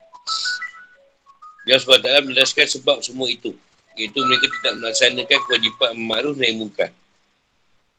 Dia 1.66 1.82
SWT 1.82 2.06
menjelaskan 2.30 2.68
sebab 2.70 3.02
semua 3.02 3.26
itu. 3.26 3.52
Iaitu 3.98 4.22
mereka 4.22 4.46
tidak 4.62 4.74
melaksanakan 4.78 5.40
kewajipan 5.50 5.92
ma'ruf 5.98 6.36
dan 6.38 6.54
muka. 6.60 6.88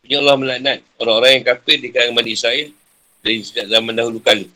Punya 0.05 0.23
Allah 0.23 0.37
melaknat 0.39 0.79
orang-orang 1.03 1.43
yang 1.43 1.45
kafir 1.51 1.77
di 1.83 1.89
kalangan 1.91 2.15
Bani 2.23 2.31
Israel 2.31 2.69
dari 3.27 3.43
sejak 3.43 3.67
zaman 3.67 3.95
dahulu 3.97 4.23
kali. 4.23 4.47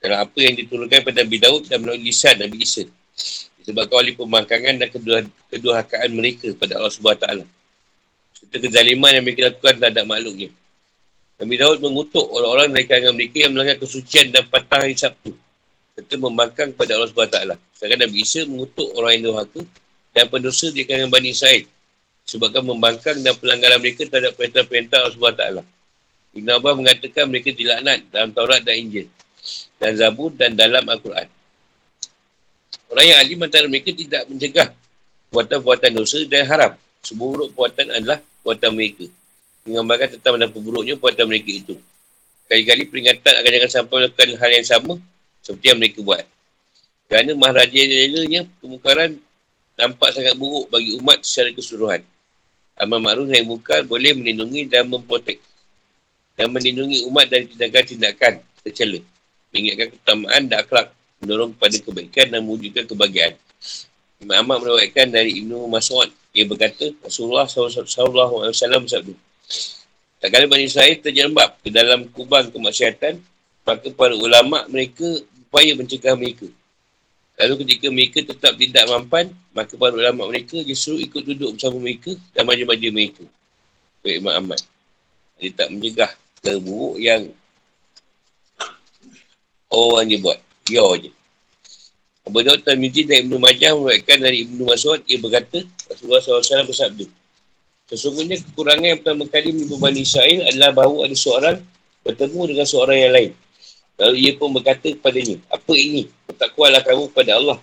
Dalam 0.00 0.28
apa 0.28 0.38
yang 0.44 0.54
diturunkan 0.60 1.00
pada 1.00 1.24
Nabi 1.24 1.38
Daud 1.40 1.62
dan 1.72 1.80
melalui 1.80 2.12
lisan 2.12 2.36
Nabi 2.36 2.60
Isa. 2.60 2.84
Disebabkan 3.60 3.96
oleh 4.04 4.12
pembangkangan 4.16 4.74
dan 4.76 4.88
kedua, 4.92 5.24
kedua 5.48 5.72
hakaan 5.80 6.10
mereka 6.12 6.52
pada 6.56 6.76
Allah 6.76 6.92
SWT. 6.92 7.59
Serta 8.40 8.56
kezaliman 8.56 9.12
yang 9.12 9.24
mereka 9.28 9.52
lakukan 9.52 9.76
terhadap 9.76 10.04
makhluknya. 10.08 10.48
Nabi 11.40 11.54
Daud 11.60 11.78
mengutuk 11.84 12.24
orang-orang 12.32 12.72
dari 12.72 12.84
kalangan 12.88 13.14
mereka 13.16 13.36
yang 13.44 13.52
melanggar 13.52 13.76
kesucian 13.76 14.32
dan 14.32 14.48
patah 14.48 14.80
hari 14.80 14.96
Sabtu. 14.96 15.36
Serta 15.92 16.14
membangkang 16.16 16.72
kepada 16.72 16.96
Allah 16.96 17.12
SWT. 17.12 17.38
Sedangkan 17.76 17.98
Nabi 18.08 18.16
Isa 18.24 18.40
mengutuk 18.48 18.88
orang 18.96 19.12
yang 19.20 19.24
durhaka 19.28 19.60
dan 20.16 20.24
pendosa 20.32 20.72
di 20.72 20.88
kalangan 20.88 21.12
Bani 21.12 21.28
Israel. 21.36 21.64
Sebabkan 22.24 22.64
membangkang 22.64 23.20
dan 23.20 23.36
pelanggaran 23.36 23.76
mereka 23.76 24.08
terhadap 24.08 24.32
perintah-perintah 24.40 24.96
Allah 25.04 25.12
SWT. 25.12 25.44
Ibn 26.30 26.48
Abbas 26.56 26.74
mengatakan 26.80 27.24
mereka 27.28 27.50
dilaknat 27.52 28.08
dalam 28.08 28.30
Taurat 28.32 28.64
dan 28.64 28.76
Injil. 28.80 29.06
Dan 29.76 30.00
Zabur 30.00 30.32
dan 30.32 30.56
dalam 30.56 30.84
Al-Quran. 30.88 31.28
Orang 32.88 33.06
yang 33.06 33.18
alim 33.20 33.38
antara 33.44 33.68
mereka 33.68 33.92
tidak 33.92 34.26
mencegah 34.26 34.68
perbuatan-perbuatan 35.30 35.90
dosa 35.94 36.18
dan 36.26 36.42
haram. 36.48 36.72
Seburuk 37.00 37.54
perbuatan 37.54 37.86
adalah 37.96 38.18
perbuatan 38.40 38.72
mereka 38.74 39.06
menggambarkan 39.68 40.08
tentang 40.16 40.32
betapa 40.40 40.58
buruknya 40.58 40.94
perbuatan 40.96 41.26
mereka 41.28 41.50
itu. 41.52 41.74
Kali-kali 42.50 42.82
peringatan 42.90 43.32
agar 43.38 43.50
jangan 43.54 43.70
sampai 43.70 43.94
melakukan 44.02 44.28
hal 44.40 44.50
yang 44.50 44.66
sama 44.66 44.94
seperti 45.44 45.66
yang 45.70 45.78
mereka 45.78 45.98
buat. 46.02 46.24
Kerana 47.06 47.32
mahraja-rajanya 47.38 48.46
pemukaran 48.58 49.18
nampak 49.78 50.10
sangat 50.14 50.34
buruk 50.34 50.66
bagi 50.70 50.98
umat 50.98 51.22
secara 51.22 51.50
keseluruhan. 51.54 52.02
Amal 52.80 52.98
ma'ruf 53.02 53.28
yang 53.28 53.44
bukan 53.44 53.84
boleh 53.84 54.16
melindungi 54.16 54.64
dan 54.66 54.88
memprotek. 54.88 55.38
Dan 56.34 56.48
melindungi 56.54 57.04
umat 57.12 57.28
dari 57.28 57.44
tindakan-tindakan 57.50 58.40
tercela. 58.64 58.98
Mengingatkan 59.52 59.88
ketamaan 59.92 60.42
dan 60.48 60.64
akhlak. 60.64 60.88
Mendorong 61.20 61.52
kepada 61.52 61.76
kebaikan 61.84 62.26
dan 62.32 62.40
mewujudkan 62.40 62.88
kebahagiaan. 62.88 63.36
Imam 64.24 64.40
Ahmad 64.40 64.64
merawatkan 64.64 65.12
dari 65.12 65.44
Ibnu 65.44 65.68
Mas'ud. 65.68 66.08
Ia 66.30 66.46
berkata, 66.46 66.94
Rasulullah 67.02 67.50
SAW 67.50 67.82
bersabda. 68.86 69.14
Tak 70.20 70.28
kala 70.28 70.46
Bani 70.46 70.68
Israel 70.68 70.94
terjerembab 71.00 71.58
ke 71.64 71.72
dalam 71.72 72.06
kubang 72.12 72.52
kemaksiatan, 72.52 73.18
maka 73.64 73.88
para 73.96 74.14
ulama 74.14 74.68
mereka 74.68 75.06
upaya 75.48 75.72
mencegah 75.74 76.14
mereka. 76.14 76.46
Lalu 77.40 77.64
ketika 77.64 77.86
mereka 77.88 78.18
tetap 78.20 78.52
tidak 78.60 78.84
mampan, 78.84 79.32
maka 79.56 79.72
para 79.80 79.96
ulama 79.96 80.28
mereka 80.28 80.60
justru 80.60 81.00
ikut 81.00 81.24
duduk 81.24 81.56
bersama 81.56 81.80
mereka 81.80 82.12
dan 82.36 82.44
maju-maju 82.44 82.88
mereka. 82.92 83.24
Baik 84.04 84.16
Imam 84.20 84.34
Ahmad. 84.36 84.60
Dia 85.40 85.50
tak 85.56 85.68
mencegah 85.72 86.12
terburuk 86.44 87.00
yang 87.00 87.32
orang 89.72 90.04
dia 90.04 90.20
buat. 90.20 90.38
Dia 90.68 90.84
je. 91.00 91.10
Abu 92.28 92.44
Daud 92.44 92.60
Tamidi 92.62 93.08
dan 93.08 93.26
Ibn 93.26 93.40
Majah 93.40 93.72
meruatkan 93.72 94.20
dari 94.20 94.44
Ibn 94.44 94.58
Masud, 94.68 95.00
ia 95.08 95.16
berkata, 95.16 95.64
Rasulullah 95.88 96.20
SAW 96.20 96.68
bersabda, 96.68 97.06
Sesungguhnya 97.90 98.38
kekurangan 98.38 98.86
yang 98.86 98.98
pertama 99.02 99.26
kali 99.26 99.50
menimpa 99.50 99.76
Bani 99.82 100.06
Israel 100.06 100.46
adalah 100.46 100.70
bahawa 100.70 101.10
ada 101.10 101.16
seorang 101.18 101.58
bertemu 102.06 102.40
dengan 102.54 102.66
seorang 102.70 102.98
yang 103.02 103.12
lain. 103.12 103.32
Lalu 103.98 104.16
ia 104.22 104.32
pun 104.38 104.54
berkata 104.54 104.94
kepadanya, 104.94 105.42
apa 105.50 105.72
ini? 105.74 106.06
Bertakwalah 106.30 106.86
kamu 106.86 107.10
kepada 107.10 107.34
Allah 107.34 107.58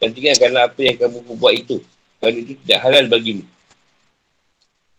dan 0.00 0.08
tinggalkanlah 0.16 0.72
apa 0.72 0.80
yang 0.80 0.96
kamu 0.96 1.16
buat 1.36 1.54
itu. 1.60 1.76
Kerana 2.16 2.36
itu 2.40 2.54
tidak 2.64 2.78
halal 2.88 3.04
bagimu. 3.12 3.44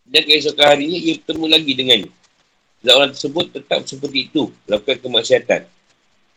Dan 0.08 0.22
keesokan 0.24 0.66
harinya 0.78 0.99
ia 1.01 1.14
bertemu 1.20 1.45
lagi 1.49 1.72
dengannya. 1.74 2.12
Dan 2.86 2.91
orang 2.93 3.12
tersebut 3.18 3.45
tetap 3.51 3.82
seperti 3.84 4.30
itu, 4.30 4.53
melakukan 4.70 4.97
kemaksiatan. 5.01 5.62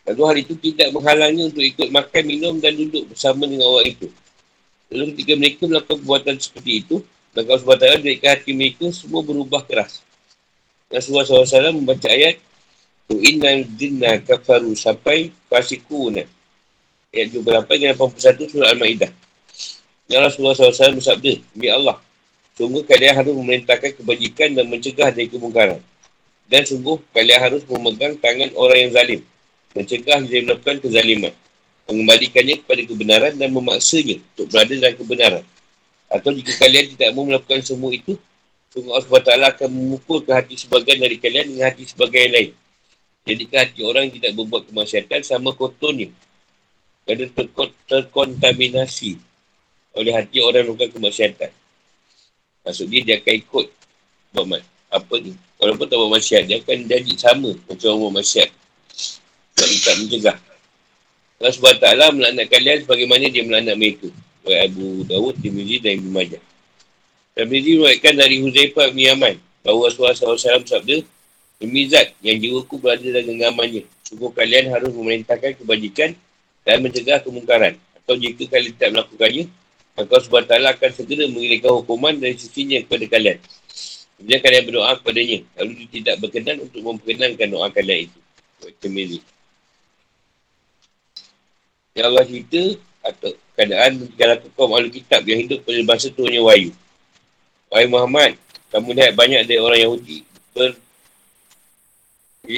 Lalu 0.09 0.23
hari 0.25 0.41
itu 0.49 0.55
tidak 0.57 0.97
menghalangi 0.97 1.43
untuk 1.53 1.65
ikut 1.65 1.89
makan, 1.93 2.23
minum 2.25 2.55
dan 2.57 2.73
duduk 2.73 3.13
bersama 3.13 3.45
dengan 3.45 3.69
orang 3.69 3.93
itu. 3.93 4.09
Lalu 4.91 5.05
ketika 5.15 5.33
mereka 5.37 5.63
melakukan 5.69 5.97
perbuatan 6.01 6.37
seperti 6.41 6.73
itu, 6.83 6.97
kalau 7.31 7.63
SWT 7.63 8.03
jadikan 8.03 8.31
hati 8.35 8.51
mereka 8.51 8.91
semua 8.91 9.23
berubah 9.23 9.63
keras. 9.63 10.03
Rasulullah 10.91 11.47
SAW 11.47 11.79
membaca 11.79 12.11
ayat 12.11 12.43
Tu'inna 13.07 13.63
dinna 13.79 14.19
kafaru 14.23 14.75
sampai 14.75 15.31
fasikuna. 15.47 16.27
Ayat 17.15 17.35
28 17.35 17.87
dan 17.87 17.95
81 17.95 18.51
surah 18.51 18.69
Al-Ma'idah. 18.75 19.11
Dan 20.11 20.27
Rasulullah 20.27 20.59
SAW 20.59 20.99
bersabda, 20.99 21.39
Demi 21.55 21.71
Allah, 21.71 22.03
sungguh 22.59 22.83
kalian 22.83 23.15
harus 23.15 23.35
memerintahkan 23.35 23.99
kebajikan 24.03 24.59
dan 24.59 24.67
mencegah 24.67 25.15
dari 25.15 25.31
kemungkaran. 25.31 25.79
Dan 26.51 26.63
sungguh 26.67 26.99
kalian 27.15 27.39
harus 27.39 27.63
memegang 27.71 28.19
tangan 28.19 28.51
orang 28.59 28.79
yang 28.79 28.91
zalim. 28.91 29.21
Mencegah 29.77 30.19
dari 30.27 30.43
melakukan 30.47 30.79
kezaliman. 30.83 31.35
mengembalikannya 31.91 32.63
kepada 32.63 32.87
kebenaran 32.87 33.35
dan 33.35 33.51
memaksanya 33.51 34.23
untuk 34.23 34.47
berada 34.55 34.71
dalam 34.79 34.95
kebenaran. 34.95 35.45
Atau 36.07 36.31
jika 36.31 36.63
kalian 36.63 36.95
tidak 36.95 37.11
mahu 37.19 37.35
melakukan 37.35 37.67
semua 37.67 37.91
itu, 37.91 38.15
Sungguh 38.71 38.95
Allah 38.95 39.03
SWT 39.03 39.35
akan 39.59 39.69
memukul 39.75 40.23
ke 40.23 40.31
hati 40.31 40.55
sebagian 40.55 41.03
dari 41.03 41.19
kalian 41.19 41.51
dengan 41.51 41.75
hati 41.75 41.91
sebagian 41.91 42.31
lain. 42.31 42.55
Jadi 43.27 43.43
ke 43.51 43.57
hati 43.59 43.83
orang 43.83 44.07
yang 44.07 44.15
tidak 44.23 44.33
berbuat 44.39 44.63
kemaksiatan 44.71 45.21
sama 45.27 45.51
kotornya. 45.59 46.07
Kerana 47.03 47.27
terkontaminasi 47.91 49.19
oleh 49.99 50.13
hati 50.15 50.39
orang 50.39 50.63
yang 50.63 50.79
bukan 50.79 50.91
kemaksiatan. 50.95 51.51
Maksudnya 52.63 52.99
dia 53.03 53.15
akan 53.19 53.35
ikut 53.43 53.67
buat 54.31 54.63
apa 54.95 55.15
ni. 55.19 55.35
Walaupun 55.59 55.87
tak 55.91 55.99
buat 55.99 56.13
maksiat, 56.15 56.43
dia 56.47 56.63
akan 56.63 56.79
jadi 56.87 57.13
sama 57.19 57.51
macam 57.67 57.87
orang 57.91 58.01
buat 58.07 58.15
maksiat. 58.23 58.51
Tak 59.61 59.95
mencegah. 60.01 60.37
Allah 61.41 61.53
SWT 61.57 61.85
melaknat 62.17 62.47
kalian 62.49 62.79
sebagaimana 62.85 63.25
dia 63.29 63.45
melaknat 63.45 63.77
mereka. 63.77 64.09
Baik 64.41 64.73
Abu 64.73 65.05
Dawud, 65.05 65.35
Tirmizi 65.41 65.77
dan 65.81 66.01
Ibn 66.01 66.09
Majah. 66.13 66.43
Dan 67.37 67.45
meruatkan 67.49 68.15
dari 68.17 68.37
Huzaifah 68.41 68.89
bin 68.93 69.09
Yaman. 69.09 69.35
Bahawa 69.61 69.93
Rasulullah 69.93 70.17
SAW 70.17 70.65
sabda, 70.65 71.05
Demi 71.61 71.85
zat 71.93 72.17
yang 72.25 72.41
jiwaku 72.41 72.81
berada 72.81 73.05
dalam 73.05 73.37
genggamannya. 73.37 73.85
Sungguh 74.09 74.33
kalian 74.33 74.73
harus 74.73 74.97
memerintahkan 74.97 75.61
kebajikan 75.61 76.17
dan 76.65 76.81
mencegah 76.81 77.21
kemungkaran. 77.21 77.77
Atau 78.01 78.17
jika 78.17 78.49
kalian 78.49 78.73
tidak 78.81 78.91
melakukannya, 78.97 79.45
maka 79.93 80.15
SWT 80.25 80.53
akan 80.57 80.91
segera 80.97 81.29
mengirimkan 81.29 81.73
hukuman 81.77 82.17
dari 82.17 82.33
sisinya 82.41 82.81
kepada 82.81 83.05
kalian. 83.13 83.39
Kemudian 84.17 84.41
kalian 84.41 84.63
berdoa 84.73 84.93
kepadanya. 85.05 85.39
Lalu 85.61 85.71
dia 85.77 85.89
tidak 86.01 86.15
berkenan 86.25 86.57
untuk 86.65 86.81
memperkenankan 86.81 87.49
doa 87.53 87.69
kalian 87.69 88.09
itu. 88.09 88.19
Tirmizi. 88.81 89.21
Yang 91.97 92.07
Allah 92.07 92.25
cerita 92.27 92.63
atau 93.01 93.31
keadaan 93.57 93.91
dalam 94.15 94.37
kaum 94.57 94.73
ahli 94.77 94.89
kitab 94.89 95.25
yang 95.27 95.45
hidup 95.45 95.65
pada 95.65 95.81
bahasa 95.85 96.09
turunnya 96.09 96.41
wahyu. 96.41 96.73
Wahai 97.69 97.87
Muhammad, 97.91 98.37
kamu 98.71 98.89
lihat 98.97 99.13
banyak 99.15 99.41
dari 99.47 99.61
orang 99.61 99.81
Yahudi 99.81 100.17
ber 100.55 100.75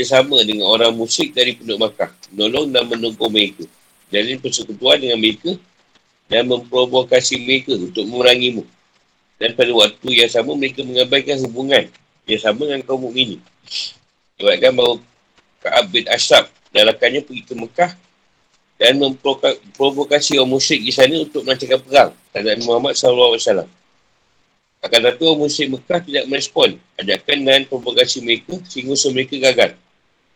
sama 0.07 0.41
dengan 0.47 0.73
orang 0.73 0.95
musyrik 0.95 1.37
dari 1.37 1.53
penduduk 1.53 1.85
Makkah, 1.85 2.11
menolong 2.33 2.73
dan 2.73 2.89
menunggu 2.89 3.27
mereka. 3.29 3.67
Jadi 4.09 4.41
persekutuan 4.41 4.97
dengan 5.01 5.21
mereka 5.21 5.53
dan 6.33 6.49
memprovokasi 6.49 7.45
mereka 7.45 7.77
untuk 7.77 8.09
memerangimu. 8.09 8.65
Dan 9.37 9.53
pada 9.59 9.73
waktu 9.75 10.09
yang 10.17 10.31
sama 10.31 10.55
mereka 10.55 10.87
mengabaikan 10.87 11.37
hubungan 11.45 11.91
yang 12.25 12.41
sama 12.41 12.63
dengan 12.65 12.81
kaum 12.87 13.05
mukminin. 13.05 13.43
Sebabkan 14.39 14.73
bahawa 14.73 14.95
Ka'ab 15.61 15.85
bin 15.91 16.07
Ashraf 16.09 16.49
dan 16.71 16.89
rakannya 16.89 17.21
pergi 17.27 17.43
ke 17.43 17.55
Mekah 17.59 17.93
dan 18.83 18.99
memprovokasi 18.99 20.43
orang 20.43 20.59
musyrik 20.59 20.83
di 20.83 20.91
sana 20.91 21.15
untuk 21.23 21.47
melancarkan 21.47 21.79
perang 21.87 22.11
terhadap 22.35 22.67
Muhammad 22.67 22.99
SAW. 22.99 23.71
Akan 24.83 24.99
tetapi 24.99 25.23
orang 25.23 25.41
musyrik 25.47 25.79
Mekah 25.79 26.03
tidak 26.03 26.25
merespon 26.27 26.75
ajakan 26.99 27.39
dan 27.47 27.63
provokasi 27.71 28.19
mereka 28.19 28.59
sehingga 28.67 28.99
usaha 28.99 29.15
mereka 29.15 29.39
gagal. 29.39 29.79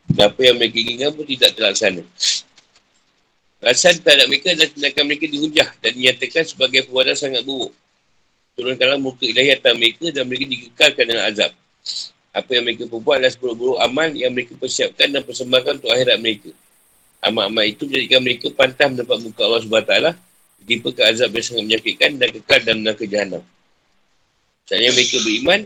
Dan 0.06 0.30
apa 0.30 0.40
yang 0.46 0.62
mereka 0.62 0.78
inginkan 0.78 1.10
pun 1.10 1.26
tidak 1.26 1.50
terlaksana. 1.58 2.02
Rasan 3.58 3.98
terhadap 3.98 4.26
mereka 4.30 4.54
adalah 4.54 4.70
tindakan 4.70 5.04
mereka 5.10 5.26
dihujah 5.26 5.68
dan 5.82 5.90
dinyatakan 5.98 6.44
sebagai 6.46 6.80
perbuatan 6.86 7.16
sangat 7.18 7.42
buruk. 7.42 7.74
Turunkanlah 8.54 9.02
muka 9.02 9.26
ilahi 9.26 9.58
atas 9.58 9.74
mereka 9.74 10.06
dan 10.14 10.22
mereka 10.22 10.46
dikekalkan 10.46 11.04
dalam 11.10 11.24
azab. 11.26 11.50
Apa 12.30 12.50
yang 12.54 12.62
mereka 12.62 12.86
perbuat 12.86 13.16
adalah 13.18 13.32
seburuk-buruk 13.34 13.78
amal 13.82 14.08
yang 14.14 14.30
mereka 14.30 14.54
persiapkan 14.54 15.10
dan 15.10 15.26
persembahkan 15.26 15.82
untuk 15.82 15.90
akhirat 15.90 16.22
mereka. 16.22 16.54
Amal-amal 17.24 17.64
itu 17.66 17.88
menjadikan 17.88 18.20
mereka 18.22 18.46
pantah 18.52 18.86
mendapat 18.92 19.18
muka 19.24 19.40
Allah 19.42 19.62
SWT 19.64 19.94
tiba 20.66 20.90
ke 20.90 21.02
azab 21.06 21.30
yang 21.30 21.46
sangat 21.46 21.64
menyakitkan 21.64 22.10
dan 22.18 22.28
kekal 22.34 22.60
dalam 22.66 22.80
neraka 22.82 23.06
jahanam. 23.06 23.42
Sebenarnya 24.66 24.90
mereka 24.98 25.16
beriman 25.22 25.60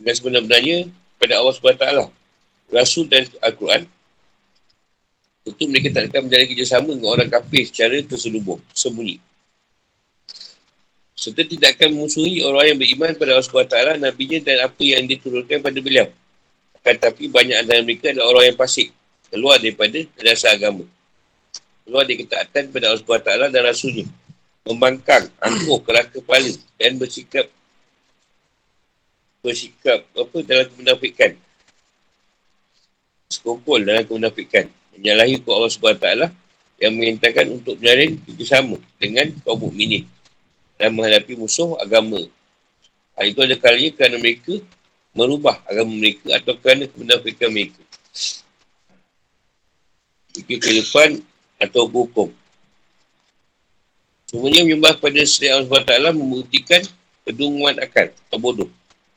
dengan 0.00 0.14
sebenar-benarnya 0.16 0.78
pada 1.20 1.34
Allah 1.36 1.54
SWT. 1.54 1.86
Rasul 2.68 3.04
dan 3.08 3.28
Al-Quran. 3.44 3.84
Tentu 5.44 5.64
mereka 5.68 5.88
tak 5.96 6.12
akan 6.12 6.28
menjalani 6.28 6.48
kerjasama 6.52 6.90
dengan 6.92 7.08
orang 7.12 7.28
kafir 7.28 7.64
secara 7.64 7.96
terselubung, 8.04 8.60
sembunyi. 8.76 9.16
Serta 11.16 11.42
tidak 11.44 11.76
akan 11.76 11.96
memusuhi 11.96 12.44
orang 12.44 12.72
yang 12.72 12.78
beriman 12.78 13.10
pada 13.16 13.36
Allah 13.36 13.48
SWT, 13.48 13.76
Nabi-Nya 14.00 14.38
dan 14.44 14.56
apa 14.68 14.82
yang 14.84 15.04
diturunkan 15.08 15.64
pada 15.64 15.78
beliau. 15.80 16.08
Tetapi 16.84 17.32
banyak 17.32 17.56
antara 17.64 17.80
mereka 17.84 18.12
adalah 18.12 18.28
orang 18.36 18.44
yang 18.52 18.58
pasik, 18.60 18.92
keluar 19.28 19.56
daripada 19.60 19.98
dasar 20.20 20.56
agama. 20.56 20.84
Keluar 21.84 22.04
dari 22.04 22.20
ketaatan 22.24 22.68
pada 22.68 22.92
Allah 22.92 23.00
SWT 23.00 23.52
dan 23.52 23.62
Rasulnya. 23.64 24.06
Membangkang, 24.68 25.24
angkuh, 25.40 25.80
keras 25.80 26.12
kepala 26.12 26.52
dan 26.76 27.00
bersikap 27.00 27.48
bersikap 29.40 30.04
apa 30.12 30.36
dalam 30.44 30.66
kemunafikan. 30.74 31.32
Sekongkol 33.32 33.88
dalam 33.88 34.04
kemunafikan. 34.04 34.68
Menyalahi 34.98 35.40
ku 35.40 35.54
Allah 35.54 35.72
SWT 35.72 36.08
yang 36.78 36.92
mengintahkan 36.94 37.46
untuk 37.50 37.74
menjalin 37.78 38.18
sama 38.46 38.76
dengan 39.02 39.30
kaum 39.42 39.58
mukminin 39.66 40.06
dan 40.78 40.94
menghadapi 40.94 41.34
musuh 41.34 41.74
agama. 41.82 42.22
Hal 43.18 43.24
itu 43.26 43.40
ada 43.42 43.58
kalinya 43.58 43.90
kerana 43.98 44.16
mereka 44.22 44.62
merubah 45.10 45.58
agama 45.66 45.90
mereka 45.90 46.38
atau 46.38 46.54
kerana 46.54 46.86
kemunafikan 46.86 47.50
mereka. 47.50 47.82
Fikir 50.38 50.62
kehidupan 50.62 51.18
atau 51.58 51.90
hukum. 51.90 52.30
Semuanya 54.30 54.62
menyembah 54.62 54.94
pada 55.02 55.18
Seri 55.26 55.50
Allah 55.50 55.66
SWT 55.66 56.14
membuktikan 56.14 56.84
kedunguan 57.26 57.80
akal 57.82 58.12
atau 58.12 58.38
bodoh. 58.38 58.70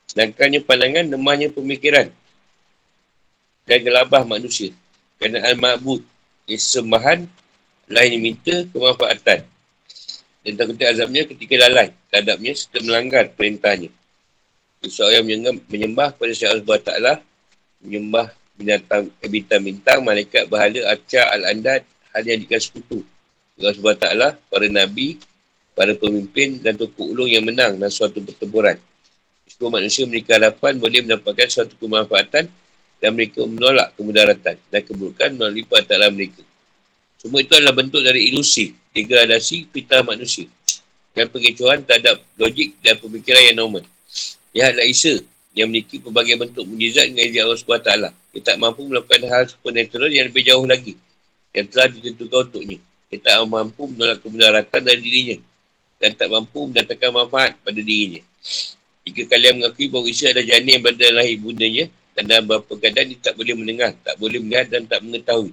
Sedangkannya 0.10 0.66
pandangan 0.66 1.06
lemahnya 1.14 1.54
pemikiran 1.54 2.10
dan 3.70 3.80
gelabah 3.86 4.26
manusia. 4.26 4.74
Kerana 5.22 5.46
al-ma'bud 5.54 6.02
yang 6.50 6.58
sembahan 6.58 7.30
lain 7.92 8.14
minta 8.18 8.66
kemanfaatan. 8.74 9.46
Dan 10.42 10.58
takutnya 10.58 10.90
azabnya 10.90 11.30
ketika 11.30 11.54
lalai 11.62 11.94
terhadapnya 12.10 12.52
serta 12.58 12.82
melanggar 12.82 13.30
perintahnya. 13.30 13.94
Seorang 14.82 15.30
yang 15.30 15.62
menyembah 15.70 16.18
kepada 16.18 16.34
Syekh 16.34 16.66
Allah 16.66 17.22
menyembah 17.86 18.34
binatang, 18.62 19.10
eh, 19.20 19.30
bintang-bintang, 19.30 20.00
malaikat, 20.06 20.46
berhala, 20.46 20.94
acak, 20.94 21.26
al-andad, 21.34 21.82
hal 22.14 22.24
yang 22.24 22.40
dikasih 22.40 22.70
sekutu. 22.72 23.02
Allah 23.58 23.74
SWT, 23.74 24.06
para 24.48 24.68
Nabi, 24.70 25.18
para 25.74 25.98
pemimpin 25.98 26.62
dan 26.62 26.78
tokoh 26.78 27.10
ulung 27.10 27.30
yang 27.30 27.44
menang 27.44 27.76
dalam 27.76 27.90
suatu 27.90 28.22
pertempuran 28.22 28.78
semua 29.62 29.78
manusia 29.78 30.10
memiliki 30.10 30.34
harapan 30.34 30.74
boleh 30.82 31.06
mendapatkan 31.06 31.46
suatu 31.46 31.78
kemanfaatan 31.78 32.50
dan 32.98 33.10
mereka 33.14 33.46
menolak 33.46 33.94
kemudaratan 33.94 34.58
dan 34.58 34.82
keburukan 34.82 35.30
melalui 35.38 35.62
perantara 35.70 36.10
mereka. 36.10 36.42
Semua 37.22 37.46
itu 37.46 37.54
adalah 37.54 37.78
bentuk 37.78 38.02
dari 38.02 38.34
ilusi, 38.34 38.74
degradasi 38.90 39.70
fitrah 39.70 40.02
manusia 40.02 40.50
dan 41.14 41.30
pengecohan 41.30 41.86
terhadap 41.86 42.26
logik 42.42 42.74
dan 42.82 42.98
pemikiran 42.98 43.54
yang 43.54 43.58
normal. 43.62 43.86
Lihatlah 44.50 44.88
Isa 44.90 45.22
yang 45.54 45.70
memiliki 45.70 46.02
pelbagai 46.02 46.42
bentuk 46.42 46.66
mujizat 46.66 47.14
dengan 47.14 47.30
izin 47.30 47.42
Allah 47.46 47.60
SWT. 47.62 47.92
Dia 48.32 48.42
tak 48.44 48.58
mampu 48.60 48.88
melakukan 48.88 49.28
hal 49.28 49.44
supernatural 49.52 50.08
yang 50.08 50.32
lebih 50.32 50.44
jauh 50.48 50.64
lagi 50.64 50.96
yang 51.52 51.68
telah 51.68 51.92
ditentukan 51.92 52.48
untuknya. 52.48 52.80
Dia 53.12 53.20
tak 53.20 53.44
mampu 53.44 53.92
menolak 53.92 54.24
kemudaratan 54.24 54.82
dari 54.88 55.02
dirinya 55.04 55.38
dan 56.00 56.16
tak 56.16 56.32
mampu 56.32 56.72
mendatangkan 56.72 57.12
manfaat 57.12 57.60
pada 57.60 57.80
dirinya. 57.84 58.24
Jika 59.04 59.28
kalian 59.28 59.60
mengakui 59.60 59.92
bahawa 59.92 60.08
Isa 60.08 60.32
adalah 60.32 60.48
janin 60.48 60.80
yang 60.80 60.84
berada 60.84 61.04
dalam 61.12 61.28
ibundanya 61.28 61.86
dan 62.16 62.24
dalam 62.30 62.44
beberapa 62.48 62.74
keadaan 62.80 63.08
dia 63.12 63.20
tak 63.20 63.34
boleh 63.36 63.56
mendengar, 63.58 63.92
tak 64.00 64.16
boleh 64.16 64.40
melihat 64.40 64.68
dan 64.72 64.82
tak 64.88 65.00
mengetahui 65.04 65.52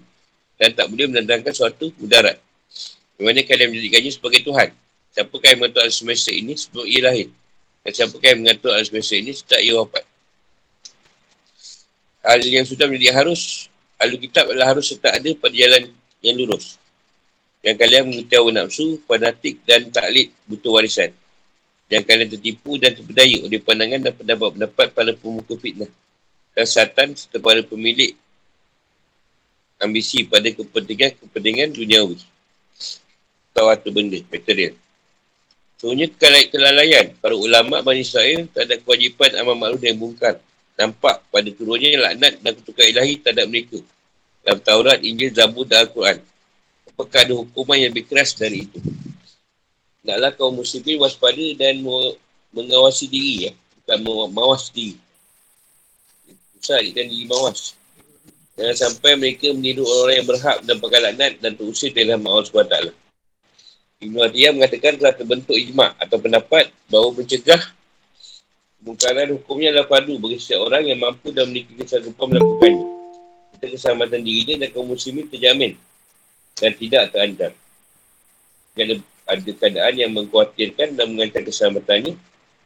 dan 0.59 0.71
tak 0.75 0.87
boleh 0.91 1.07
mendatangkan 1.11 1.53
suatu 1.55 1.91
mudarat. 1.99 2.37
Bagaimana 3.19 3.41
kalian 3.43 3.69
menjadikannya 3.75 4.11
sebagai 4.15 4.41
Tuhan? 4.47 4.69
Siapakah 5.15 5.49
yang 5.51 5.59
mengatur 5.59 5.83
alam 5.83 5.95
semesta 5.95 6.31
ini 6.31 6.55
sebelum 6.55 6.87
ia 6.87 7.01
lahir? 7.03 7.29
Dan 7.83 7.91
siapakah 7.91 8.29
yang 8.31 8.41
mengatur 8.47 8.71
alam 8.71 8.87
semesta 8.87 9.15
ini 9.19 9.31
setelah 9.35 9.61
ia 9.63 9.73
wafat? 9.75 10.05
Hal 12.29 12.45
yang 12.45 12.69
sudah 12.69 12.85
menjadi 12.85 13.25
harus, 13.25 13.73
ahli 13.97 14.21
kitab 14.21 14.53
adalah 14.53 14.77
harus 14.77 14.93
tetap 14.93 15.17
ada 15.17 15.33
pada 15.33 15.55
jalan 15.57 15.89
yang 16.21 16.37
lurus. 16.37 16.77
Yang 17.65 17.77
kalian 17.81 18.05
mengetahui 18.13 18.53
nafsu, 18.53 19.01
fanatik 19.09 19.65
dan 19.65 19.89
taklid 19.89 20.29
butuh 20.45 20.77
warisan. 20.77 21.17
Jangan 21.89 22.05
kalian 22.05 22.29
tertipu 22.29 22.77
dan 22.77 22.93
terpedaya 22.93 23.49
oleh 23.49 23.61
pandangan 23.65 24.01
dan 24.05 24.13
pendapat-pendapat 24.13 24.87
para 24.93 25.13
pemuka 25.17 25.57
fitnah. 25.57 25.89
Dan 26.53 26.69
syaitan 26.69 27.17
serta 27.17 27.41
para 27.41 27.65
pemilik 27.65 28.13
ambisi 29.81 30.29
pada 30.29 30.53
kepentingan-kepentingan 30.53 31.73
duniawi. 31.73 32.21
Atau 33.57 33.73
harta 33.73 33.89
benda, 33.89 34.21
material. 34.29 34.77
Sebenarnya 35.81 36.13
kelalaian 36.53 37.07
para 37.25 37.33
ulama' 37.33 37.81
Bani 37.81 38.05
Israel 38.05 38.45
terhadap 38.53 38.85
kewajipan 38.85 39.33
amal 39.41 39.57
maklum 39.57 39.81
dan 39.81 39.97
bungkar. 39.97 40.37
Nampak 40.79 41.27
pada 41.35 41.51
turunnya 41.51 41.99
laknat 41.99 42.39
dan 42.39 42.53
kutukan 42.55 42.87
ilahi 42.87 43.19
terhadap 43.19 43.51
mereka. 43.51 43.83
Dalam 44.47 44.63
Taurat, 44.63 44.99
Injil, 45.03 45.35
Zabur 45.35 45.67
dan 45.67 45.85
Al-Quran. 45.85 46.23
apakah 46.89 47.21
ada 47.23 47.35
hukuman 47.35 47.79
yang 47.79 47.91
lebih 47.95 48.07
keras 48.11 48.35
dari 48.35 48.67
itu. 48.67 48.79
Naklah 50.07 50.35
kaum 50.35 50.55
muslimin 50.55 50.99
waspada 51.03 51.47
dan 51.59 51.83
mengawasi 52.55 53.11
diri 53.11 53.51
ya. 53.51 53.53
Bukan 53.83 53.99
mawas 54.31 54.71
diri. 54.71 54.99
Pusat 56.59 56.95
dan 56.95 57.07
diri 57.11 57.27
mawas. 57.27 57.75
Jangan 58.59 58.75
sampai 58.75 59.15
mereka 59.15 59.55
meniru 59.55 59.87
orang 59.87 60.23
yang 60.23 60.27
berhak 60.27 60.59
dan 60.67 60.77
laknat 60.83 61.33
dan 61.39 61.55
terusir 61.55 61.95
dalam 61.95 62.23
Allah 62.27 62.43
SWT. 62.47 62.91
Ibn 63.99 64.15
Adiyah 64.31 64.55
mengatakan 64.55 64.95
telah 64.99 65.15
terbentuk 65.15 65.55
ijma' 65.55 65.95
atau 65.99 66.19
pendapat 66.19 66.71
bahawa 66.87 67.19
mencegah 67.19 67.63
kemungkaran 68.79 69.35
hukumnya 69.35 69.75
adalah 69.75 69.89
padu 69.91 70.15
bagi 70.23 70.39
setiap 70.39 70.71
orang 70.71 70.87
yang 70.87 70.99
mampu 71.03 71.35
dan 71.35 71.51
memiliki 71.51 71.75
kesan 71.83 72.07
rupa 72.07 72.31
melakukannya. 72.31 72.87
Kita 73.59 73.67
keselamatan 73.75 74.21
dirinya 74.23 74.55
dan 74.63 74.69
kaum 74.71 74.87
muslimin 74.87 75.27
terjamin 75.27 75.73
dan 76.63 76.73
tidak 76.79 77.03
terancam. 77.11 77.53
Jika 78.79 79.03
ada 79.27 79.51
keadaan 79.51 79.95
yang 79.99 80.11
mengkhawatirkan 80.15 80.95
dan 80.95 81.07
mengancam 81.11 81.43
keselamatannya, 81.43 82.15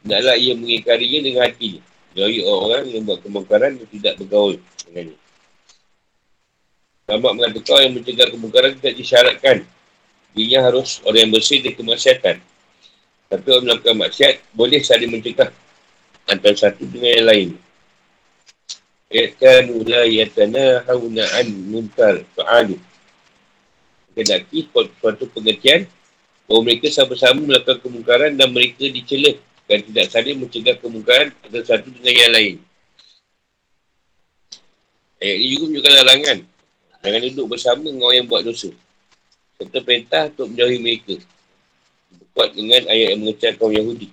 hendaklah 0.05 0.35
ia 0.37 0.53
mengingkarinya 0.53 1.19
dengan 1.25 1.41
hatinya. 1.49 1.81
Dari 2.13 2.45
orang-orang 2.45 2.83
yang 2.93 3.03
buat 3.09 3.19
kemungkaran 3.25 3.71
dan 3.81 3.87
tidak 3.89 4.13
bergaul 4.21 4.53
dengannya. 4.85 5.17
Selamat 7.09 7.31
mengatakan 7.33 7.79
yang 7.89 7.93
mencegah 7.97 8.27
kemungkaran 8.29 8.71
tidak 8.77 8.95
disyaratkan. 9.01 9.57
Dia 10.37 10.61
harus 10.61 11.01
orang 11.09 11.25
yang 11.25 11.31
bersih 11.33 11.57
dari 11.65 11.73
kemaksiatan. 11.73 12.37
Tapi 13.33 13.45
orang 13.49 13.65
melakukan 13.65 13.97
maksiat 13.97 14.33
boleh 14.53 14.77
saling 14.85 15.09
mencegah 15.09 15.49
antara 16.27 16.55
satu 16.55 16.83
dengan 16.87 17.11
yang 17.19 17.27
lain. 17.27 17.49
Yakanu 19.13 19.85
la 19.85 20.09
yatana 20.09 20.81
hauna'an 20.89 21.47
muntar 21.69 22.25
fa'alu. 22.33 22.81
Kedaki 24.13 24.69
suatu 24.73 25.25
pengertian 25.29 25.85
bahawa 26.45 26.59
mereka 26.65 26.89
sama-sama 26.89 27.41
melakukan 27.41 27.81
kemungkaran 27.81 28.33
dan 28.37 28.49
mereka 28.53 28.85
dicela 28.89 29.33
dan 29.69 29.79
tidak 29.85 30.05
saling 30.11 30.37
mencegah 30.41 30.75
kemungkaran 30.77 31.29
antara 31.45 31.63
satu 31.65 31.89
dengan 31.93 32.13
yang 32.13 32.33
lain. 32.33 32.55
Ayat 35.23 35.37
ini 35.39 35.47
juga 35.55 35.63
menunjukkan 35.63 35.93
larangan. 36.03 36.37
Jangan 37.03 37.19
duduk 37.31 37.47
bersama 37.47 37.79
dengan 37.83 38.03
orang 38.03 38.17
yang 38.19 38.27
buat 38.27 38.43
dosa. 38.43 38.69
Serta 39.55 39.79
perintah 39.79 40.23
untuk 40.31 40.47
menjauhi 40.51 40.79
mereka. 40.83 41.15
Buat 42.35 42.49
dengan 42.57 42.81
ayat 42.91 43.07
yang 43.15 43.19
mengecam 43.23 43.53
kaum 43.55 43.71
Yahudi. 43.71 44.07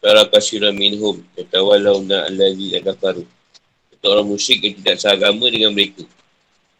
Tara 0.00 0.24
kasirah 0.26 0.72
minhum. 0.72 1.20
Katawalau 1.36 2.00
na'alazi 2.00 2.80
adafaru. 2.80 3.24
Kata 3.94 4.04
orang 4.08 4.26
musyrik 4.32 4.64
yang 4.64 4.74
tidak 4.80 4.96
seagama 4.96 5.46
dengan 5.52 5.76
mereka. 5.76 6.02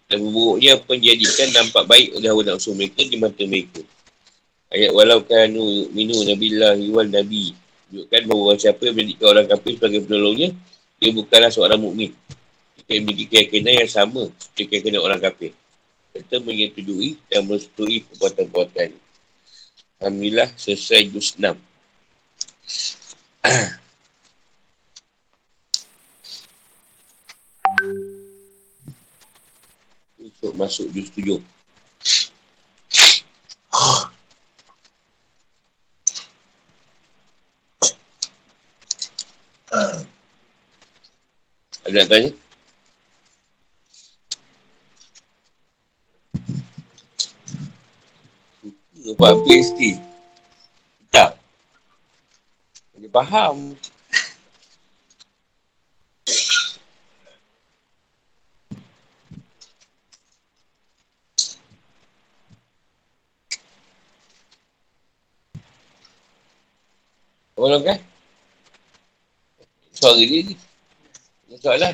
Dan 0.09 0.27
buruknya 0.33 0.81
dijadikan 0.89 1.49
nampak 1.55 1.85
baik 1.87 2.17
oleh 2.17 2.29
hawa 2.33 2.43
nafsu 2.43 2.75
mereka 2.75 3.05
di 3.05 3.21
mata 3.21 3.45
mereka. 3.47 3.85
Ayat 4.73 4.91
walau 4.97 5.23
kanu 5.23 5.87
minu 5.93 6.17
nabillahi 6.27 6.91
wal 6.91 7.07
nabi 7.07 7.55
tunjukkan 7.91 8.23
bahawa 8.31 8.55
siapa 8.55 8.83
yang 8.87 8.95
menjadikan 8.95 9.27
orang 9.35 9.47
kafir 9.51 9.73
sebagai 9.75 10.01
penolongnya, 10.07 10.49
dia 11.03 11.11
bukanlah 11.11 11.51
seorang 11.51 11.81
mukmin. 11.83 12.15
Kita 12.79 13.03
memiliki 13.03 13.27
keyakinan 13.27 13.83
yang 13.83 13.91
sama 13.91 14.31
seperti 14.39 14.63
keyakinan 14.71 15.03
orang 15.03 15.19
kafir. 15.19 15.51
Kita 16.15 16.39
menyetujui 16.39 17.19
dan 17.27 17.51
merestui 17.51 18.07
perbuatan-perbuatan. 18.07 18.89
Alhamdulillah, 20.01 20.49
selesai 20.55 21.11
juz 21.11 21.35
6. 21.35 21.51
Untuk 30.21 30.53
masuk 30.57 30.93
juz 30.93 31.09
7. 31.17 31.41
Ada 41.91 42.07
nak 42.07 42.09
tanya? 42.13 42.31
Buat 49.19 49.35
PhD. 49.43 49.99
Tak. 51.11 51.35
Dia 53.00 53.00
faham. 53.11 53.75
Tolong 67.61 67.85
kan? 67.85 68.01
Suara 69.93 70.17
dia 70.17 70.41
ni. 70.49 70.57
Soalan. 71.61 71.93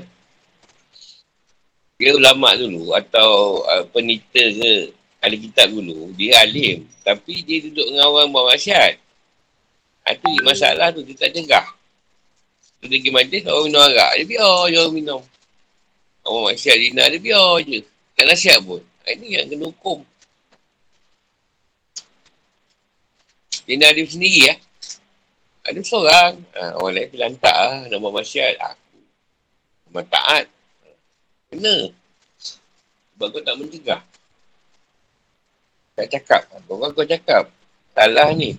Dia 1.99 2.15
ulama 2.15 2.55
dulu 2.55 2.95
atau 2.95 3.65
uh, 3.67 3.83
penita 3.91 4.39
ke 4.39 4.95
ahli 5.19 5.43
kitab 5.43 5.75
dulu, 5.75 6.15
dia 6.15 6.39
alim. 6.39 6.87
Tapi 7.03 7.43
dia 7.43 7.67
duduk 7.67 7.83
dengan 7.83 8.15
orang 8.15 8.31
buat 8.31 8.47
masyarakat. 8.55 9.06
Itu 10.07 10.31
masalah 10.47 10.95
tu, 10.95 11.03
dia 11.03 11.19
tak 11.19 11.35
cegah. 11.35 11.67
Dia 12.87 12.87
pergi 13.03 13.11
majlis, 13.11 13.43
orang 13.51 13.65
minum 13.67 13.83
arak. 13.83 14.11
Dia 14.15 14.25
biar 14.31 14.55
je 14.71 14.77
orang 14.79 14.95
minum. 14.95 15.23
Orang 16.23 16.45
masyarakat 16.55 16.79
dia 16.95 17.05
dia 17.11 17.21
biar 17.23 17.51
je. 17.67 17.79
Tak 18.15 18.25
nasihat 18.31 18.59
pun. 18.63 18.79
Ha, 18.79 19.15
ini 19.19 19.35
yang 19.35 19.51
kena 19.51 19.67
hukum. 19.67 19.99
Dia 23.67 23.83
ada 23.83 24.03
sendiri 24.07 24.47
ya. 24.47 24.55
Ada 25.67 25.83
seorang, 25.83 26.39
ha, 26.55 26.79
orang 26.79 26.93
lain 26.95 27.09
terlantak 27.11 27.57
lah, 27.59 27.91
nak 27.91 27.99
buat 27.99 28.15
masyarakat. 28.23 28.59
Aku. 28.63 28.99
Memang 29.91 30.07
taat. 30.07 30.45
Kena. 31.51 31.91
Sebab 33.17 33.27
kau 33.35 33.43
tak 33.43 33.57
mencegah. 33.59 34.03
Tak 35.99 36.07
cakap. 36.15 36.43
Orang 36.71 36.95
kau 36.95 37.03
cakap. 37.03 37.51
Salah 37.97 38.31
ni. 38.37 38.55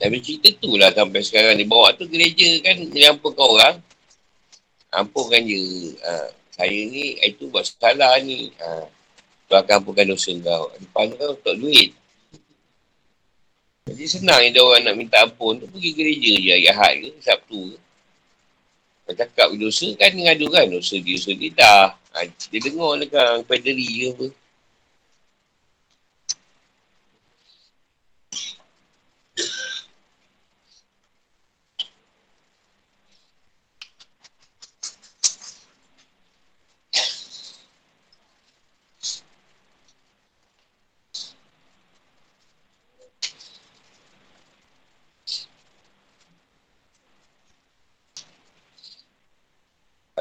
Tapi 0.00 0.16
cerita 0.24 0.48
tu 0.56 0.80
lah 0.80 0.88
sampai 0.96 1.20
sekarang 1.20 1.60
ni. 1.60 1.68
Bawa 1.68 1.92
tu 1.92 2.08
gereja 2.08 2.48
kan 2.64 2.80
menyampunkan 2.88 3.44
orang. 3.44 3.76
Ampunkan 4.96 5.44
je. 5.44 5.92
Ha, 6.00 6.32
saya 6.56 6.72
ni, 6.72 7.20
itu 7.20 7.52
buat 7.52 7.68
salah 7.68 8.16
ni. 8.24 8.48
Ha, 8.64 8.88
tu 9.44 9.54
akan 9.60 9.84
ampunkan 9.84 10.08
dosa 10.08 10.32
kau. 10.40 10.72
Depan 10.80 11.04
kau 11.20 11.36
untuk 11.36 11.54
duit. 11.60 11.92
Jadi 13.92 14.04
senang 14.08 14.40
dia 14.40 14.62
orang 14.64 14.86
nak 14.88 14.96
minta 14.96 15.18
ampun 15.20 15.60
tu 15.60 15.66
pergi 15.68 15.90
gereja 15.92 16.32
je 16.38 16.48
hari 16.48 16.66
Ahad 16.70 16.94
ke, 17.04 17.10
Sabtu 17.20 17.60
ke. 17.74 17.78
Cakap 19.10 19.50
dosa 19.58 19.90
kan 19.98 20.14
ngadu 20.14 20.46
kan, 20.48 20.70
dosa 20.70 20.94
dia, 21.02 21.18
dosa 21.18 21.30
dia 21.34 21.50
dah. 21.52 21.86
Ha, 22.16 22.24
dia 22.24 22.58
dengar 22.62 22.96
lah 22.96 23.08
kan, 23.10 23.44
pederi 23.44 23.84
ke 23.84 24.04
apa. 24.16 24.26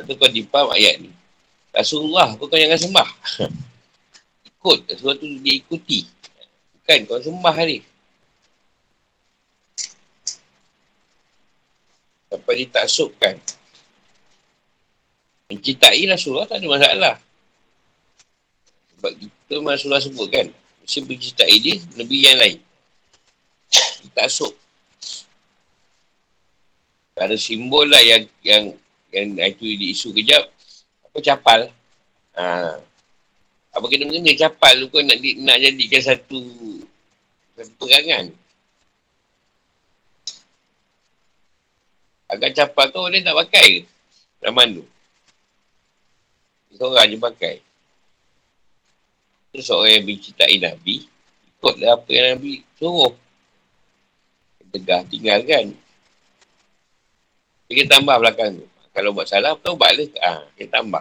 Atau 0.09 0.25
kau 0.25 0.33
dipam 0.33 0.73
ayat 0.73 1.05
ni. 1.05 1.13
Rasulullah 1.69 2.33
kau 2.33 2.49
jangan 2.49 2.81
sembah. 2.81 3.09
Ikut. 4.49 4.89
Rasulullah 4.89 5.21
tu 5.21 5.29
dia 5.45 5.61
ikuti. 5.61 6.09
Bukan 6.81 7.05
kau 7.05 7.21
sembah 7.21 7.55
ni. 7.69 7.85
Sampai 12.33 12.65
ditaksubkan. 12.65 13.37
Mencintai 15.53 16.01
Rasulullah 16.09 16.49
tak 16.49 16.57
ada 16.57 16.73
masalah. 16.73 17.15
Sebab 18.97 19.13
kita 19.13 19.61
Rasulullah 19.61 20.01
sebut 20.01 20.25
kan. 20.33 20.49
Mesti 20.89 21.05
mencintai 21.05 21.55
dia, 21.61 21.77
Nabi 21.93 22.17
yang 22.17 22.37
lain. 22.41 22.57
Ditaksub. 24.09 24.57
Ada 27.13 27.37
simbol 27.37 27.85
lah 27.85 28.01
yang, 28.01 28.25
yang 28.41 28.73
yang 29.09 29.37
itu 29.37 29.65
isu 29.65 30.13
kejap 30.13 30.45
apa 31.09 31.17
capal 31.25 31.61
ha. 32.37 32.77
apa 33.73 33.85
kena 33.89 34.05
mengena 34.05 34.33
capal 34.37 34.73
tu 34.77 34.85
kau 34.93 35.01
nak, 35.01 35.17
nak 35.17 35.57
jadikan 35.57 36.01
satu 36.01 36.41
satu 37.57 37.73
perangan 37.79 38.29
agar 42.29 42.49
capal 42.53 42.85
tu 42.93 42.99
orang 43.01 43.25
tak 43.25 43.37
pakai 43.37 43.67
ke 43.81 44.45
zaman 44.45 44.77
tu 44.77 44.85
Seorang 46.79 47.09
je 47.09 47.17
pakai. 47.17 47.55
Terus 49.49 49.65
seorang 49.65 49.99
yang 49.99 50.05
mencintai 50.05 50.55
Nabi, 50.61 50.95
ikutlah 51.57 51.97
apa 51.97 52.09
yang 52.13 52.25
Nabi 52.37 52.61
suruh. 52.77 53.13
Tegah 54.69 55.01
tinggalkan. 55.09 55.73
Kita 57.65 57.97
tambah 57.97 58.21
belakang 58.21 58.61
tu. 58.61 58.68
Kalau 58.99 59.15
buat 59.15 59.31
salah, 59.31 59.55
taubat 59.63 59.95
lah. 59.95 60.11
Ha, 60.19 60.43
kita 60.59 60.83
tambah. 60.83 60.99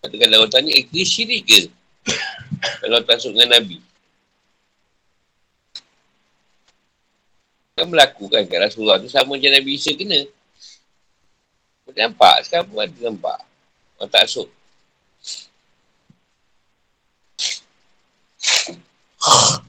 Katakan 0.00 0.28
kalau 0.32 0.48
tanya, 0.48 0.72
eh, 0.72 0.88
dia 0.88 1.04
syirik 1.04 1.44
ke? 1.44 1.68
kalau 2.80 3.04
tak 3.04 3.20
dengan 3.20 3.52
Nabi. 3.52 3.84
Kan 7.76 7.92
berlaku 7.92 8.32
kan 8.32 8.48
kat 8.48 8.64
Rasulullah 8.64 8.96
tu 8.96 9.12
sama 9.12 9.36
macam 9.36 9.52
Nabi 9.52 9.76
Isa 9.76 9.92
kena. 9.92 10.24
Nampak? 11.92 12.48
Sekarang 12.48 12.72
pun 12.72 12.80
ada 12.80 12.96
nampak. 13.04 13.44
Orang 14.00 14.08
tak 14.08 14.24
asuk. 14.24 14.48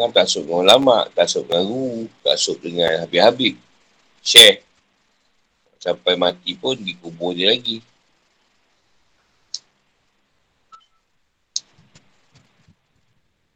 Jangan 0.00 0.16
tasuk 0.16 0.48
dengan 0.48 0.64
ulama, 0.64 0.96
tasuk 1.12 1.44
dengan 1.44 1.64
guru, 1.68 2.08
tasuk 2.24 2.56
dengan 2.64 3.04
habib-habib. 3.04 3.52
Share. 4.24 4.64
Sampai 5.76 6.16
mati 6.16 6.56
pun 6.56 6.72
dikubur 6.72 7.36
dia 7.36 7.52
lagi. 7.52 7.84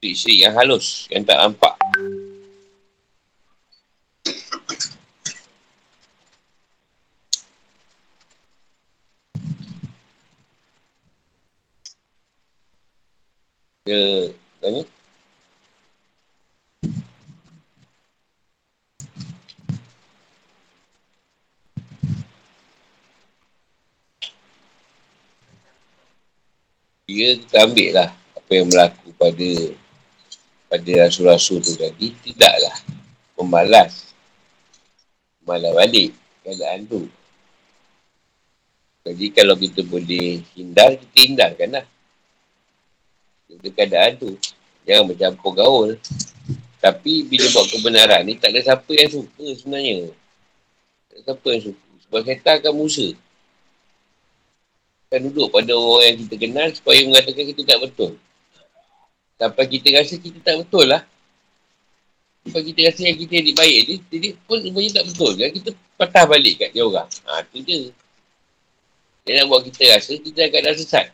Syirik 0.05 0.45
yang 0.45 0.53
halus, 0.53 1.09
yang 1.09 1.24
tak 1.24 1.40
nampak. 1.40 1.72
Dia 13.88 14.28
tanya, 14.61 14.84
dia 27.15 27.29
kita 27.39 27.57
ambil 27.71 27.91
lah 27.95 28.11
apa 28.35 28.51
yang 28.51 28.67
berlaku 28.67 29.09
pada 29.15 29.51
pada 30.67 30.91
rasul-rasul 31.07 31.62
tu 31.62 31.79
tadi. 31.79 32.11
Tidaklah 32.27 32.77
membalas 33.39 34.11
membalas 35.39 35.73
balik. 35.79 36.11
Keadaan 36.45 36.85
tu. 36.85 37.09
Jadi 39.07 39.27
kalau 39.33 39.55
kita 39.57 39.81
boleh 39.87 40.43
hindar 40.59 40.99
kita 40.99 41.19
hindarkan 41.23 41.69
lah. 41.81 41.87
Pada 43.47 43.69
keadaan 43.71 44.12
tu. 44.19 44.31
Jangan 44.85 45.15
bercampur 45.15 45.53
gaul. 45.55 45.91
Tapi 46.83 47.25
bila 47.25 47.47
buat 47.49 47.67
kebenaran 47.71 48.29
ni 48.29 48.37
tak 48.37 48.53
ada 48.53 48.61
siapa 48.61 48.93
yang 48.93 49.09
suka 49.09 49.47
sebenarnya. 49.57 50.12
Tak 51.09 51.15
ada 51.15 51.21
siapa 51.31 51.47
yang 51.49 51.62
suka. 51.71 51.89
Sebab 52.05 52.21
kita 52.29 52.51
akan 52.61 52.73
musuh 52.77 53.17
akan 55.15 55.31
duduk 55.31 55.47
pada 55.55 55.71
orang 55.79 56.05
yang 56.11 56.19
kita 56.27 56.35
kenal 56.43 56.69
supaya 56.75 56.99
mengatakan 57.07 57.45
kita 57.55 57.62
tak 57.62 57.79
betul. 57.87 58.12
Sampai 59.39 59.65
kita 59.71 59.89
rasa 59.95 60.15
kita 60.19 60.39
tak 60.43 60.57
betul 60.67 60.91
lah. 60.91 61.07
Sampai 62.43 62.62
kita 62.67 62.81
rasa 62.91 63.01
yang 63.07 63.19
kita 63.23 63.33
adik 63.39 63.55
baik 63.55 63.79
ni, 63.87 63.95
jadi 64.11 64.29
pun 64.43 64.59
sebenarnya 64.59 64.91
tak 64.99 65.05
betul. 65.07 65.31
Kan? 65.39 65.51
Kita 65.55 65.71
patah 65.95 66.25
balik 66.27 66.55
kat 66.59 66.71
dia 66.75 66.83
orang. 66.83 67.07
Ha, 67.31 67.47
tu 67.47 67.62
je. 67.62 67.95
Dia 69.23 69.33
nak 69.39 69.47
buat 69.55 69.62
kita 69.62 69.87
rasa 69.95 70.19
kita 70.19 70.41
akan 70.51 70.61
dah 70.67 70.75
sesat. 70.75 71.07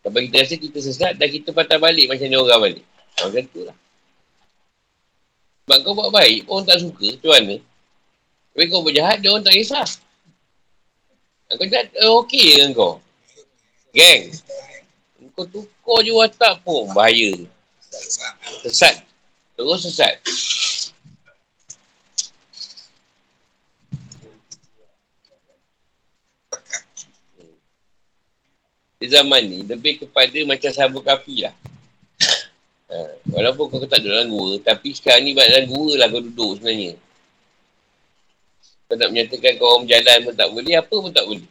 Sampai 0.00 0.20
kita 0.32 0.36
rasa 0.40 0.54
kita 0.56 0.78
sesat 0.80 1.12
dan 1.20 1.28
kita 1.28 1.52
patah 1.52 1.76
balik 1.76 2.08
macam 2.08 2.24
dia 2.24 2.40
orang 2.40 2.60
balik. 2.64 2.84
Ha, 3.20 3.28
macam 3.28 3.44
tu 3.52 3.60
lah. 3.68 3.76
Sebab 5.68 5.76
kau 5.84 5.92
buat 5.92 6.10
baik, 6.10 6.48
orang 6.48 6.64
tak 6.64 6.80
suka, 6.80 7.14
macam 7.14 7.30
mana? 7.36 7.56
Tapi 8.56 8.64
kau 8.72 8.80
buat 8.80 8.94
jahat, 8.96 9.20
dia 9.20 9.28
orang 9.30 9.44
tak 9.44 9.54
kisah. 9.54 9.86
Kau 11.50 11.66
tak 11.66 11.90
uh, 11.98 12.22
okey 12.22 12.62
dengan 12.62 12.70
kau. 12.78 12.94
Geng. 13.90 14.30
Kau 15.34 15.42
tukar 15.50 15.98
je 16.06 16.14
watak 16.14 16.62
pun 16.62 16.86
bahaya. 16.94 17.34
Sesat. 18.62 19.02
Terus 19.58 19.82
sesat. 19.82 20.14
Di 29.00 29.08
zaman 29.08 29.42
ni, 29.42 29.64
lebih 29.64 30.06
kepada 30.06 30.38
macam 30.44 30.70
sabuk 30.70 31.02
kapi 31.02 31.48
lah. 31.48 31.56
Ha, 32.92 32.96
walaupun 33.32 33.74
kau 33.74 33.88
tak 33.90 34.04
duduk 34.04 34.12
dalam 34.12 34.28
gua, 34.28 34.60
tapi 34.62 34.92
sekarang 34.92 35.24
ni 35.26 35.32
dalam 35.32 35.66
gua 35.66 35.98
lah 35.98 36.06
kau 36.12 36.20
duduk 36.22 36.60
sebenarnya. 36.60 36.94
Kau 38.90 38.98
nak 38.98 39.14
menyatakan 39.14 39.54
kau 39.54 39.70
orang 39.70 39.86
berjalan 39.86 40.18
pun 40.26 40.34
tak 40.34 40.48
boleh, 40.50 40.74
apa 40.74 40.94
pun 40.98 41.12
tak 41.14 41.22
boleh. 41.30 41.46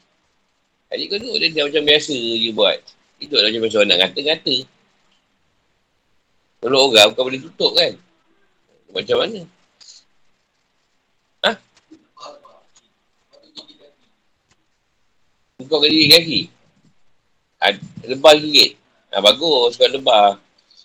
Jadi 0.91 1.03
kau 1.07 1.17
duduk 1.23 1.39
dia 1.39 1.63
macam 1.63 1.83
biasa 1.87 2.17
je 2.19 2.49
buat. 2.51 2.77
Itu 3.23 3.33
adalah 3.39 3.63
macam 3.63 3.79
orang 3.79 3.89
nak 3.95 3.99
ngata-ngata. 4.03 4.55
Kalau 6.59 6.91
orang 6.91 7.07
bukan 7.15 7.23
boleh 7.23 7.39
tutup 7.39 7.71
kan? 7.79 7.91
Macam 8.91 9.17
mana? 9.23 9.39
Ha? 11.47 11.51
Kau 15.63 15.79
kali 15.79 16.11
kaki? 16.11 16.41
Lebar 18.03 18.35
sikit. 18.35 18.71
Ha, 19.15 19.23
bagus 19.23 19.79
kau 19.79 19.87
lebar. 19.87 20.35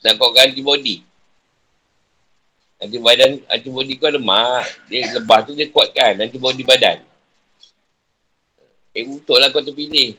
Nak 0.07 0.13
kau 0.23 0.31
ganti 0.31 0.63
body. 0.63 1.03
Nanti 2.85 3.01
badan, 3.01 3.41
antibody 3.49 3.97
kau 3.97 4.13
lemah. 4.13 4.61
Dia 4.93 5.09
lebah 5.17 5.41
tu 5.41 5.57
dia 5.57 5.73
kuatkan 5.73 6.21
antibody 6.21 6.61
badan. 6.69 7.01
Eh, 8.93 9.09
betul 9.09 9.41
lah 9.41 9.49
kau 9.49 9.65
terpilih. 9.65 10.13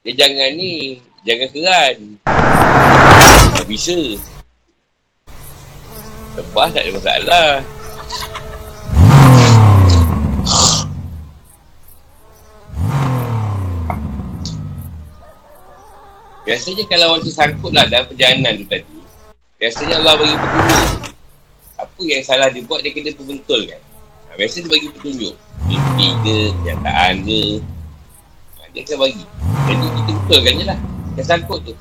Dia 0.00 0.16
jangan 0.16 0.48
ni, 0.56 0.96
jangan 1.28 1.48
keran. 1.52 1.96
Tak 3.52 3.68
bisa. 3.68 4.00
Lepas 6.40 6.72
tak 6.72 6.88
ada 6.88 6.90
masalah. 6.96 7.50
Biasanya 16.48 16.84
kalau 16.88 17.06
orang 17.12 17.28
tersangkut 17.28 17.76
lah 17.76 17.84
dalam 17.92 18.08
perjalanan 18.08 18.56
tu 18.56 18.64
tadi. 18.72 18.96
Biasanya 19.60 20.00
Allah 20.00 20.16
bagi 20.16 20.32
petunjuk 20.32 21.07
apa 21.78 22.02
yang 22.02 22.22
salah 22.26 22.50
dia 22.50 22.66
buat, 22.66 22.82
dia 22.82 22.90
kena 22.90 23.14
perbentulkan. 23.14 23.78
Ha, 24.28 24.34
biasa 24.34 24.66
dia 24.66 24.70
bagi 24.70 24.88
petunjuk. 24.90 25.34
Mimpi 25.70 26.08
ke, 26.26 26.36
kenyataan 26.58 27.14
ke. 27.22 27.42
Ha, 28.58 28.62
dia 28.74 28.80
akan 28.82 28.96
bagi. 29.06 29.24
Jadi 29.70 29.86
kita 29.86 30.10
betulkan 30.18 30.52
je 30.58 30.64
lah. 30.66 30.78
Yang 31.14 31.26
sangkut 31.30 31.60
tu. 31.62 31.74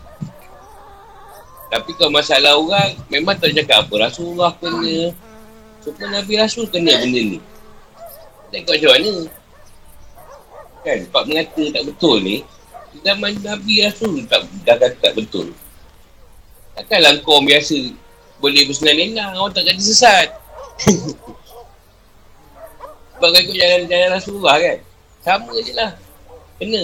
Tapi 1.68 1.92
kalau 1.98 2.14
masalah 2.14 2.54
orang, 2.56 2.94
memang 3.10 3.36
tak 3.36 3.58
cakap 3.58 3.90
apa. 3.90 4.08
Rasulullah 4.08 4.54
kena. 4.62 5.12
Semua 5.82 6.08
Nabi 6.14 6.34
Rasul 6.38 6.66
kena 6.70 6.94
benda 7.02 7.22
ni. 7.22 7.40
Tengok 8.54 8.74
macam 8.78 8.92
mana. 8.96 9.14
Kan, 10.86 10.98
sebab 11.10 11.24
mengata 11.28 11.64
tak 11.74 11.84
betul 11.84 12.16
ni, 12.24 12.36
zaman 13.04 13.36
Nabi 13.44 13.84
Rasul 13.84 14.24
tak, 14.30 14.48
dah 14.64 14.76
kata 14.80 14.96
tak 15.04 15.14
betul. 15.20 15.52
Takkanlah 16.78 17.20
kau 17.26 17.42
biasa 17.44 17.76
boleh 18.38 18.70
bersenang-lenang 18.70 19.34
orang 19.34 19.54
tak 19.54 19.66
jadi 19.66 19.82
sesat. 19.82 20.28
Sebab 23.18 23.34
kau 23.34 23.42
ikut 23.42 23.58
jalan-jalan 23.58 24.10
Rasulullah 24.14 24.56
kan? 24.62 24.78
Sama 25.26 25.54
je 25.66 25.74
lah. 25.74 25.92
Kena. 26.62 26.84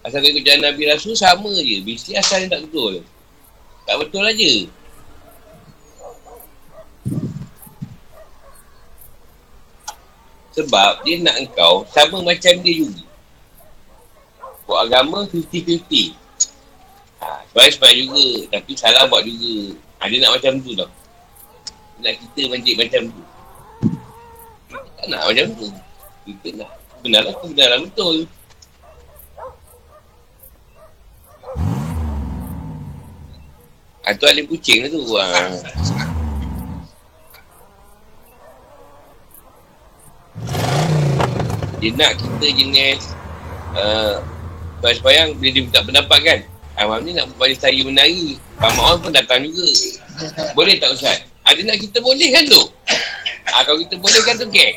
Asal 0.00 0.24
kau 0.24 0.32
ikut 0.32 0.44
jalan 0.48 0.64
Nabi 0.64 0.82
Rasul 0.88 1.12
sama 1.12 1.52
je. 1.60 1.84
Mesti 1.84 2.16
asal 2.16 2.48
yang 2.48 2.56
tak 2.56 2.64
betul. 2.64 3.04
Tak 3.84 3.96
betul 4.00 4.24
aja. 4.24 4.52
Sebab 10.56 11.04
dia 11.04 11.20
nak 11.20 11.36
engkau 11.36 11.84
sama 11.92 12.24
macam 12.24 12.54
dia 12.64 12.74
juga. 12.80 13.04
Buat 14.64 14.88
agama 14.88 15.28
50-50 15.28 16.23
Baik 17.54 17.70
sebab 17.78 17.90
juga 17.94 18.26
Tapi 18.50 18.72
salah 18.74 19.06
buat 19.06 19.22
juga 19.22 19.78
ha, 20.00 20.08
Dia 20.10 20.18
nak 20.20 20.36
macam 20.36 20.52
tu 20.60 20.72
tau 20.74 20.90
Nak 22.02 22.14
kita 22.18 22.40
manjik 22.50 22.74
macam 22.76 23.02
tu 23.08 23.22
Tak 25.04 25.06
nak 25.12 25.22
macam 25.28 25.46
tu. 25.52 25.68
Kita 26.24 26.48
nak. 26.56 26.70
Benar 27.04 27.20
lah, 27.28 27.36
benar 27.44 27.68
betul. 27.84 28.24
Ah, 34.04 34.12
tu 34.16 34.24
alim 34.24 34.48
kucing 34.48 34.84
lah 34.84 34.88
tu. 34.88 35.04
Ah. 35.20 35.52
Dia 41.84 41.92
nak 42.00 42.16
kita 42.16 42.46
jenis 42.48 43.12
uh, 43.76 44.24
Bayang-bayang 44.80 45.36
bila 45.36 45.48
dia 45.52 45.60
minta 45.60 45.80
pendapat 45.84 46.18
kan 46.24 46.40
Abang 46.74 47.06
ni 47.06 47.14
nak 47.14 47.30
balik 47.38 47.62
saya 47.62 47.78
menari 47.86 48.34
Pak 48.58 48.98
pun 48.98 49.14
datang 49.14 49.46
juga 49.46 49.62
Boleh 50.58 50.74
tak 50.82 50.90
Ustaz? 50.90 51.22
Ada 51.46 51.60
nak 51.62 51.78
kita 51.78 52.02
boleh 52.02 52.28
kan 52.34 52.44
tu? 52.50 52.62
Ha, 53.54 53.62
kalau 53.62 53.78
kita 53.78 53.94
boleh 54.02 54.20
kan 54.26 54.34
tu 54.34 54.46
geng 54.50 54.74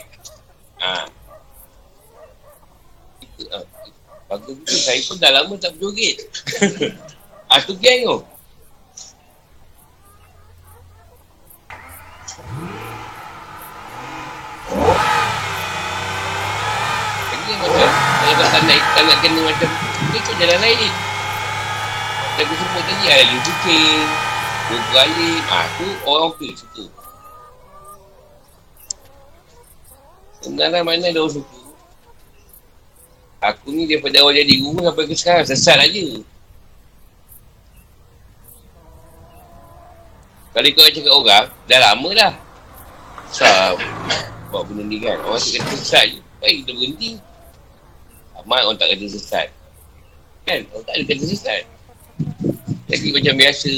ha. 0.78 1.10
Kita, 3.18 3.44
ha. 3.50 3.58
Bagus 4.30 4.56
tu 4.62 4.78
saya 4.78 5.00
pun 5.10 5.18
dah 5.18 5.32
lama 5.34 5.54
tak 5.58 5.74
berjoget 5.74 6.22
Ha 7.50 7.58
tu 7.68 7.74
geng 7.82 8.06
tu 8.06 8.18
Jadi 17.26 17.54
macam 17.58 17.90
Kalau 18.22 18.48
tak 18.54 18.62
nak, 18.70 18.80
tak 18.94 19.02
nak 19.02 19.18
kena 19.26 19.42
macam 19.50 19.70
Ni 20.14 20.18
kau 20.22 20.34
jalan 20.38 20.62
lain 20.62 21.07
Lagu 22.38 22.54
sebut 22.54 22.84
tadi 22.86 23.06
ada 23.10 23.24
lagu 23.26 23.40
kucing 23.42 24.08
Dua 24.68 24.80
kali 24.94 25.32
Ah 25.50 25.66
tu 25.82 25.88
orang 26.06 26.30
okey 26.38 26.52
suka 26.54 26.86
Sebenarnya 30.46 30.86
mana 30.86 31.10
ada 31.10 31.20
orang 31.20 31.34
suka 31.34 31.58
Aku 33.38 33.70
ni 33.70 33.86
daripada 33.86 34.18
awal 34.26 34.34
jadi 34.34 34.50
guru 34.58 34.82
sampai 34.82 35.06
ke 35.06 35.14
sekarang 35.14 35.46
sesat 35.46 35.78
aja. 35.78 36.06
Kalau 40.58 40.70
kau 40.74 40.90
cakap 40.90 41.14
orang, 41.14 41.46
dah 41.70 41.80
lama 41.86 42.10
dah. 42.18 42.34
Sab 43.30 43.78
buat 44.50 44.66
benda 44.66 44.90
ni 44.90 44.98
kan. 44.98 45.22
Orang 45.22 45.38
cakap 45.38 45.70
sesat 45.70 46.18
je. 46.18 46.20
Baik 46.42 46.66
kita 46.66 46.72
berhenti. 46.74 47.12
Amat 48.42 48.66
orang 48.66 48.78
tak 48.82 48.90
kata 48.90 49.06
sesat. 49.06 49.48
Kan? 50.50 50.66
Orang 50.74 50.86
tak 50.90 50.94
ada 50.98 51.04
kata 51.06 51.24
sesat. 51.30 51.62
Jadi 52.88 53.08
macam 53.12 53.36
biasa. 53.36 53.74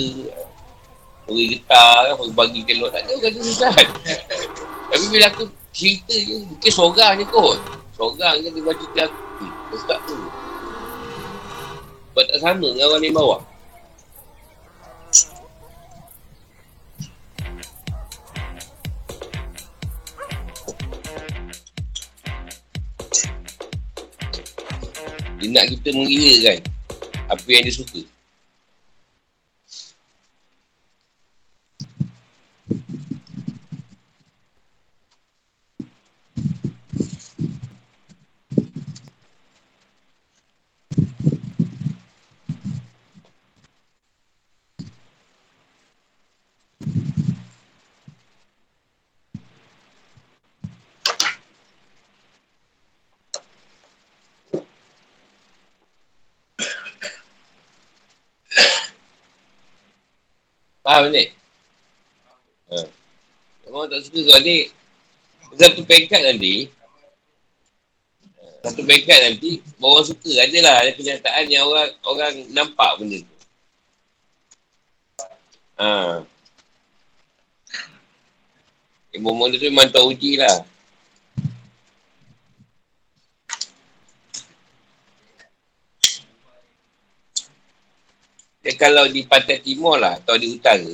Beri 1.26 1.46
getar 1.58 2.14
kan, 2.14 2.30
bagi 2.34 2.62
keluar. 2.66 2.94
Tak 2.94 3.06
ada 3.06 3.14
orang 3.18 3.36
sesat. 3.42 3.88
Tapi 4.90 5.06
bila 5.10 5.26
aku 5.30 5.46
cerita 5.74 6.14
je, 6.14 6.42
mungkin 6.46 6.72
seorang 6.74 7.22
je 7.22 7.26
kot. 7.30 7.58
Seorang 7.98 8.42
je 8.42 8.50
dia 8.54 8.62
baca 8.62 8.78
cerita 8.78 9.02
aku. 9.10 9.22
Ustaz 9.74 10.00
tu. 10.06 10.18
Sebab 12.10 12.24
tak 12.26 12.40
sama 12.42 12.68
dengan 12.74 12.86
orang 12.90 13.02
di 13.06 13.14
bawah. 13.14 13.42
Dia 25.40 25.48
nak 25.56 25.66
kita 25.72 25.90
mengira 25.96 26.34
kan 26.44 26.60
apa 27.32 27.48
yang 27.48 27.64
dia 27.64 27.74
suka. 27.74 28.02
Faham 60.90 61.14
ni? 61.14 61.30
Ha. 62.74 62.82
Memang 63.70 63.86
tak 63.94 64.02
suka 64.10 64.26
kau 64.26 64.42
ni. 64.42 64.74
Satu 65.54 65.86
pekat 65.86 66.18
nanti. 66.26 66.66
Satu 68.66 68.82
pekat 68.82 69.20
nanti. 69.22 69.62
Orang 69.78 70.02
suka. 70.02 70.34
Adalah 70.42 70.82
ada 70.82 70.90
kenyataan 70.98 71.46
yang 71.46 71.70
orang 71.70 71.94
orang 72.10 72.34
nampak 72.50 72.90
benda 72.98 73.22
tu. 73.22 73.36
Ha. 75.78 76.26
Ibu 79.14 79.30
muda 79.30 79.62
tu 79.62 79.70
memang 79.70 79.94
tahu 79.94 80.18
uji 80.18 80.42
lah. 80.42 80.66
Ya, 88.70 88.78
kalau 88.78 89.10
di 89.10 89.26
pantai 89.26 89.58
timur 89.66 89.98
lah 89.98 90.22
atau 90.22 90.38
di 90.38 90.54
utara 90.54 90.94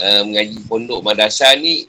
uh, 0.00 0.22
mengaji 0.24 0.56
pondok 0.64 1.04
madrasah 1.04 1.52
ni 1.60 1.84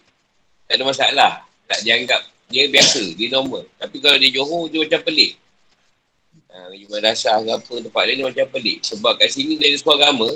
tak 0.67 0.75
ada 0.75 0.83
masalah. 0.83 1.33
Tak 1.71 1.87
dianggap 1.87 2.19
dia 2.51 2.67
biasa, 2.67 3.15
dia 3.15 3.31
normal. 3.31 3.63
Tapi 3.79 4.03
kalau 4.03 4.19
di 4.19 4.35
Johor 4.35 4.67
dia 4.67 4.83
macam 4.83 4.99
pelik. 5.07 5.39
Uh, 6.51 6.67
mengaji 6.67 6.85
madrasah 6.91 7.39
ke 7.39 7.47
apa 7.47 7.73
tempat 7.79 8.03
lain 8.03 8.15
dia 8.19 8.27
macam 8.27 8.47
pelik. 8.59 8.77
Sebab 8.83 9.15
kat 9.15 9.31
sini 9.31 9.55
dari 9.55 9.79
sekolah 9.79 10.03
agama 10.03 10.29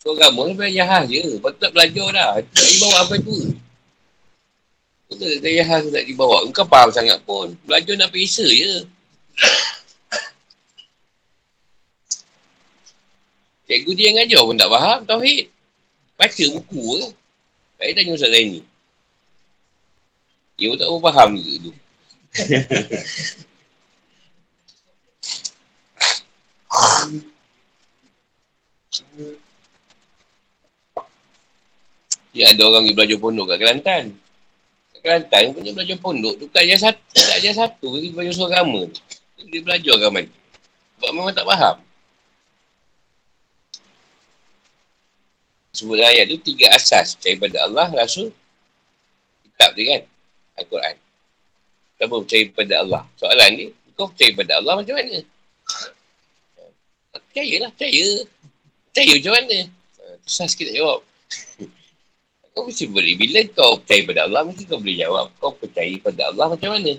sekolah 0.00 0.16
agama 0.16 0.40
ni 0.48 0.54
belajar 0.56 0.76
jahaz 0.80 1.04
je. 1.12 1.22
Lepas 1.36 1.52
tak 1.60 1.70
belajar 1.76 2.06
dah. 2.16 2.30
Tak 2.40 2.66
dibawa 2.72 2.96
apa 3.04 3.14
tu. 3.20 3.36
Betul 5.12 5.32
tak 5.44 5.52
jahaz 5.52 5.82
tak 5.92 6.04
dibawa. 6.08 6.36
Kau 6.56 6.64
faham 6.64 6.88
sangat 6.88 7.20
pun. 7.28 7.52
Belajar 7.68 8.00
nak 8.00 8.16
perisa 8.16 8.48
je. 8.48 8.88
Cikgu 13.68 13.92
dia 13.92 14.04
yang 14.08 14.16
ngajar 14.24 14.40
pun 14.48 14.56
tak 14.56 14.70
faham 14.72 14.98
Tauhid. 15.04 15.46
Baca 16.16 16.44
buku 16.56 16.80
ke. 16.80 17.06
Saya 17.78 17.90
tanya 17.94 18.16
Ustaz 18.16 18.32
Zaini. 18.32 18.60
Dia 20.56 20.72
pun 20.72 20.78
tak 20.80 20.88
faham 20.88 21.30
juga 21.36 21.54
tu. 21.68 21.72
Ya 32.38 32.54
ada 32.54 32.62
orang 32.70 32.86
yang 32.86 32.94
belajar 32.94 33.18
pondok 33.18 33.50
kat 33.50 33.58
Kelantan. 33.58 34.04
Kat 34.94 35.00
Kelantan 35.02 35.42
punya 35.58 35.74
belajar 35.74 35.96
pondok 35.98 36.38
tu 36.38 36.46
tak 36.54 36.70
ajar 36.70 36.78
satu. 36.92 37.18
Tak 37.18 37.36
ajar 37.40 37.54
satu. 37.56 37.88
Dia 37.98 38.14
belajar 38.14 38.32
suara 38.36 38.62
agama. 38.62 38.86
Dia 39.48 39.60
belajar 39.64 39.92
agama. 39.98 40.22
Sebab 40.22 41.10
memang 41.10 41.34
tak 41.34 41.46
faham. 41.48 41.76
Sebut 45.72 46.00
ayat 46.00 46.26
tu 46.32 46.40
tiga 46.40 46.72
asas 46.72 47.14
daripada 47.20 47.68
Allah, 47.68 47.92
Rasul, 47.92 48.32
kitab 49.44 49.76
dia 49.76 49.84
kan, 49.94 50.02
Al-Quran. 50.64 50.96
Kau 51.98 52.22
percaya 52.22 52.44
pada 52.54 52.74
Allah. 52.78 53.02
Soalan 53.18 53.50
ni, 53.58 53.66
kau 53.98 54.06
percaya 54.06 54.30
pada 54.38 54.52
Allah 54.62 54.74
macam 54.78 54.94
mana? 54.94 55.18
Percayalah, 57.10 57.70
percaya. 57.74 58.06
Percaya 58.90 59.12
macam 59.18 59.32
mana? 59.34 59.58
Susah 60.22 60.46
sikit 60.46 60.70
nak 60.70 60.76
jawab. 60.78 61.00
kau 62.54 62.62
mesti 62.66 62.84
boleh. 62.86 63.14
Bila 63.18 63.40
kau 63.50 63.78
percaya 63.82 64.02
pada 64.06 64.20
Allah, 64.30 64.42
mesti 64.46 64.62
kau 64.66 64.78
boleh 64.78 64.96
jawab. 64.98 65.26
Kau 65.42 65.52
percaya 65.58 65.94
pada 66.02 66.22
Allah 66.30 66.46
macam 66.54 66.70
mana? 66.74 66.92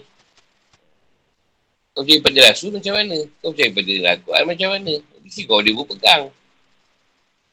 Kau 1.96 2.02
percaya 2.04 2.20
pada 2.24 2.40
Rasul 2.52 2.70
macam 2.76 2.94
mana? 2.96 3.18
Kau 3.40 3.50
percaya 3.52 3.70
pada 3.72 3.94
Al-Quran 4.16 4.44
macam 4.48 4.70
mana? 4.76 4.94
Mesti 5.24 5.42
kau 5.48 5.58
boleh 5.60 5.74
berpegang. 5.76 6.24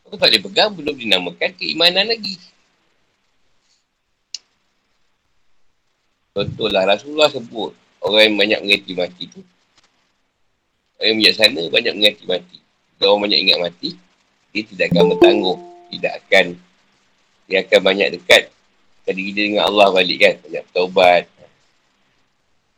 Tak 0.07 0.23
boleh 0.23 0.43
pegang, 0.49 0.71
belum 0.73 0.95
dinamakan 0.97 1.51
keimanan 1.59 2.07
lagi. 2.07 2.39
Contohlah 6.37 6.85
Rasulullah 6.87 7.33
sebut 7.33 7.73
orang 8.05 8.23
yang 8.31 8.37
banyak 8.37 8.61
mengerti 8.63 8.93
mati 8.93 9.25
tu. 9.27 9.41
Orang 10.97 11.07
yang 11.11 11.19
bijaksana 11.21 11.63
banyak 11.69 11.95
mengerti 11.97 12.25
mati. 12.29 12.59
Kalau 12.97 13.17
orang 13.17 13.23
banyak 13.29 13.41
ingat 13.45 13.59
mati, 13.61 13.91
dia 14.55 14.63
tidak 14.65 14.87
akan 14.95 15.05
bertangguh. 15.17 15.59
Tidak 15.87 16.13
akan, 16.23 16.47
dia 17.51 17.59
akan 17.67 17.81
banyak 17.83 18.09
dekat 18.21 18.43
tadi 19.05 19.23
dia 19.35 19.43
dengan 19.49 19.65
Allah 19.69 19.91
balik 19.91 20.19
kan. 20.23 20.35
Banyak 20.45 20.65
taubat. 20.71 21.25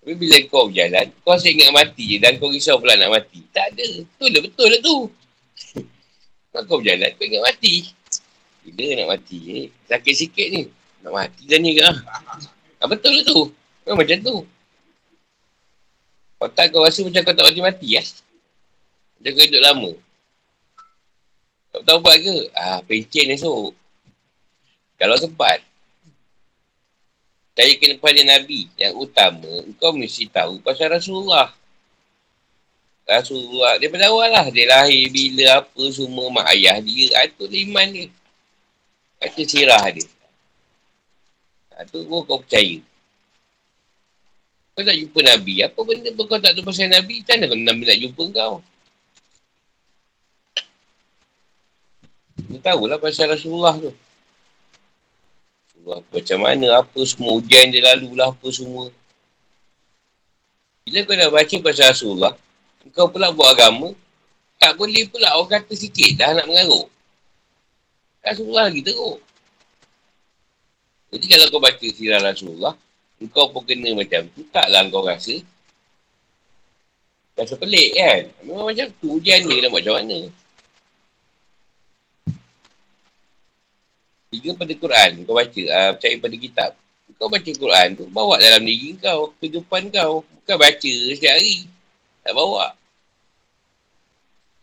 Tapi 0.01 0.14
bila 0.16 0.37
kau 0.49 0.72
berjalan, 0.72 1.07
kau 1.20 1.37
asyik 1.37 1.53
ingat 1.61 1.72
mati 1.76 2.05
je 2.09 2.16
dan 2.16 2.41
kau 2.41 2.49
risau 2.49 2.81
pula 2.81 2.97
nak 2.97 3.12
mati. 3.20 3.45
Tak 3.53 3.76
ada. 3.76 3.87
Betul 4.01 4.29
lah, 4.33 4.43
betul 4.49 4.66
lah 4.72 4.81
tu. 4.81 4.97
Kalau 6.59 6.74
kau 6.74 6.82
berjalan, 6.82 7.14
kau 7.14 7.22
ingat 7.22 7.42
mati. 7.46 7.94
Bila 8.66 8.98
nak 8.98 9.09
mati 9.14 9.38
eh? 9.46 9.66
Sakit 9.86 10.11
sikit 10.11 10.46
ni. 10.50 10.66
Nak 11.06 11.14
mati 11.14 11.46
dah 11.46 11.59
ni 11.62 11.78
ke? 11.78 11.86
Ah, 12.82 12.90
betul 12.90 13.14
lah 13.14 13.22
tu. 13.22 13.54
Kan 13.86 13.94
macam 13.94 14.18
tu. 14.18 14.36
Otak 16.42 16.74
kau 16.74 16.82
rasa 16.82 17.06
macam 17.06 17.22
kau 17.22 17.30
tak 17.30 17.46
mati-mati 17.46 17.94
ya? 17.94 18.02
Macam 19.22 19.30
kau 19.38 19.44
hidup 19.46 19.62
lama. 19.62 19.90
Tak 21.70 21.82
tahu 21.86 21.98
buat 22.02 22.18
ke? 22.26 22.36
Ah, 22.59 22.82
pencen 22.82 23.38
esok. 23.38 23.70
Kalau 24.98 25.14
sempat. 25.14 25.62
Saya 27.54 27.70
kena 27.78 28.02
pada 28.02 28.18
Nabi 28.26 28.66
yang 28.74 28.98
utama, 28.98 29.62
kau 29.78 29.94
mesti 29.94 30.26
tahu 30.26 30.59
pasal 30.66 30.90
Rasulullah. 30.90 31.54
Rasulullah, 33.09 33.80
daripada 33.80 34.12
awal 34.12 34.28
lah. 34.28 34.46
Dia 34.52 34.68
lahir 34.68 35.09
bila 35.09 35.64
apa 35.64 35.82
semua 35.88 36.28
mak 36.28 36.52
ayah 36.52 36.76
dia. 36.84 37.24
Itu 37.24 37.48
iman 37.48 37.88
dia. 37.88 38.12
Itu 39.24 39.42
sirah 39.48 39.80
dia. 39.88 40.04
Itu 41.78 42.04
ah, 42.04 42.22
kau 42.28 42.44
percaya. 42.44 42.84
Kau 44.76 44.84
tak 44.84 44.96
jumpa 45.00 45.18
Nabi. 45.24 45.54
Apa 45.64 45.80
benda 45.88 46.12
pun 46.12 46.24
kau 46.28 46.36
tak 46.36 46.52
tahu 46.52 46.68
pasal 46.68 46.92
Nabi. 46.92 47.24
Macam 47.24 47.48
mana 47.48 47.72
Nabi 47.72 47.82
nak 47.88 47.98
jumpa 48.04 48.24
kau? 48.28 48.54
Kau 52.44 52.61
tahulah 52.61 53.00
pasal 53.00 53.32
Rasulullah 53.32 53.74
tu. 53.80 53.90
Rasulullah 55.72 56.04
macam 56.12 56.38
mana, 56.44 56.66
apa 56.84 57.00
semua 57.09 57.40
ujian 57.40 57.72
dia 57.72 57.80
lalu 57.94 58.12
lah, 58.12 58.36
apa 58.36 58.48
semua. 58.52 58.92
Bila 60.84 60.98
kau 61.09 61.16
dah 61.16 61.30
baca 61.32 61.56
pasal 61.64 61.86
Rasulullah, 61.96 62.34
kau 62.95 63.11
pula 63.11 63.31
buat 63.35 63.55
agama, 63.55 63.93
tak 64.59 64.74
boleh 64.74 65.07
pula 65.07 65.39
orang 65.39 65.62
kata 65.62 65.72
sikit 65.79 66.18
dah 66.18 66.35
nak 66.35 66.47
mengaruk. 66.51 66.91
Rasulullah 68.22 68.66
lagi 68.68 68.83
teruk. 68.83 69.18
Jadi 71.09 71.24
kalau 71.24 71.47
kau 71.49 71.62
baca 71.62 71.87
sirah 71.89 72.20
Rasulullah, 72.20 72.74
kau 73.33 73.49
pun 73.49 73.62
kena 73.64 73.97
macam 73.97 74.29
tu, 74.35 74.45
taklah 74.53 74.85
kau 74.93 75.07
rasa. 75.07 75.41
Rasa 77.39 77.55
pelik 77.55 77.95
kan? 77.95 78.22
Memang 78.45 78.66
macam 78.68 78.87
tu, 78.99 79.16
ujian 79.16 79.47
ni 79.47 79.62
nak 79.62 79.72
macam 79.72 79.95
mana. 79.95 80.18
Tiga 84.29 84.51
pada 84.59 84.72
Quran, 84.76 85.11
kau 85.24 85.35
baca, 85.39 85.62
uh, 85.70 85.91
percaya 85.97 86.16
pada 86.20 86.37
kitab. 86.37 86.70
Kau 87.16 87.33
baca 87.33 87.51
Quran 87.51 87.89
tu, 87.97 88.05
bawa 88.12 88.37
dalam 88.37 88.66
diri 88.66 88.99
kau, 89.01 89.33
kehidupan 89.41 89.89
kau. 89.89 90.26
Bukan 90.43 90.57
baca 90.61 90.93
setiap 91.14 91.39
hari. 91.41 91.78
Tak 92.24 92.34
bawa. 92.34 92.74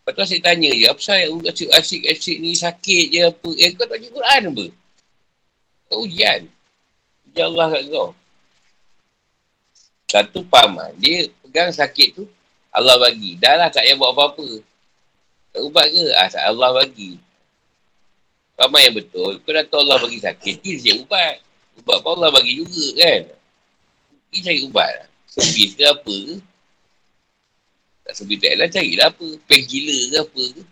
Lepas 0.05 0.11
tu 0.13 0.21
asyik 0.21 0.45
tanya 0.45 0.69
je, 0.69 0.85
apa 0.85 1.01
saya 1.01 1.25
asyik-asyik 1.81 2.37
ni 2.37 2.53
sakit 2.53 3.05
je 3.09 3.19
apa. 3.25 3.49
Eh, 3.57 3.73
kau 3.73 3.89
tak 3.89 3.97
baca 3.97 4.07
Quran 4.13 4.41
apa? 4.53 4.65
Kau 5.89 6.05
ujian. 6.05 6.41
Ujian 7.25 7.45
Allah 7.49 7.67
kat 7.73 7.83
kau. 7.89 8.09
Satu 10.05 10.45
paman, 10.45 10.93
dia 11.01 11.25
pegang 11.41 11.73
sakit 11.73 12.21
tu, 12.21 12.29
Allah 12.69 13.01
bagi. 13.01 13.33
Dah 13.41 13.57
lah 13.57 13.73
tak 13.73 13.81
payah 13.81 13.97
buat 13.97 14.13
apa-apa. 14.13 14.47
Tak 15.57 15.61
ubat 15.65 15.87
ke? 15.89 16.05
Ah, 16.13 16.29
Allah 16.53 16.69
bagi. 16.85 17.17
Paman 18.55 18.79
yang 18.85 18.95
betul, 19.01 19.41
kau 19.41 19.51
dah 19.51 19.65
tahu 19.65 19.81
Allah 19.89 19.97
bagi 20.05 20.21
sakit, 20.21 20.55
dia 20.61 20.77
siap 20.77 21.01
ubat. 21.01 21.41
Ubat 21.81 21.97
pun 22.05 22.21
Allah 22.21 22.29
bagi 22.29 22.61
juga 22.61 22.93
kan? 23.01 23.21
Dia 24.29 24.39
cari 24.45 24.61
ubat 24.69 24.91
lah. 25.01 25.07
Ke 25.35 25.83
apa 25.89 26.13
ke? 26.13 26.35
Tak 28.05 28.13
sebit 28.13 28.37
tak 28.37 28.53
lah, 28.61 28.69
carilah 28.69 29.09
apa. 29.09 29.27
Pen 29.49 29.61
gila 29.65 29.97
ke 29.97 30.17
apa 30.21 30.43
ke? 30.53 30.63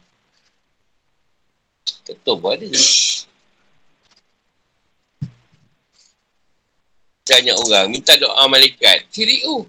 Ketua 2.03 2.35
pun 2.37 2.53
ada. 2.53 2.69
banyak 7.23 7.55
orang 7.55 7.87
minta 7.87 8.13
doa 8.19 8.43
malaikat. 8.51 9.07
Sirik 9.11 9.41
tu. 9.43 9.67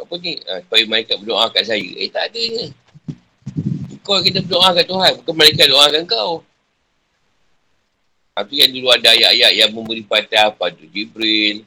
Apa 0.00 0.14
ni? 0.16 0.40
Ha, 0.48 0.64
supaya 0.64 0.82
malaikat 0.88 1.16
berdoa 1.20 1.52
kat 1.52 1.64
saya. 1.68 1.90
Eh 2.00 2.08
tak 2.08 2.32
ada 2.32 2.40
ni. 2.40 2.66
Kau 4.00 4.18
kita 4.24 4.40
berdoa 4.40 4.72
kat 4.72 4.88
Tuhan. 4.88 5.12
Bukan 5.20 5.34
malaikat 5.36 5.66
doakan 5.68 6.04
kau. 6.08 6.32
Itu 8.40 8.54
yang 8.56 8.72
dulu 8.72 8.88
ada 8.88 9.12
ayat-ayat 9.12 9.52
yang 9.52 9.70
memberi 9.76 10.00
patah 10.00 10.48
pada 10.56 10.80
Jibril, 10.80 11.60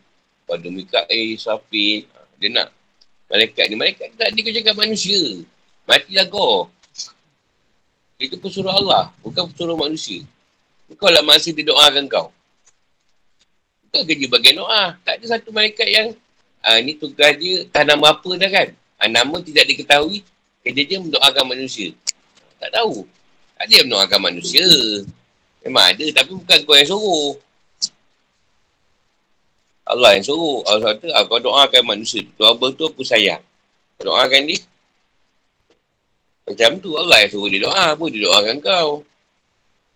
pada 0.49 0.65
Mikael, 0.73 1.37
Safin. 1.37 2.09
Ha, 2.09 2.25
dia 2.41 2.49
nak 2.49 2.67
malaikat 3.33 3.65
ni. 3.65 3.75
Malaikat 3.75 4.13
tak 4.13 4.29
dia 4.37 4.41
kau 4.45 4.53
cakap 4.53 4.75
manusia. 4.77 5.21
Matilah 5.89 6.25
kau. 6.29 6.69
Itu 8.21 8.37
pesuruh 8.37 8.69
Allah. 8.69 9.09
Bukan 9.25 9.49
pesuruh 9.49 9.73
manusia. 9.73 10.21
Kau 10.93 11.09
lah 11.09 11.25
masih 11.25 11.57
dia 11.57 11.65
doakan 11.65 12.05
kau. 12.05 12.29
Bukan 13.89 14.01
kerja 14.05 14.25
bagian 14.29 14.61
doa. 14.61 14.93
Tak 15.01 15.17
ada 15.17 15.25
satu 15.25 15.49
malaikat 15.49 15.89
yang 15.89 16.07
uh, 16.61 16.77
ni 16.85 16.93
tugas 16.93 17.33
dia 17.41 17.65
tak 17.73 17.89
nama 17.89 18.13
apa 18.13 18.29
dah 18.37 18.49
kan. 18.53 18.67
Uh, 19.01 19.09
nama 19.09 19.35
tidak 19.41 19.65
diketahui. 19.65 20.21
Kerja 20.61 20.81
dia 20.85 20.97
mendoakan 21.01 21.57
manusia. 21.57 21.91
Tak 22.61 22.69
tahu. 22.69 23.09
Tak 23.57 23.65
ada 23.65 23.73
yang 23.73 23.85
mendoakan 23.89 24.19
manusia. 24.21 24.67
Memang 25.65 25.83
ada 25.89 26.05
tapi 26.13 26.31
bukan 26.37 26.57
kau 26.69 26.75
yang 26.77 26.87
suruh. 26.87 27.33
Allah 29.83 30.15
yang 30.15 30.25
suruh. 30.25 30.63
Allah 30.67 30.95
kata 30.95 31.11
ah, 31.11 31.23
kau 31.27 31.39
doakan 31.39 31.83
manusia. 31.83 32.23
Apa 32.39 32.71
tu 32.71 32.87
aku 32.87 33.03
sayang. 33.03 33.43
Kau 33.99 34.11
doakan 34.11 34.47
dia. 34.47 34.59
Macam 36.43 36.69
tu 36.79 36.95
Allah 36.95 37.23
yang 37.23 37.31
suruh 37.31 37.49
dia 37.51 37.61
doa. 37.63 37.83
Apa 37.95 38.03
dia 38.07 38.23
doakan 38.23 38.55
kau. 38.63 38.89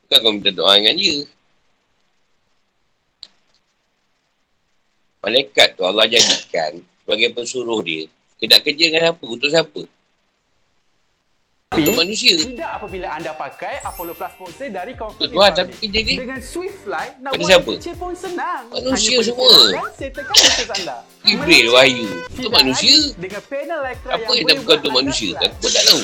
Bukan 0.08 0.18
kau 0.24 0.32
minta 0.36 0.52
doa 0.52 0.76
dengan 0.76 0.96
dia. 0.96 1.28
malaikat 5.28 5.76
tu 5.76 5.84
Allah 5.84 6.08
jadikan 6.08 6.80
sebagai 7.04 7.36
pesuruh 7.36 7.84
dia. 7.84 8.08
Nak 8.40 8.64
kerja 8.64 8.86
dengan 8.88 9.02
siapa? 9.12 9.26
Untuk 9.28 9.50
siapa? 9.52 9.82
Untuk 11.76 12.00
manusia. 12.00 12.32
Tidak 12.40 12.72
apabila 12.80 13.12
anda 13.12 13.36
pakai 13.36 13.84
Apollo 13.84 14.16
Plus 14.16 14.32
Sponsor 14.40 14.72
dari 14.72 14.96
Comfort 14.96 15.28
Tuhan, 15.28 15.52
tapi 15.52 15.76
kerja 15.76 16.00
dia. 16.00 16.16
Dengan 16.24 16.40
Swift 16.40 16.80
Fly, 16.88 17.20
nak 17.20 17.36
buat 17.36 17.44
siapa? 17.44 17.72
pun 18.00 18.14
senang. 18.16 18.62
Manusia 18.72 19.20
Hanya 19.20 19.28
semua. 19.28 19.56
Ibril 21.28 21.68
Wahyu. 21.76 22.08
Untuk 22.32 22.52
manusia. 22.56 22.96
Dengan 23.20 23.42
panel 23.52 23.82
Apa 23.84 24.32
yang 24.32 24.46
tak 24.48 24.56
bukan 24.64 24.76
untuk 24.80 24.94
manusia? 24.96 25.30
Aku 25.44 25.56
pun 25.60 25.72
tak 25.76 25.84
tahu. 25.92 26.04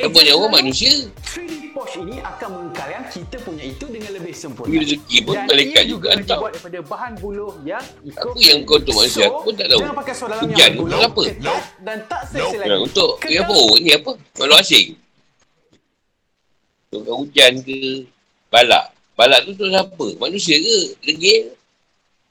Apa 0.00 0.18
nyawa 0.24 0.46
manusia? 0.48 0.92
3D 1.28 1.59
Porsche 1.80 2.04
ini 2.04 2.20
akan 2.20 2.48
mengkarang 2.60 3.08
kita 3.08 3.40
punya 3.40 3.64
itu 3.64 3.88
dengan 3.88 4.12
lebih 4.12 4.36
sempurna. 4.36 4.68
Ini 4.68 4.84
rezeki 4.84 5.16
pun 5.24 5.36
malaikat 5.48 5.84
juga 5.88 6.12
hantar. 6.12 6.36
dibuat 6.36 6.52
daripada 6.52 6.78
bahan 6.84 7.12
buluh 7.16 7.52
yang 7.64 7.80
Apa 8.20 8.36
yang 8.36 8.58
kau 8.68 8.76
untuk 8.76 8.94
manusia? 9.00 9.24
Aku 9.32 9.48
pun 9.48 9.54
tak 9.56 9.66
tahu. 9.72 9.80
Jangan 9.80 9.96
pakai 9.96 10.12
soal 10.12 10.28
dalam 10.28 10.44
Hujan 10.44 10.70
untuk 10.76 11.00
apa? 11.00 11.22
Dan 11.80 11.98
tak 12.04 12.22
selesa 12.28 12.56
lagi. 12.60 12.84
Untuk 12.84 13.10
Kekal. 13.16 13.40
apa? 13.48 13.60
Ini 13.80 13.90
apa? 13.96 14.12
Malu 14.12 14.54
asing. 14.60 14.86
Untuk 16.92 17.14
hujan 17.16 17.52
ke 17.64 17.78
balak. 18.52 18.84
Balak 19.16 19.40
tu 19.48 19.50
untuk 19.56 19.68
siapa? 19.72 20.06
Manusia 20.20 20.56
ke? 20.60 20.78
Legil? 21.08 21.44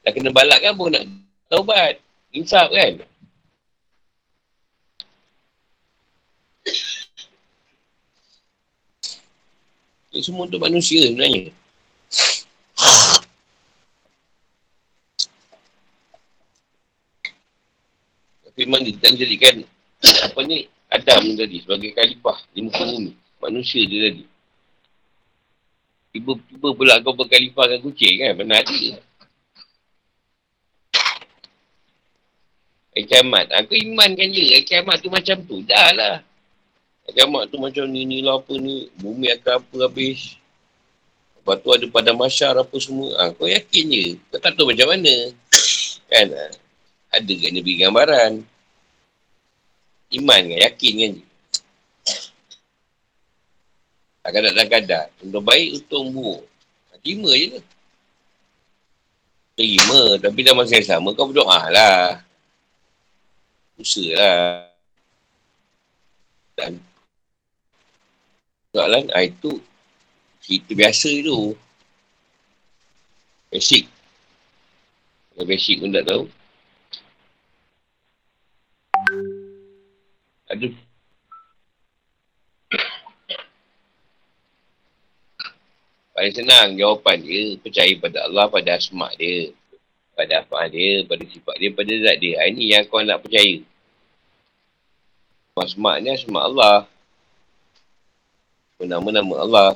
Dah 0.06 0.12
kena 0.14 0.30
balak 0.30 0.62
kan 0.62 0.78
pun 0.78 0.94
nak 0.94 1.10
taubat. 1.50 1.98
Insaf 2.38 2.70
kan? 2.70 3.02
Itu 10.10 10.34
semua 10.34 10.50
untuk 10.50 10.58
manusia 10.58 11.06
sebenarnya. 11.06 11.54
Memang 18.60 18.84
dia 18.84 18.98
tak 19.00 19.16
menjadikan 19.16 19.56
apa 20.28 20.40
ni 20.44 20.68
Adam 20.92 21.38
tadi 21.38 21.64
sebagai 21.64 21.96
khalifah 21.96 22.38
di 22.52 22.60
muka 22.66 22.84
bumi. 22.84 23.14
Manusia 23.40 23.86
dia 23.88 24.10
tadi. 24.12 24.24
Tiba-tiba 26.10 26.68
pula 26.74 27.00
kau 27.06 27.14
berkhalifah 27.14 27.66
dengan 27.70 27.86
kucing 27.86 28.16
kan? 28.20 28.34
Pernah 28.36 28.58
ada. 28.60 28.92
Kiamat. 33.00 33.48
Aku 33.64 33.74
imankan 33.80 34.28
je. 34.34 34.60
Kiamat 34.68 35.00
tu 35.00 35.08
macam 35.08 35.38
tu. 35.48 35.64
Dah 35.64 35.94
lah. 35.96 36.16
Kiamat 37.14 37.50
tu 37.50 37.58
macam 37.58 37.86
ni, 37.90 38.06
ni 38.06 38.20
lah 38.22 38.38
apa 38.38 38.54
ni. 38.58 38.90
Bumi 39.00 39.32
akan 39.34 39.62
apa 39.62 39.76
habis. 39.90 40.40
Lepas 41.40 41.56
tu 41.64 41.70
ada 41.74 41.86
pada 41.90 42.12
masyar 42.14 42.54
apa 42.60 42.76
semua. 42.78 43.10
Ha, 43.18 43.34
kau 43.34 43.50
yakin 43.50 43.86
je. 43.90 44.06
Kau 44.30 44.38
tak 44.38 44.54
tahu 44.54 44.70
macam 44.70 44.88
mana. 44.92 45.14
Kan? 46.12 46.28
Ha? 46.30 46.46
Ada 47.10 47.34
kan 47.42 47.54
dia 47.58 47.62
beri 47.66 47.82
gambaran. 47.82 48.32
Iman 50.14 50.42
kan? 50.46 50.60
Yakin 50.62 50.94
kan 50.94 51.12
je. 51.18 51.24
Kadang-kadang 54.30 55.10
Untuk 55.26 55.42
baik, 55.42 55.70
untuk 55.82 56.04
buruk. 56.14 56.42
Ha, 56.90 57.02
terima 57.02 57.32
je 57.34 57.48
lah. 57.58 57.66
Terima. 59.58 60.02
Tapi 60.22 60.40
dalam 60.46 60.58
masa 60.62 60.78
yang 60.78 60.86
sama 60.86 61.10
kau 61.18 61.30
berdoa 61.30 61.62
lah. 61.74 62.22
Usaha 63.80 64.14
lah. 64.14 64.70
Dan 66.60 66.89
Soalan 68.70 69.10
ah, 69.18 69.26
itu 69.26 69.58
cerita 70.46 70.72
biasa 70.78 71.10
tu. 71.26 71.58
Basic. 73.50 73.90
Basic 75.42 75.82
pun 75.82 75.90
tak 75.90 76.06
tahu. 76.06 76.24
Aduh. 80.54 80.74
Paling 86.14 86.36
senang 86.38 86.78
jawapan 86.78 87.26
dia. 87.26 87.58
Percaya 87.58 87.94
pada 87.98 88.30
Allah, 88.30 88.46
pada 88.54 88.70
asma 88.78 89.10
dia. 89.18 89.50
Pada 90.14 90.46
apa 90.46 90.70
dia, 90.70 91.08
pada 91.10 91.24
sifat 91.26 91.56
dia, 91.58 91.70
pada 91.74 91.94
zat 92.06 92.18
dia. 92.22 92.38
Ini 92.46 92.64
yang 92.78 92.84
kau 92.86 93.02
nak 93.02 93.26
percaya. 93.26 93.66
Asma 95.58 95.98
ni 95.98 96.14
asma 96.14 96.46
Allah. 96.46 96.99
Nama-nama 98.80 99.44
Allah. 99.44 99.70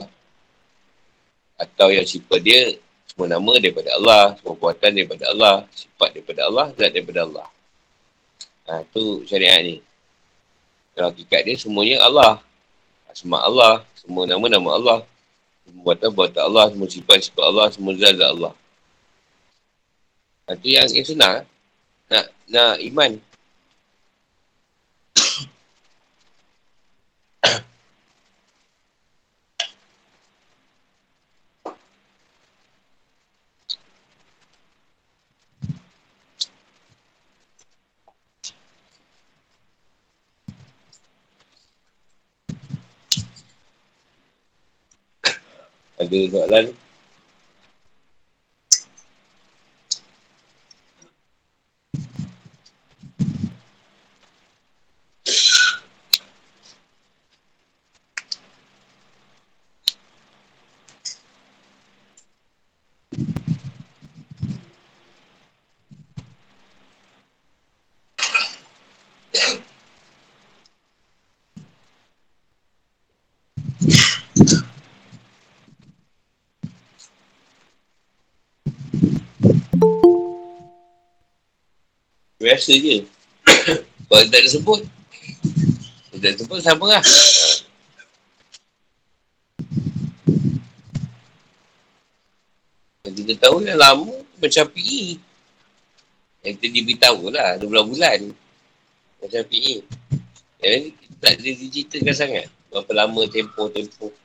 Atau 1.60 1.92
yang 1.92 2.08
sifat 2.08 2.40
dia, 2.40 2.80
semua 3.12 3.28
nama 3.28 3.52
daripada 3.60 3.92
Allah. 4.00 4.40
Semua 4.40 4.56
kuatan 4.56 4.92
daripada 4.96 5.28
Allah. 5.28 5.56
Sifat 5.76 6.10
daripada 6.16 6.42
Allah, 6.48 6.66
zat 6.80 6.92
daripada 6.96 7.20
Allah. 7.28 7.48
Ha, 8.64 8.80
tu 8.96 9.28
syariat 9.28 9.60
ni. 9.60 9.84
Kalau 10.96 11.12
hakikat 11.12 11.44
dia 11.44 11.60
semuanya 11.60 12.00
Allah. 12.00 12.40
Asma 13.12 13.44
Allah. 13.44 13.84
Semua 14.00 14.24
nama-nama 14.24 14.70
Allah. 14.80 15.00
Semua 15.68 15.92
buatan-buatan 15.92 16.42
Allah. 16.48 16.66
Semua 16.72 16.88
sifat-sifat 16.88 17.44
Allah. 17.44 17.68
Semua 17.76 17.92
zat-zat 18.00 18.30
Allah. 18.40 18.54
Itu 20.48 20.68
yang, 20.72 20.88
yang 20.88 21.08
senang. 21.08 21.38
Nak, 22.08 22.26
nak 22.48 22.76
iman. 22.80 23.12
Ada 46.04 46.20
soalan? 46.36 46.66
Biasa 82.44 82.76
je. 82.76 83.07
Kalau 84.11 84.28
tak 84.28 84.40
ada 84.44 84.49
sebut. 84.52 84.84
Kalau 86.11 86.20
tak 86.20 86.30
ada 86.36 86.38
sebut, 86.44 86.60
sama 86.60 86.86
lah. 86.91 87.03
Yang 93.07 93.15
kita 93.24 93.34
tahu 93.48 93.64
yang 93.64 93.80
lama 93.80 94.11
macam 94.44 94.64
PE. 94.76 95.15
Yang 96.44 96.53
kita 96.60 96.68
diberitahu 96.68 97.32
lah, 97.32 97.56
12 97.64 97.91
bulan. 97.95 98.20
Macam 99.24 99.41
PE. 99.48 99.76
Yang 100.60 100.72
ni 100.76 100.90
tak 101.24 101.40
ada 101.40 101.48
digitalkan 101.48 102.11
sangat. 102.11 102.52
Berapa 102.68 102.91
lama 102.91 103.24
tempoh-tempoh. 103.32 104.23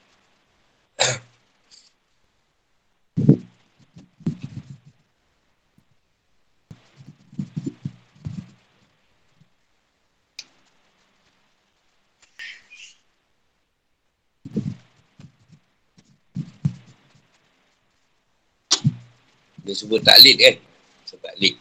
Dia 19.68 19.76
sebut 19.76 20.00
taklid 20.00 20.40
kan. 20.40 20.56
Sebut 21.04 21.20
taklid. 21.28 21.54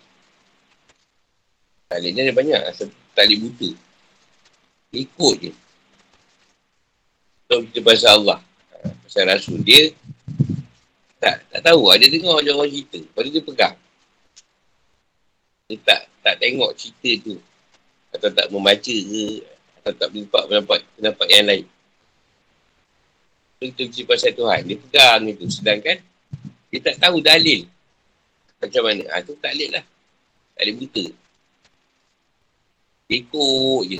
Taklid 1.91 2.11
ni 2.15 2.19
ada 2.23 2.31
banyak. 2.31 2.61
Taklid 3.11 3.39
buta. 3.43 3.69
Dia 4.95 4.99
ikut 5.03 5.35
je. 5.43 5.51
Kalau 7.51 7.61
kita 7.67 7.79
pasal 7.84 8.23
Allah. 8.23 8.39
Ha, 8.79 8.88
pasal 9.03 9.27
Rasul. 9.27 9.59
Dia 9.59 9.91
tak 11.19 11.43
tak 11.51 11.61
tahu. 11.67 11.91
Ada 11.91 12.07
dengar 12.07 12.39
orang-orang 12.39 12.71
cerita. 12.71 13.03
Lepas 13.03 13.27
dia 13.27 13.43
pegang. 13.43 13.75
Dia 15.67 15.75
tak 15.84 16.01
tak 16.23 16.35
tengok 16.39 16.71
cerita 16.79 17.11
tu. 17.27 17.35
Atau 18.15 18.31
tak 18.31 18.47
membaca 18.55 18.95
ke. 18.95 19.43
Atau 19.84 19.91
tak 19.99 20.07
berlipat 20.15 20.43
pendapat, 20.47 20.79
pendapat 20.95 21.27
yang 21.27 21.43
lain. 21.43 21.65
Itu 23.59 23.84
cerita 23.91 24.15
pasal 24.15 24.31
Tuhan. 24.31 24.63
Dia 24.63 24.77
pegang 24.79 25.27
itu. 25.27 25.43
Sedangkan 25.51 25.99
dia 26.71 26.79
tak 26.79 27.03
tahu 27.03 27.19
dalil. 27.19 27.67
Macam 28.57 28.81
mana? 28.85 29.03
Ha, 29.13 29.21
tu 29.21 29.38
taklid 29.38 29.69
lah. 29.73 29.85
Taklid 30.57 30.75
buta. 30.81 31.05
Ikut 33.07 33.81
je. 33.88 33.99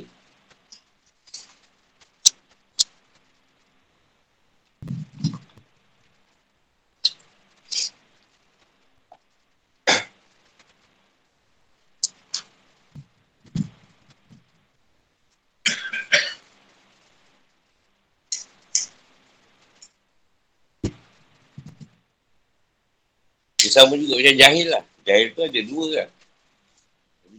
Dia 23.68 23.84
sama 23.84 24.00
juga 24.00 24.16
macam 24.16 24.36
jahil 24.40 24.66
lah. 24.72 24.84
Jahil 25.04 25.26
tu 25.36 25.44
ada 25.44 25.60
dua 25.60 25.86
kan. 26.00 26.08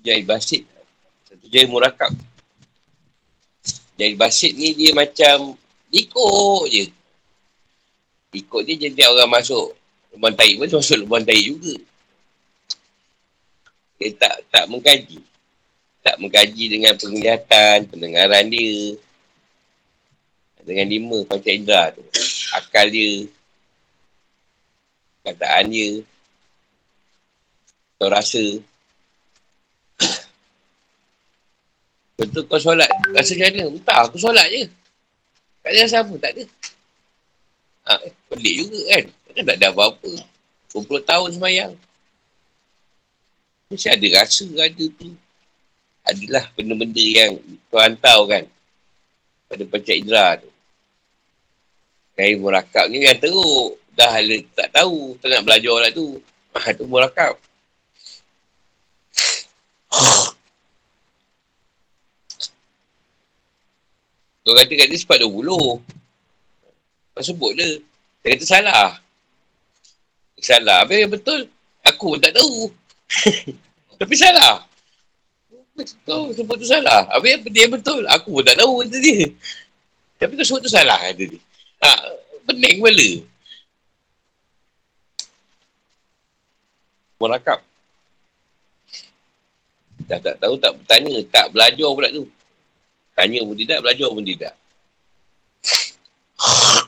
Jahil 0.05 0.23
basit. 0.29 0.61
Satu 1.25 1.45
jahil 1.49 1.65
murakab. 1.73 2.13
Jahil 3.97 4.13
basit 4.13 4.53
ni 4.53 4.77
dia 4.77 4.93
macam 4.93 5.57
ikut 5.89 6.63
je. 6.69 6.85
Ikut 8.37 8.61
dia 8.61 8.77
jadi 8.77 9.09
orang 9.09 9.41
masuk 9.41 9.73
lubang 10.13 10.37
taik 10.37 10.61
pun 10.61 10.69
masuk 10.69 11.01
lubang 11.01 11.25
taik 11.25 11.41
juga. 11.49 11.81
Dia 13.97 14.13
tak 14.13 14.35
tak 14.53 14.65
mengkaji. 14.69 15.17
Tak 16.05 16.15
mengkaji 16.21 16.65
dengan 16.69 16.93
penglihatan, 16.93 17.89
pendengaran 17.89 18.53
dia. 18.53 19.01
Dengan 20.61 20.85
lima 20.93 21.25
macam 21.25 21.49
indera 21.49 21.89
tu. 21.89 22.05
Akal 22.53 22.93
dia. 22.93 23.25
Kataan 25.25 25.73
dia. 25.73 26.05
Kau 27.99 28.07
rasa. 28.07 28.39
Betul 32.15 32.47
kau 32.47 32.55
solat. 32.55 32.87
Rasa 33.11 33.35
macam 33.35 33.51
mana? 33.51 33.63
Entah 33.75 33.97
aku 34.07 34.15
solat 34.15 34.47
je. 34.47 34.63
Tak 35.59 35.71
ada 35.75 35.79
rasa 35.83 35.97
apa 35.99 36.13
Tak 36.15 36.31
ada. 36.31 36.43
Ha, 37.83 37.91
Pelik 38.31 38.55
juga 38.55 38.79
kan? 38.87 39.03
Kan 39.35 39.43
tak 39.43 39.57
ada 39.59 39.67
apa-apa. 39.75 40.11
20 40.71 41.03
tahun 41.03 41.29
semayang. 41.35 41.73
Mesti 43.67 43.87
ada 43.91 44.07
rasa 44.15 44.47
ada 44.47 44.85
tu. 44.95 45.11
Adalah 46.07 46.47
benda-benda 46.55 47.03
yang 47.03 47.35
Kau 47.67 47.83
hantar 47.83 48.19
kan? 48.31 48.43
Pada 49.51 49.63
pencak 49.67 49.99
indera 49.99 50.39
tu. 50.39 50.47
Kain 52.15 52.39
murakab 52.39 52.87
ni 52.87 53.03
yang 53.03 53.19
teruk. 53.19 53.75
Dah 53.91 54.15
tak 54.55 54.71
tahu 54.71 55.19
Tak 55.19 55.27
nak 55.27 55.43
belajar 55.43 55.75
lah 55.83 55.91
tu. 55.91 56.23
Ha 56.55 56.71
tu 56.71 56.87
murakab 56.87 57.35
Kau 64.49 64.57
kata 64.57 64.73
kat 64.73 64.89
dia 64.89 64.97
sebab 64.97 65.29
20. 65.29 65.45
Kau 67.13 67.21
sebut 67.21 67.53
dia. 67.53 67.77
Dia 68.25 68.33
kata 68.33 68.45
salah. 68.49 68.97
Salah. 70.41 70.89
Yang 70.89 71.21
betul? 71.21 71.45
Aku 71.85 72.17
pun 72.17 72.19
tak 72.19 72.33
tahu. 72.33 72.73
Tapi 74.01 74.15
salah. 74.17 74.65
Kau 76.01 76.33
sebut 76.33 76.57
tu 76.57 76.65
salah. 76.65 77.05
Yang 77.21 77.45
dia 77.53 77.69
betul? 77.69 78.01
Aku 78.09 78.41
pun 78.41 78.41
tak 78.41 78.57
tahu 78.57 78.81
kata 78.81 78.97
dia. 78.97 79.29
Tapi 80.17 80.33
kau 80.33 80.47
sebut 80.49 80.65
tu 80.65 80.71
salah 80.73 80.97
kata 80.97 81.29
dia. 81.29 81.39
Ha, 81.85 81.89
pening 82.49 82.81
kepala. 82.81 83.09
Merakap. 87.21 87.61
Dah 90.09 90.17
tak 90.17 90.41
tahu, 90.41 90.57
tak 90.57 90.73
bertanya. 90.73 91.21
Tak 91.29 91.53
belajar 91.53 91.89
pula 91.93 92.09
tu. 92.09 92.25
Tanya 93.19 93.43
pun 93.43 93.51
tidak, 93.51 93.83
belajar 93.83 94.07
pun 94.15 94.23
tidak. 94.23 94.55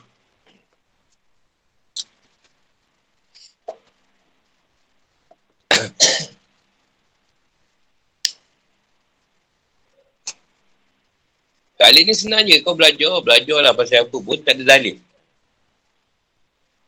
Dalil 11.75 12.07
ni 12.07 12.15
senang 12.15 12.47
je. 12.47 12.63
Kau 12.63 12.79
belajar, 12.79 13.19
belajar 13.19 13.59
lah 13.59 13.75
pasal 13.75 14.07
apa 14.07 14.15
pun. 14.15 14.39
Tak 14.39 14.55
ada 14.55 14.77
dalil. 14.77 14.95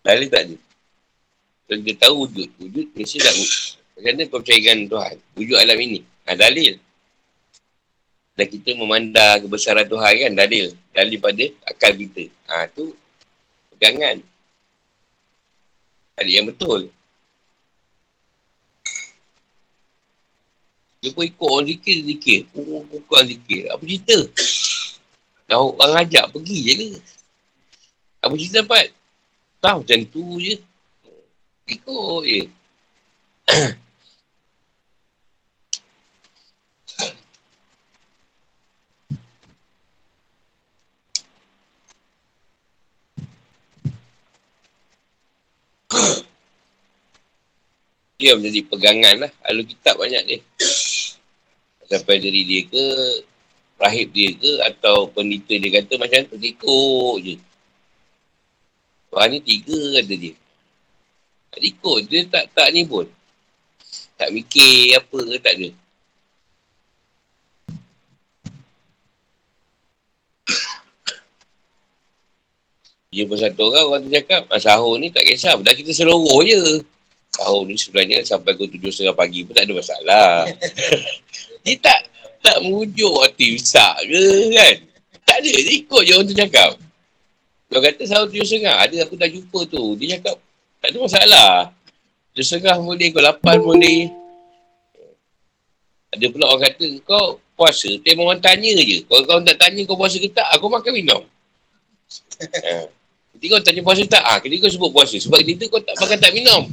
Dalil 0.08 0.28
tak 0.32 0.48
ada. 0.48 0.56
Kalau 1.68 1.82
dia 1.84 1.96
tahu 2.00 2.16
wujud. 2.24 2.48
Wujud 2.64 2.88
mesti 2.96 3.20
tak 3.20 3.36
wujud. 3.36 3.62
Macam 3.98 4.08
mana 4.08 4.24
kau 4.32 4.40
percayakan 4.40 4.78
Tuhan? 4.88 5.16
Wujud 5.36 5.58
alam 5.60 5.78
ini. 5.84 6.00
Ha, 6.30 6.38
dalil. 6.40 6.80
Dan 8.34 8.50
kita 8.50 8.74
memandang 8.74 9.46
kebesaran 9.46 9.86
Tuhan 9.86 10.14
kan. 10.26 10.32
Dalil. 10.34 10.74
Dalil 10.90 11.18
pada 11.22 11.46
akal 11.70 11.94
kita. 11.94 12.30
Ha, 12.50 12.66
tu 12.74 12.94
pegangan. 13.74 14.18
Dalil 16.18 16.34
yang 16.34 16.48
betul. 16.50 16.90
Dia 21.04 21.12
pun 21.12 21.28
ikut 21.28 21.50
orang 21.52 21.68
zikir, 21.68 21.98
zikir. 22.00 22.40
Oh, 22.56 22.88
orang 23.12 23.28
zikir. 23.28 23.68
Apa 23.70 23.84
cerita? 23.84 24.18
Dah 25.52 25.60
orang 25.60 26.08
ajak 26.08 26.32
pergi 26.32 26.58
je 26.64 26.74
ke? 26.80 26.90
Apa 28.24 28.34
cerita 28.40 28.64
dapat? 28.64 28.88
Tahu 29.60 29.78
macam 29.84 30.00
tu 30.08 30.24
je. 30.40 30.56
Ikut 31.68 32.22
je. 32.24 32.42
dia 48.24 48.40
menjadi 48.40 48.64
pegangan 48.72 49.16
lah. 49.28 49.32
Lalu 49.52 49.76
kitab 49.76 50.00
banyak 50.00 50.24
dia. 50.24 50.40
Sampai 51.92 52.24
dari 52.24 52.48
dia 52.48 52.64
ke 52.72 52.86
rahib 53.76 54.16
dia 54.16 54.32
ke 54.32 54.52
atau 54.64 55.12
peneliti 55.12 55.60
dia 55.60 55.84
kata 55.84 56.00
macam 56.00 56.24
tu 56.32 56.40
ikut 56.40 57.16
je. 57.20 57.36
Tuhan 59.12 59.28
ni 59.28 59.40
tiga 59.44 59.80
kata 60.00 60.14
dia. 60.16 60.34
Tak 61.52 61.62
ikut. 61.68 62.00
Dia 62.08 62.22
tak, 62.32 62.46
tak 62.56 62.72
ni 62.72 62.88
pun. 62.88 63.04
Tak 64.16 64.32
mikir 64.32 64.96
apa 64.96 65.20
ke 65.20 65.38
tak 65.44 65.54
ada. 65.60 65.70
Dia 73.14 73.30
pun 73.30 73.38
satu 73.38 73.70
orang, 73.70 73.86
orang 73.86 74.02
tu 74.08 74.10
cakap, 74.10 74.50
ah, 74.50 74.58
sahur 74.58 74.98
ni 74.98 75.14
tak 75.14 75.28
kisah. 75.28 75.60
Dah 75.62 75.76
kita 75.76 75.92
seluruh 75.94 76.42
je. 76.48 76.82
Sahur 77.34 77.66
ni 77.66 77.74
sebenarnya 77.74 78.22
sampai 78.22 78.54
ke 78.54 78.70
tujuh 78.78 78.94
setengah 78.94 79.18
pagi 79.18 79.42
pun 79.42 79.58
tak 79.58 79.66
ada 79.66 79.74
masalah. 79.74 80.30
dia 81.66 81.76
tak 81.82 82.00
tak 82.46 82.62
merujuk 82.62 83.10
waktu 83.10 83.58
imsak 83.58 83.94
ke 84.06 84.24
kan? 84.54 84.76
Tak 85.24 85.38
ada, 85.42 85.50
dia 85.50 85.74
ikut 85.82 86.02
je 86.06 86.12
orang 86.14 86.28
tu 86.30 86.36
cakap. 86.38 86.72
Dia 87.72 87.80
kata 87.82 88.02
sahur 88.06 88.28
tujuh 88.30 88.46
setengah, 88.46 88.76
ada 88.78 88.96
aku 89.02 89.18
dah 89.18 89.26
jumpa 89.26 89.60
tu. 89.66 89.98
Dia 89.98 90.20
cakap, 90.20 90.38
tak 90.78 90.88
ada 90.94 90.98
masalah. 91.02 91.52
Tujuh 92.36 92.46
setengah 92.46 92.78
boleh, 92.78 93.08
kau 93.10 93.24
lapan 93.24 93.58
boleh. 93.58 94.00
Ada 96.14 96.26
pula 96.30 96.46
orang 96.54 96.70
kata, 96.70 96.88
kau 97.02 97.42
puasa, 97.58 97.90
tengok 98.06 98.30
orang 98.30 98.44
tanya 98.46 98.78
je. 98.78 99.02
Kalau 99.10 99.26
kau 99.26 99.42
tak 99.42 99.58
tanya 99.58 99.82
kau 99.90 99.98
puasa 99.98 100.22
ke 100.22 100.30
tak, 100.30 100.46
aku 100.54 100.70
makan 100.70 100.92
minum. 100.94 101.22
ha. 102.70 102.86
Jadi 103.34 103.46
kau 103.50 103.62
tanya 103.66 103.82
puasa 103.82 104.06
tak? 104.06 104.22
Ah, 104.22 104.38
ha, 104.38 104.44
kau 104.44 104.70
sebut 104.70 104.94
puasa. 104.94 105.18
Sebab 105.18 105.42
ketika 105.42 105.66
kau 105.74 105.82
tak 105.82 105.98
makan 105.98 106.18
tak 106.22 106.34
minum. 106.38 106.70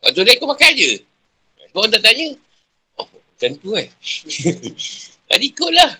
Waktu 0.00 0.20
dia 0.24 0.40
kau 0.40 0.48
makan 0.48 0.72
je. 0.76 0.92
Kau 1.70 1.84
orang 1.84 1.92
tak 1.94 2.02
tanya, 2.02 2.34
macam 3.40 3.56
tu 3.56 3.72
kan. 3.76 3.88
Tadi 5.32 5.44
ikut 5.48 5.72
lah. 5.72 5.90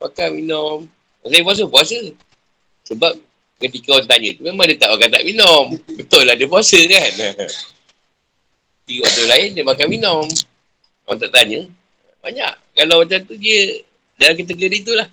Makan, 0.00 0.28
minum. 0.40 0.78
Saya 1.20 1.42
puasa, 1.44 1.62
puasa. 1.68 2.00
Sebab 2.88 3.12
ketika 3.60 3.98
orang 3.98 4.08
tanya 4.08 4.28
tu, 4.32 4.42
memang 4.48 4.64
dia 4.72 4.80
tak 4.80 4.96
makan, 4.96 5.10
tak 5.12 5.24
minum. 5.28 5.64
Betul 5.84 6.24
lah, 6.24 6.32
dia 6.32 6.48
puasa 6.48 6.80
kan. 6.80 7.10
Tiga 8.88 9.00
waktu 9.04 9.24
lain, 9.28 9.48
dia 9.52 9.64
makan, 9.68 9.86
minum. 9.92 10.24
Orang 11.04 11.20
tak 11.20 11.32
tanya. 11.36 11.60
Banyak. 12.24 12.52
Kalau 12.72 13.04
macam 13.04 13.20
tu, 13.28 13.36
dia 13.36 13.84
dalam 14.16 14.40
kategori 14.40 14.78
tu 14.80 14.92
lah. 14.96 15.08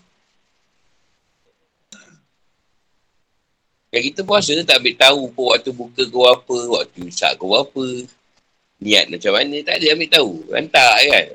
Yang 3.92 4.04
kita 4.12 4.22
puasa, 4.24 4.56
tak 4.64 4.80
ambil 4.80 4.96
tahu 4.96 5.22
pun 5.32 5.46
waktu 5.52 5.72
buka 5.76 6.04
kau 6.08 6.24
apa, 6.28 6.56
waktu 6.72 7.12
isak 7.12 7.36
kau 7.36 7.52
apa. 7.56 7.84
Niat 8.84 9.08
macam 9.08 9.32
mana, 9.32 9.58
tak 9.64 9.80
ada 9.80 9.86
ambil 9.96 10.10
tahu. 10.12 10.32
Rantak 10.52 10.96
kan. 11.08 11.28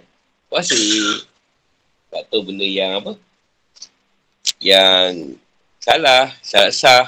Puasa 0.50 0.76
Tak 2.10 2.22
tahu 2.26 2.42
benda 2.42 2.66
yang 2.66 3.00
apa. 3.00 3.12
Yang 4.58 5.38
Salah 5.80 6.34
Salah 6.44 6.74
sah 6.74 7.06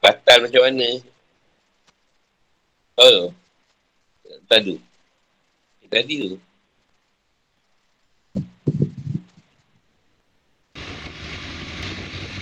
Batal 0.00 0.46
macam 0.46 0.62
mana. 0.64 0.88
Tahu 2.94 3.34
Tadi 4.48 4.78
Tadi 5.88 6.14
tu. 6.20 6.38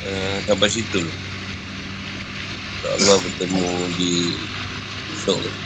Uh, 0.06 0.38
sampai 0.46 0.70
situ. 0.70 1.02
Allah 2.86 3.18
bertemu 3.18 3.66
di 3.98 4.34
esok 5.14 5.65